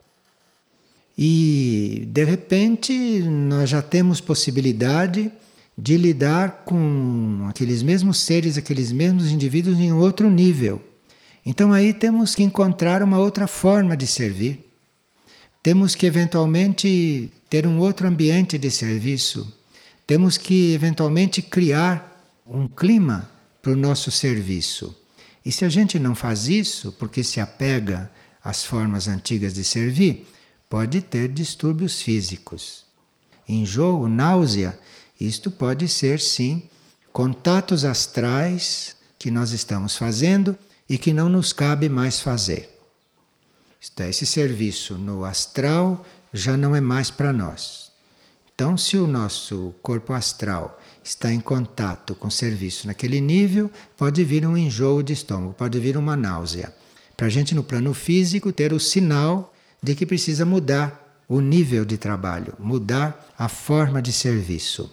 E, 1.17 2.07
de 2.09 2.25
repente, 2.25 2.93
nós 3.23 3.71
já 3.71 3.81
temos 3.81 4.21
possibilidade 4.21 5.31
de 5.79 5.97
lidar 5.97 6.65
com 6.65 7.47
aqueles 7.49 7.83
mesmos 7.83 8.19
seres, 8.19 8.57
aqueles 8.57 8.93
mesmos 8.93 9.31
indivíduos 9.31 9.79
em 9.79 9.93
outro 9.93 10.31
nível. 10.31 10.83
Então, 11.45 11.73
aí 11.73 11.93
temos 11.93 12.35
que 12.35 12.43
encontrar 12.43 13.03
uma 13.03 13.19
outra 13.19 13.47
forma 13.47 13.97
de 13.97 14.07
servir. 14.07 14.61
Temos 15.63 15.95
que, 15.95 16.07
eventualmente, 16.07 17.31
ter 17.49 17.67
um 17.67 17.79
outro 17.79 18.07
ambiente 18.07 18.59
de 18.59 18.71
serviço 18.71 19.53
temos 20.07 20.39
que 20.39 20.73
eventualmente 20.73 21.43
criar 21.43 22.17
um 22.47 22.69
clima 22.69 23.29
para 23.61 23.73
o 23.73 23.77
nosso 23.77 24.11
serviço. 24.11 24.95
E 25.45 25.51
se 25.51 25.65
a 25.65 25.69
gente 25.69 25.99
não 25.99 26.15
faz 26.15 26.49
isso, 26.49 26.93
porque 26.93 27.25
se 27.25 27.41
apega 27.41 28.11
às 28.43 28.65
formas 28.65 29.09
antigas 29.09 29.55
de 29.55 29.65
servir, 29.65 30.27
pode 30.71 31.01
ter 31.01 31.29
distúrbios 31.29 32.01
físicos. 32.01 32.85
Enjoo, 33.49 34.09
náusea, 34.09 34.79
isto 35.21 35.51
pode 35.51 35.89
ser 35.89 36.21
sim 36.21 36.63
contatos 37.13 37.85
astrais 37.85 38.97
que 39.19 39.31
nós 39.31 39.51
estamos 39.51 39.97
fazendo 39.97 40.57
e 40.89 40.99
que 40.99 41.13
não 41.13 41.29
nos 41.29 41.53
cabe 41.53 41.89
mais 41.89 42.21
fazer. 42.21 42.73
Esse 44.09 44.27
serviço 44.27 44.95
no 44.95 45.25
astral 45.25 46.05
já 46.33 46.57
não 46.57 46.77
é 46.77 46.81
mais 46.81 47.11
para 47.11 47.33
nós. 47.33 47.86
Então, 48.57 48.75
se 48.75 48.97
o 48.97 49.07
nosso 49.07 49.75
corpo 49.83 50.15
astral 50.15 50.81
está 51.05 51.31
em 51.31 51.41
contato 51.41 52.15
com 52.15 52.29
o 52.29 52.31
serviço 52.31 52.87
naquele 52.87 53.21
nível, 53.21 53.71
pode 53.99 54.25
vir 54.25 54.47
um 54.47 54.57
enjoo 54.57 55.03
de 55.03 55.13
estômago, 55.13 55.53
pode 55.53 55.79
vir 55.79 55.95
uma 55.99 56.17
náusea. 56.17 56.75
Para 57.15 57.27
a 57.27 57.29
gente, 57.29 57.55
no 57.55 57.63
plano 57.63 57.93
físico, 57.93 58.51
ter 58.51 58.73
o 58.73 58.81
sinal 58.81 59.55
de 59.83 59.95
que 59.95 60.07
precisa 60.07 60.47
mudar 60.47 61.23
o 61.29 61.39
nível 61.39 61.85
de 61.85 61.99
trabalho, 61.99 62.55
mudar 62.59 63.31
a 63.39 63.47
forma 63.47 64.01
de 64.01 64.11
serviço. 64.11 64.91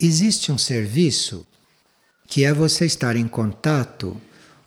Existe 0.00 0.50
um 0.50 0.56
serviço 0.56 1.46
que 2.26 2.42
é 2.42 2.54
você 2.54 2.86
estar 2.86 3.16
em 3.16 3.28
contato 3.28 4.16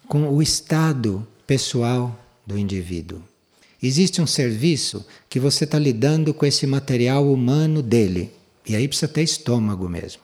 com 0.08 0.30
o 0.30 0.44
estado 0.44 1.28
pessoal 1.48 2.16
do 2.46 2.56
indivíduo. 2.56 3.31
Existe 3.82 4.22
um 4.22 4.28
serviço 4.28 5.06
que 5.28 5.40
você 5.40 5.64
está 5.64 5.80
lidando 5.80 6.34
com 6.34 6.46
esse 6.46 6.68
material 6.68 7.32
humano 7.32 7.82
dele. 7.82 8.32
E 8.68 8.76
aí 8.76 8.88
precisa 8.88 9.08
ter 9.08 9.24
estômago 9.24 9.90
mesmo. 9.90 10.22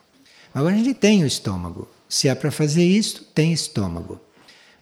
Agora 0.53 0.75
gente 0.75 0.93
tem 0.93 1.23
o 1.23 1.27
estômago. 1.27 1.87
Se 2.07 2.27
é 2.27 2.35
para 2.35 2.51
fazer 2.51 2.83
isso, 2.83 3.23
tem 3.33 3.51
estômago. 3.51 4.19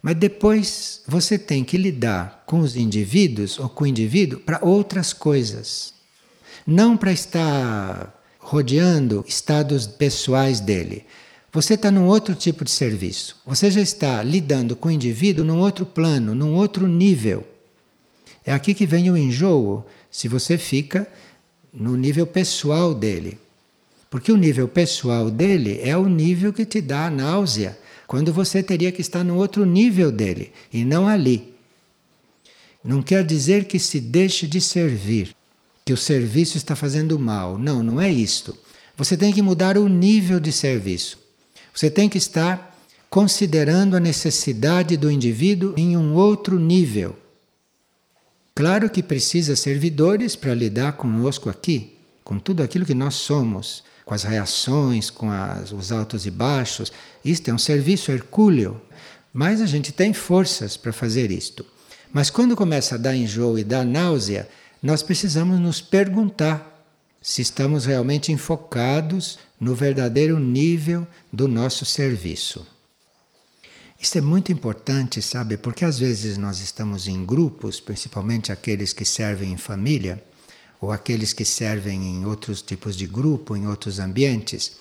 Mas 0.01 0.17
depois 0.17 1.01
você 1.07 1.39
tem 1.39 1.63
que 1.63 1.77
lidar 1.77 2.43
com 2.45 2.59
os 2.59 2.75
indivíduos 2.75 3.57
ou 3.57 3.69
com 3.69 3.85
o 3.85 3.87
indivíduo 3.87 4.39
para 4.39 4.59
outras 4.61 5.13
coisas. 5.13 5.93
Não 6.67 6.97
para 6.97 7.11
estar 7.11 8.13
rodeando 8.39 9.25
estados 9.27 9.87
pessoais 9.87 10.59
dele. 10.59 11.05
Você 11.51 11.75
está 11.75 11.89
num 11.89 12.05
outro 12.05 12.35
tipo 12.35 12.65
de 12.65 12.71
serviço. 12.71 13.37
Você 13.45 13.71
já 13.71 13.81
está 13.81 14.21
lidando 14.21 14.75
com 14.75 14.89
o 14.89 14.91
indivíduo 14.91 15.45
num 15.45 15.59
outro 15.59 15.85
plano, 15.85 16.35
num 16.35 16.53
outro 16.53 16.87
nível. 16.87 17.47
É 18.45 18.53
aqui 18.53 18.73
que 18.73 18.85
vem 18.85 19.09
o 19.09 19.17
enjoo, 19.17 19.83
se 20.11 20.27
você 20.27 20.57
fica 20.57 21.07
no 21.73 21.97
nível 21.97 22.27
pessoal 22.27 22.93
dele. 22.93 23.39
Porque 24.09 24.31
o 24.31 24.37
nível 24.37 24.67
pessoal 24.67 25.31
dele 25.31 25.79
é 25.83 25.97
o 25.97 26.07
nível 26.07 26.53
que 26.53 26.65
te 26.65 26.79
dá 26.79 27.07
a 27.07 27.09
náusea, 27.09 27.77
quando 28.07 28.31
você 28.31 28.61
teria 28.61 28.91
que 28.91 29.01
estar 29.01 29.23
no 29.23 29.35
outro 29.35 29.65
nível 29.65 30.11
dele 30.11 30.51
e 30.71 30.85
não 30.85 31.07
ali. 31.07 31.53
não 32.83 33.01
quer 33.01 33.25
dizer 33.25 33.65
que 33.65 33.79
se 33.79 33.99
deixe 33.99 34.45
de 34.45 34.61
servir, 34.61 35.35
que 35.83 35.91
o 35.91 35.97
serviço 35.97 36.55
está 36.55 36.75
fazendo 36.75 37.17
mal. 37.17 37.57
Não, 37.57 37.81
não 37.81 37.99
é 37.99 38.11
isto. 38.11 38.55
Você 38.95 39.17
tem 39.17 39.33
que 39.33 39.41
mudar 39.41 39.77
o 39.77 39.89
nível 39.89 40.39
de 40.39 40.51
serviço. 40.51 41.17
Você 41.73 41.89
tem 41.89 42.07
que 42.07 42.19
estar 42.19 42.77
considerando 43.09 43.97
a 43.97 43.99
necessidade 43.99 44.95
do 44.95 45.09
indivíduo 45.09 45.73
em 45.75 45.97
um 45.97 46.13
outro 46.13 46.59
nível. 46.59 47.15
Claro 48.57 48.89
que 48.89 49.03
precisa 49.03 49.53
servidores 49.53 50.33
para 50.33 50.53
lidar 50.53 50.93
conosco 50.93 51.49
aqui, 51.49 51.97
com 52.23 52.39
tudo 52.39 52.63
aquilo 52.63 52.85
que 52.85 52.93
nós 52.93 53.15
somos, 53.15 53.83
com 54.05 54.13
as 54.13 54.23
reações, 54.23 55.09
com 55.09 55.29
as, 55.29 55.73
os 55.73 55.91
altos 55.91 56.25
e 56.25 56.31
baixos. 56.31 56.89
Isto 57.23 57.51
é 57.51 57.53
um 57.53 57.57
serviço 57.57 58.13
hercúleo, 58.13 58.81
mas 59.33 59.59
a 59.59 59.65
gente 59.65 59.91
tem 59.91 60.13
forças 60.13 60.77
para 60.77 60.93
fazer 60.93 61.31
isto. 61.31 61.65
Mas 62.13 62.29
quando 62.29 62.55
começa 62.55 62.95
a 62.95 62.97
dar 62.97 63.13
enjoo 63.13 63.59
e 63.59 63.63
dar 63.65 63.85
náusea, 63.85 64.47
nós 64.81 65.03
precisamos 65.03 65.59
nos 65.59 65.81
perguntar 65.81 66.87
se 67.21 67.41
estamos 67.41 67.85
realmente 67.85 68.31
enfocados 68.31 69.37
no 69.59 69.75
verdadeiro 69.75 70.39
nível 70.39 71.05
do 71.33 71.45
nosso 71.45 71.83
serviço. 71.83 72.65
Isso 73.99 74.17
é 74.17 74.21
muito 74.21 74.51
importante, 74.51 75.21
sabe? 75.21 75.57
Porque 75.57 75.85
às 75.85 75.97
vezes 75.97 76.37
nós 76.37 76.59
estamos 76.59 77.07
em 77.07 77.25
grupos, 77.25 77.79
principalmente 77.79 78.51
aqueles 78.51 78.93
que 78.93 79.05
servem 79.05 79.53
em 79.53 79.57
família, 79.57 80.23
ou 80.79 80.91
aqueles 80.91 81.33
que 81.33 81.45
servem 81.45 82.03
em 82.03 82.25
outros 82.25 82.61
tipos 82.61 82.95
de 82.95 83.07
grupo, 83.07 83.55
em 83.55 83.67
outros 83.67 83.99
ambientes. 83.99 84.73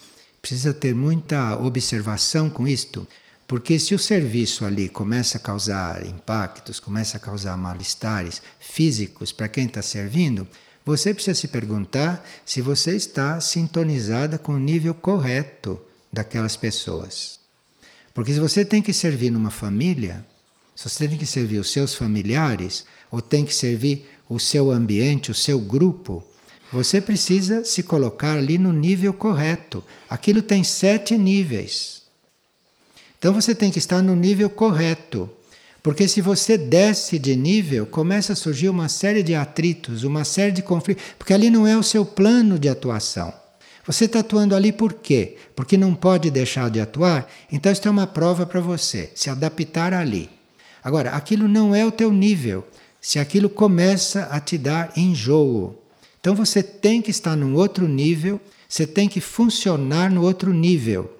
Precisa 0.42 0.74
ter 0.74 0.94
muita 0.94 1.56
observação 1.56 2.50
com 2.50 2.68
isto, 2.68 3.06
porque 3.46 3.78
se 3.78 3.94
o 3.94 3.98
serviço 3.98 4.64
ali 4.64 4.88
começa 4.88 5.38
a 5.38 5.40
causar 5.40 6.04
impactos, 6.04 6.80
começa 6.80 7.16
a 7.16 7.20
causar 7.20 7.56
mal-estares 7.56 8.42
físicos 8.58 9.32
para 9.32 9.48
quem 9.48 9.66
está 9.66 9.80
servindo, 9.80 10.46
você 10.84 11.14
precisa 11.14 11.34
se 11.34 11.48
perguntar 11.48 12.22
se 12.44 12.60
você 12.60 12.94
está 12.94 13.40
sintonizada 13.40 14.38
com 14.38 14.52
o 14.52 14.60
nível 14.60 14.92
correto 14.92 15.80
daquelas 16.12 16.56
pessoas. 16.56 17.43
Porque 18.14 18.32
se 18.32 18.38
você 18.38 18.64
tem 18.64 18.80
que 18.80 18.92
servir 18.92 19.30
numa 19.30 19.50
família, 19.50 20.24
se 20.74 20.88
você 20.88 21.08
tem 21.08 21.18
que 21.18 21.26
servir 21.26 21.58
os 21.58 21.72
seus 21.72 21.96
familiares, 21.96 22.86
ou 23.10 23.20
tem 23.20 23.44
que 23.44 23.54
servir 23.54 24.08
o 24.28 24.38
seu 24.38 24.70
ambiente, 24.70 25.32
o 25.32 25.34
seu 25.34 25.58
grupo, 25.58 26.24
você 26.72 27.00
precisa 27.00 27.64
se 27.64 27.82
colocar 27.82 28.38
ali 28.38 28.56
no 28.56 28.72
nível 28.72 29.12
correto. 29.12 29.84
Aquilo 30.08 30.40
tem 30.40 30.62
sete 30.62 31.18
níveis. 31.18 32.02
Então 33.18 33.34
você 33.34 33.54
tem 33.54 33.70
que 33.70 33.78
estar 33.78 34.00
no 34.00 34.14
nível 34.14 34.48
correto. 34.48 35.28
Porque 35.82 36.08
se 36.08 36.20
você 36.20 36.56
desce 36.56 37.18
de 37.18 37.36
nível, 37.36 37.84
começa 37.84 38.32
a 38.32 38.36
surgir 38.36 38.68
uma 38.68 38.88
série 38.88 39.22
de 39.22 39.34
atritos, 39.34 40.02
uma 40.02 40.24
série 40.24 40.52
de 40.52 40.62
conflitos, 40.62 41.04
porque 41.18 41.34
ali 41.34 41.50
não 41.50 41.66
é 41.66 41.76
o 41.76 41.82
seu 41.82 42.06
plano 42.06 42.58
de 42.58 42.68
atuação. 42.68 43.43
Você 43.86 44.06
está 44.06 44.20
atuando 44.20 44.54
ali 44.54 44.72
por 44.72 44.94
quê? 44.94 45.36
Porque 45.54 45.76
não 45.76 45.94
pode 45.94 46.30
deixar 46.30 46.70
de 46.70 46.80
atuar? 46.80 47.30
Então, 47.52 47.70
isso 47.70 47.86
é 47.86 47.90
uma 47.90 48.06
prova 48.06 48.46
para 48.46 48.60
você, 48.60 49.10
se 49.14 49.28
adaptar 49.28 49.92
ali. 49.92 50.30
Agora, 50.82 51.10
aquilo 51.10 51.46
não 51.46 51.74
é 51.74 51.84
o 51.84 51.92
teu 51.92 52.10
nível. 52.10 52.66
Se 53.00 53.18
aquilo 53.18 53.50
começa 53.50 54.24
a 54.30 54.40
te 54.40 54.56
dar 54.56 54.92
enjoo. 54.96 55.78
Então, 56.18 56.34
você 56.34 56.62
tem 56.62 57.02
que 57.02 57.10
estar 57.10 57.36
num 57.36 57.54
outro 57.54 57.86
nível, 57.86 58.40
você 58.66 58.86
tem 58.86 59.08
que 59.08 59.20
funcionar 59.20 60.10
no 60.10 60.22
outro 60.22 60.52
nível. 60.52 61.18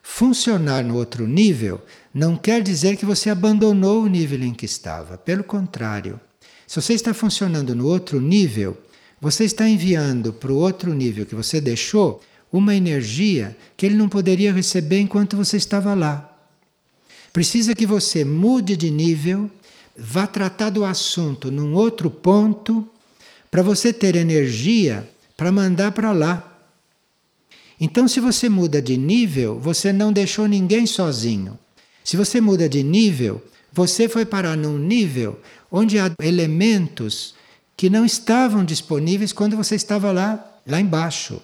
Funcionar 0.00 0.84
no 0.84 0.94
outro 0.96 1.26
nível 1.26 1.80
não 2.12 2.36
quer 2.36 2.62
dizer 2.62 2.96
que 2.96 3.04
você 3.04 3.30
abandonou 3.30 4.04
o 4.04 4.06
nível 4.06 4.40
em 4.42 4.54
que 4.54 4.66
estava. 4.66 5.18
Pelo 5.18 5.42
contrário. 5.42 6.20
Se 6.66 6.80
você 6.80 6.94
está 6.94 7.12
funcionando 7.12 7.74
no 7.74 7.86
outro 7.88 8.20
nível, 8.20 8.76
você 9.24 9.44
está 9.44 9.66
enviando 9.66 10.34
para 10.34 10.52
o 10.52 10.56
outro 10.56 10.92
nível 10.92 11.24
que 11.24 11.34
você 11.34 11.58
deixou 11.58 12.20
uma 12.52 12.74
energia 12.74 13.56
que 13.74 13.86
ele 13.86 13.94
não 13.94 14.06
poderia 14.06 14.52
receber 14.52 15.00
enquanto 15.00 15.34
você 15.34 15.56
estava 15.56 15.94
lá. 15.94 16.30
Precisa 17.32 17.74
que 17.74 17.86
você 17.86 18.22
mude 18.22 18.76
de 18.76 18.90
nível, 18.90 19.50
vá 19.96 20.26
tratar 20.26 20.68
do 20.68 20.84
assunto 20.84 21.50
num 21.50 21.72
outro 21.72 22.10
ponto, 22.10 22.86
para 23.50 23.62
você 23.62 23.94
ter 23.94 24.14
energia 24.14 25.08
para 25.38 25.50
mandar 25.50 25.92
para 25.92 26.12
lá. 26.12 26.62
Então, 27.80 28.06
se 28.06 28.20
você 28.20 28.46
muda 28.50 28.82
de 28.82 28.98
nível, 28.98 29.58
você 29.58 29.90
não 29.90 30.12
deixou 30.12 30.46
ninguém 30.46 30.86
sozinho. 30.86 31.58
Se 32.04 32.14
você 32.14 32.42
muda 32.42 32.68
de 32.68 32.82
nível, 32.82 33.42
você 33.72 34.06
foi 34.06 34.26
parar 34.26 34.54
num 34.54 34.76
nível 34.76 35.40
onde 35.72 35.98
há 35.98 36.12
elementos 36.20 37.34
que 37.76 37.90
não 37.90 38.04
estavam 38.04 38.64
disponíveis 38.64 39.32
quando 39.32 39.56
você 39.56 39.74
estava 39.74 40.12
lá, 40.12 40.60
lá 40.66 40.80
embaixo. 40.80 41.42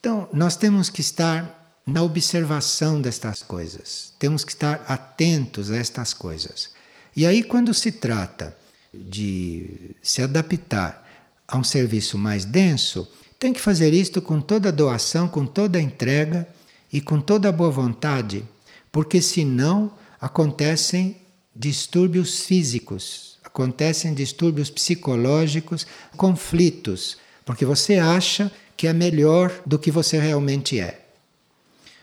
Então, 0.00 0.28
nós 0.32 0.56
temos 0.56 0.90
que 0.90 1.00
estar 1.00 1.80
na 1.86 2.02
observação 2.02 3.00
destas 3.00 3.42
coisas. 3.42 4.12
Temos 4.18 4.44
que 4.44 4.52
estar 4.52 4.84
atentos 4.86 5.70
a 5.70 5.76
estas 5.76 6.12
coisas. 6.12 6.70
E 7.16 7.26
aí, 7.26 7.42
quando 7.42 7.72
se 7.72 7.90
trata 7.90 8.56
de 8.92 9.96
se 10.02 10.22
adaptar 10.22 11.06
a 11.46 11.56
um 11.56 11.64
serviço 11.64 12.18
mais 12.18 12.44
denso, 12.44 13.08
tem 13.38 13.52
que 13.52 13.60
fazer 13.60 13.94
isto 13.94 14.20
com 14.20 14.40
toda 14.40 14.68
a 14.68 14.72
doação, 14.72 15.28
com 15.28 15.46
toda 15.46 15.78
a 15.78 15.82
entrega 15.82 16.46
e 16.92 17.00
com 17.00 17.20
toda 17.20 17.48
a 17.48 17.52
boa 17.52 17.70
vontade, 17.70 18.44
porque 18.90 19.22
senão 19.22 19.92
acontecem 20.20 21.16
distúrbios 21.54 22.40
físicos, 22.40 23.37
acontecem 23.48 24.14
distúrbios 24.14 24.70
psicológicos, 24.70 25.86
conflitos, 26.16 27.16
porque 27.44 27.64
você 27.64 27.96
acha 27.96 28.52
que 28.76 28.86
é 28.86 28.92
melhor 28.92 29.52
do 29.66 29.78
que 29.78 29.90
você 29.90 30.18
realmente 30.18 30.78
é. 30.78 31.06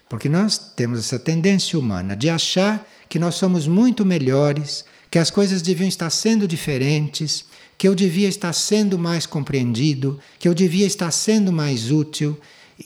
Porque 0.09 0.27
nós 0.27 0.57
temos 0.75 0.99
essa 0.99 1.19
tendência 1.19 1.79
humana 1.79 2.15
de 2.15 2.29
achar 2.29 2.85
que 3.07 3.19
nós 3.19 3.35
somos 3.35 3.67
muito 3.67 4.05
melhores, 4.05 4.83
que 5.09 5.19
as 5.19 5.29
coisas 5.29 5.61
deviam 5.61 5.87
estar 5.87 6.09
sendo 6.09 6.47
diferentes, 6.47 7.45
que 7.77 7.87
eu 7.87 7.95
devia 7.95 8.27
estar 8.27 8.51
sendo 8.51 8.97
mais 8.97 9.25
compreendido, 9.25 10.19
que 10.39 10.47
eu 10.47 10.53
devia 10.53 10.85
estar 10.85 11.11
sendo 11.11 11.51
mais 11.51 11.91
útil. 11.91 12.37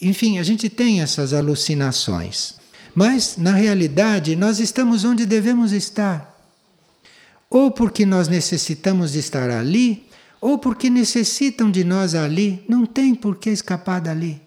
Enfim, 0.01 0.37
a 0.37 0.43
gente 0.43 0.69
tem 0.69 1.01
essas 1.01 1.33
alucinações. 1.33 2.55
Mas, 2.93 3.37
na 3.37 3.53
realidade, 3.53 4.35
nós 4.35 4.59
estamos 4.59 5.05
onde 5.05 5.25
devemos 5.25 5.71
estar. 5.71 6.38
Ou 7.49 7.71
porque 7.71 8.05
nós 8.05 8.27
necessitamos 8.27 9.13
de 9.13 9.19
estar 9.19 9.49
ali, 9.49 10.07
ou 10.39 10.57
porque 10.57 10.89
necessitam 10.89 11.71
de 11.71 11.83
nós 11.83 12.13
ali. 12.13 12.63
Não 12.67 12.85
tem 12.85 13.15
por 13.15 13.37
que 13.37 13.49
escapar 13.49 13.99
dali. 13.99 14.41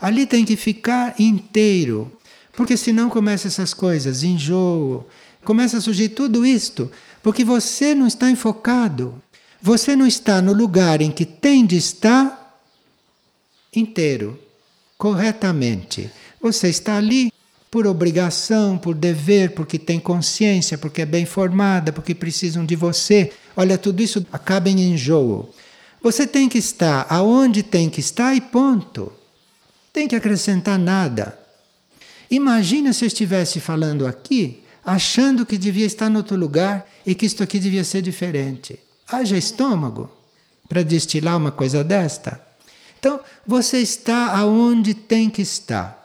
Ali 0.00 0.26
tem 0.26 0.44
que 0.44 0.56
ficar 0.56 1.14
inteiro. 1.20 2.10
Porque 2.56 2.76
senão 2.76 3.08
começa 3.08 3.46
essas 3.46 3.72
coisas, 3.72 4.22
enjoo, 4.22 5.06
começa 5.44 5.76
a 5.76 5.80
surgir 5.80 6.08
tudo 6.08 6.44
isto, 6.44 6.90
porque 7.22 7.44
você 7.44 7.94
não 7.94 8.06
está 8.06 8.30
enfocado. 8.30 9.22
Você 9.60 9.94
não 9.96 10.06
está 10.06 10.40
no 10.40 10.52
lugar 10.52 11.00
em 11.00 11.10
que 11.10 11.24
tem 11.24 11.66
de 11.66 11.76
estar 11.76 12.60
inteiro, 13.74 14.38
corretamente. 14.96 16.10
Você 16.40 16.68
está 16.68 16.96
ali 16.96 17.32
por 17.70 17.86
obrigação, 17.86 18.78
por 18.78 18.94
dever, 18.94 19.54
porque 19.54 19.78
tem 19.78 20.00
consciência, 20.00 20.78
porque 20.78 21.02
é 21.02 21.06
bem 21.06 21.26
formada, 21.26 21.92
porque 21.92 22.14
precisam 22.14 22.64
de 22.64 22.74
você. 22.74 23.32
Olha, 23.56 23.76
tudo 23.76 24.02
isso 24.02 24.26
acaba 24.32 24.68
em 24.70 24.92
enjoo. 24.92 25.50
Você 26.02 26.26
tem 26.26 26.48
que 26.48 26.58
estar 26.58 27.06
aonde 27.10 27.62
tem 27.62 27.90
que 27.90 28.00
estar 28.00 28.34
e 28.34 28.40
ponto. 28.40 29.12
Tem 29.92 30.08
que 30.08 30.16
acrescentar 30.16 30.78
nada. 30.78 31.38
Imagina 32.30 32.92
se 32.92 33.04
eu 33.04 33.08
estivesse 33.08 33.58
falando 33.58 34.06
aqui, 34.06 34.62
achando 34.84 35.44
que 35.44 35.58
devia 35.58 35.86
estar 35.86 36.10
em 36.10 36.16
outro 36.16 36.36
lugar 36.36 36.86
e 37.04 37.14
que 37.14 37.26
isto 37.26 37.42
aqui 37.42 37.58
devia 37.58 37.84
ser 37.84 38.00
diferente. 38.00 38.78
Haja 39.06 39.36
estômago 39.36 40.10
para 40.68 40.82
destilar 40.82 41.36
uma 41.36 41.50
coisa 41.50 41.82
desta. 41.82 42.40
Então, 42.98 43.20
você 43.46 43.78
está 43.78 44.36
aonde 44.36 44.94
tem 44.94 45.30
que 45.30 45.42
estar. 45.42 45.97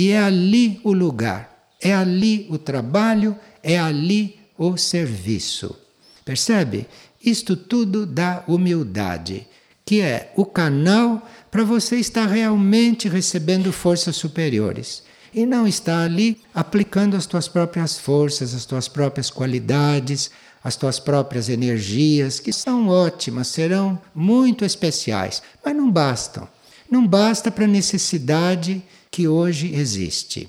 E 0.00 0.12
é 0.12 0.18
ali 0.18 0.80
o 0.82 0.94
lugar, 0.94 1.74
é 1.78 1.92
ali 1.92 2.46
o 2.48 2.56
trabalho, 2.56 3.36
é 3.62 3.78
ali 3.78 4.40
o 4.56 4.74
serviço. 4.78 5.76
Percebe? 6.24 6.86
Isto 7.22 7.54
tudo 7.54 8.06
dá 8.06 8.42
humildade, 8.48 9.46
que 9.84 10.00
é 10.00 10.32
o 10.36 10.46
canal 10.46 11.28
para 11.50 11.64
você 11.64 11.96
estar 11.96 12.24
realmente 12.24 13.10
recebendo 13.10 13.70
forças 13.74 14.16
superiores. 14.16 15.02
E 15.34 15.44
não 15.44 15.68
estar 15.68 16.02
ali 16.04 16.40
aplicando 16.54 17.14
as 17.14 17.26
tuas 17.26 17.46
próprias 17.46 17.98
forças, 17.98 18.54
as 18.54 18.64
tuas 18.64 18.88
próprias 18.88 19.28
qualidades, 19.28 20.30
as 20.64 20.76
tuas 20.76 20.98
próprias 20.98 21.50
energias, 21.50 22.40
que 22.40 22.54
são 22.54 22.88
ótimas, 22.88 23.48
serão 23.48 24.00
muito 24.14 24.64
especiais, 24.64 25.42
mas 25.62 25.76
não 25.76 25.92
bastam. 25.92 26.48
Não 26.90 27.06
basta 27.06 27.50
para 27.50 27.66
a 27.66 27.68
necessidade 27.68 28.82
que 29.10 29.26
hoje 29.26 29.74
existe. 29.74 30.48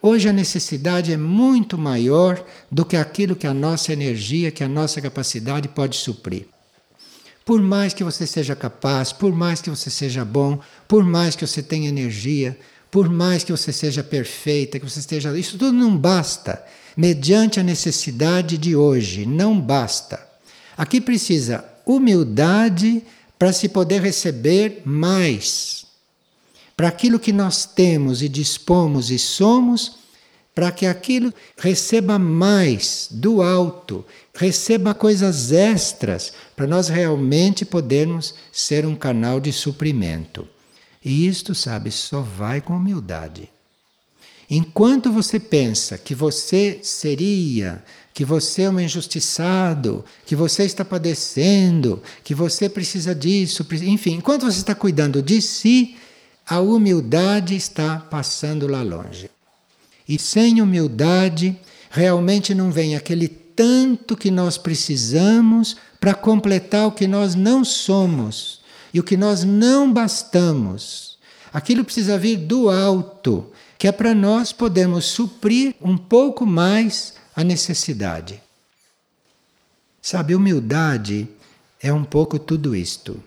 Hoje 0.00 0.28
a 0.28 0.32
necessidade 0.32 1.12
é 1.12 1.16
muito 1.16 1.76
maior 1.76 2.44
do 2.70 2.84
que 2.84 2.96
aquilo 2.96 3.34
que 3.34 3.46
a 3.46 3.54
nossa 3.54 3.92
energia, 3.92 4.50
que 4.50 4.62
a 4.62 4.68
nossa 4.68 5.00
capacidade 5.00 5.68
pode 5.68 5.96
suprir. 5.96 6.46
Por 7.44 7.62
mais 7.62 7.94
que 7.94 8.04
você 8.04 8.26
seja 8.26 8.54
capaz, 8.54 9.12
por 9.12 9.32
mais 9.34 9.60
que 9.60 9.70
você 9.70 9.88
seja 9.88 10.24
bom, 10.24 10.60
por 10.86 11.04
mais 11.04 11.34
que 11.34 11.46
você 11.46 11.62
tenha 11.62 11.88
energia, 11.88 12.58
por 12.90 13.08
mais 13.08 13.44
que 13.44 13.52
você 13.52 13.72
seja 13.72 14.02
perfeita, 14.02 14.78
que 14.78 14.88
você 14.88 15.00
esteja. 15.00 15.36
Isso 15.38 15.58
tudo 15.58 15.72
não 15.72 15.96
basta. 15.96 16.64
Mediante 16.96 17.60
a 17.60 17.62
necessidade 17.62 18.58
de 18.58 18.74
hoje, 18.74 19.26
não 19.26 19.60
basta. 19.60 20.24
Aqui 20.76 21.00
precisa 21.00 21.64
humildade 21.84 23.02
para 23.38 23.52
se 23.52 23.68
poder 23.68 24.02
receber 24.02 24.82
mais. 24.84 25.85
Para 26.76 26.88
aquilo 26.88 27.18
que 27.18 27.32
nós 27.32 27.64
temos 27.64 28.20
e 28.22 28.28
dispomos 28.28 29.10
e 29.10 29.18
somos, 29.18 29.96
para 30.54 30.70
que 30.70 30.86
aquilo 30.86 31.32
receba 31.56 32.18
mais 32.18 33.08
do 33.10 33.42
alto, 33.42 34.04
receba 34.34 34.94
coisas 34.94 35.52
extras, 35.52 36.32
para 36.54 36.66
nós 36.66 36.88
realmente 36.88 37.64
podermos 37.64 38.34
ser 38.52 38.84
um 38.86 38.94
canal 38.94 39.40
de 39.40 39.52
suprimento. 39.52 40.46
E 41.02 41.26
isto, 41.26 41.54
sabe, 41.54 41.90
só 41.90 42.20
vai 42.20 42.60
com 42.60 42.76
humildade. 42.76 43.48
Enquanto 44.50 45.10
você 45.10 45.40
pensa 45.40 45.98
que 45.98 46.14
você 46.14 46.78
seria, 46.82 47.82
que 48.14 48.24
você 48.24 48.62
é 48.62 48.70
um 48.70 48.80
injustiçado, 48.80 50.04
que 50.24 50.36
você 50.36 50.64
está 50.64 50.84
padecendo, 50.84 52.02
que 52.22 52.34
você 52.34 52.68
precisa 52.68 53.14
disso, 53.14 53.66
enfim, 53.82 54.14
enquanto 54.14 54.44
você 54.44 54.58
está 54.58 54.74
cuidando 54.74 55.22
de 55.22 55.42
si, 55.42 55.96
a 56.48 56.60
humildade 56.60 57.56
está 57.56 57.98
passando 57.98 58.68
lá 58.68 58.82
longe. 58.82 59.28
E 60.08 60.18
sem 60.18 60.62
humildade, 60.62 61.58
realmente 61.90 62.54
não 62.54 62.70
vem 62.70 62.94
aquele 62.94 63.26
tanto 63.26 64.16
que 64.16 64.30
nós 64.30 64.56
precisamos 64.56 65.76
para 65.98 66.14
completar 66.14 66.86
o 66.86 66.92
que 66.92 67.08
nós 67.08 67.34
não 67.34 67.64
somos 67.64 68.60
e 68.94 69.00
o 69.00 69.02
que 69.02 69.16
nós 69.16 69.42
não 69.42 69.92
bastamos. 69.92 71.18
Aquilo 71.52 71.84
precisa 71.84 72.16
vir 72.16 72.36
do 72.36 72.70
alto, 72.70 73.50
que 73.76 73.88
é 73.88 73.92
para 73.92 74.14
nós 74.14 74.52
podermos 74.52 75.06
suprir 75.06 75.74
um 75.80 75.96
pouco 75.96 76.46
mais 76.46 77.14
a 77.34 77.42
necessidade. 77.42 78.40
Sabe, 80.00 80.34
humildade 80.34 81.28
é 81.82 81.92
um 81.92 82.04
pouco 82.04 82.38
tudo 82.38 82.76
isto. 82.76 83.20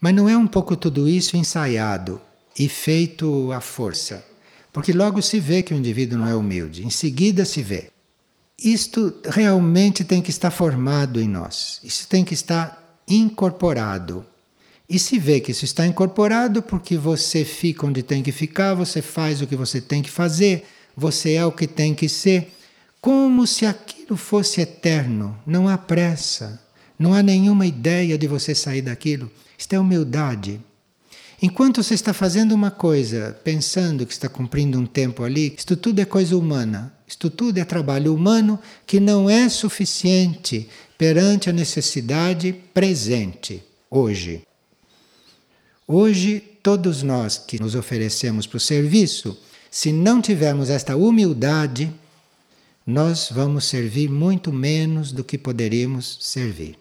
Mas 0.00 0.14
não 0.14 0.28
é 0.28 0.36
um 0.36 0.46
pouco 0.46 0.76
tudo 0.76 1.08
isso 1.08 1.36
ensaiado 1.36 2.20
e 2.58 2.68
feito 2.68 3.52
à 3.52 3.60
força. 3.60 4.24
Porque 4.72 4.92
logo 4.92 5.20
se 5.22 5.40
vê 5.40 5.62
que 5.62 5.74
o 5.74 5.76
indivíduo 5.76 6.18
não 6.18 6.28
é 6.28 6.34
humilde, 6.34 6.84
em 6.84 6.90
seguida 6.90 7.44
se 7.44 7.62
vê. 7.62 7.90
Isto 8.62 9.14
realmente 9.24 10.04
tem 10.04 10.20
que 10.20 10.30
estar 10.30 10.50
formado 10.50 11.20
em 11.20 11.28
nós, 11.28 11.80
isso 11.84 12.08
tem 12.08 12.24
que 12.24 12.34
estar 12.34 13.00
incorporado. 13.06 14.26
E 14.88 14.98
se 14.98 15.18
vê 15.18 15.38
que 15.40 15.52
isso 15.52 15.64
está 15.64 15.86
incorporado 15.86 16.62
porque 16.62 16.96
você 16.96 17.44
fica 17.44 17.86
onde 17.86 18.02
tem 18.02 18.22
que 18.22 18.32
ficar, 18.32 18.74
você 18.74 19.02
faz 19.02 19.40
o 19.42 19.46
que 19.46 19.54
você 19.54 19.80
tem 19.80 20.02
que 20.02 20.10
fazer, 20.10 20.64
você 20.96 21.34
é 21.34 21.44
o 21.44 21.52
que 21.52 21.66
tem 21.66 21.94
que 21.94 22.08
ser, 22.08 22.52
como 23.00 23.46
se 23.46 23.64
aquilo 23.66 24.16
fosse 24.16 24.60
eterno, 24.60 25.38
não 25.46 25.68
há 25.68 25.78
pressa, 25.78 26.60
não 26.98 27.14
há 27.14 27.22
nenhuma 27.22 27.66
ideia 27.66 28.18
de 28.18 28.26
você 28.26 28.54
sair 28.54 28.82
daquilo. 28.82 29.30
Isto 29.58 29.74
é 29.74 29.80
humildade. 29.80 30.60
Enquanto 31.42 31.82
você 31.82 31.94
está 31.94 32.14
fazendo 32.14 32.52
uma 32.52 32.70
coisa, 32.70 33.36
pensando 33.42 34.06
que 34.06 34.12
está 34.12 34.28
cumprindo 34.28 34.78
um 34.78 34.86
tempo 34.86 35.24
ali, 35.24 35.54
isto 35.58 35.76
tudo 35.76 36.00
é 36.00 36.04
coisa 36.04 36.36
humana. 36.36 36.92
Isto 37.06 37.28
tudo 37.28 37.58
é 37.58 37.64
trabalho 37.64 38.14
humano 38.14 38.58
que 38.86 39.00
não 39.00 39.28
é 39.28 39.48
suficiente 39.48 40.68
perante 40.96 41.50
a 41.50 41.52
necessidade 41.52 42.52
presente, 42.72 43.62
hoje. 43.90 44.42
Hoje, 45.86 46.42
todos 46.62 47.02
nós 47.02 47.38
que 47.38 47.60
nos 47.60 47.74
oferecemos 47.74 48.46
para 48.46 48.58
o 48.58 48.60
serviço, 48.60 49.38
se 49.70 49.90
não 49.92 50.20
tivermos 50.20 50.70
esta 50.70 50.96
humildade, 50.96 51.92
nós 52.86 53.28
vamos 53.30 53.64
servir 53.64 54.10
muito 54.10 54.52
menos 54.52 55.12
do 55.12 55.24
que 55.24 55.38
poderíamos 55.38 56.18
servir. 56.20 56.78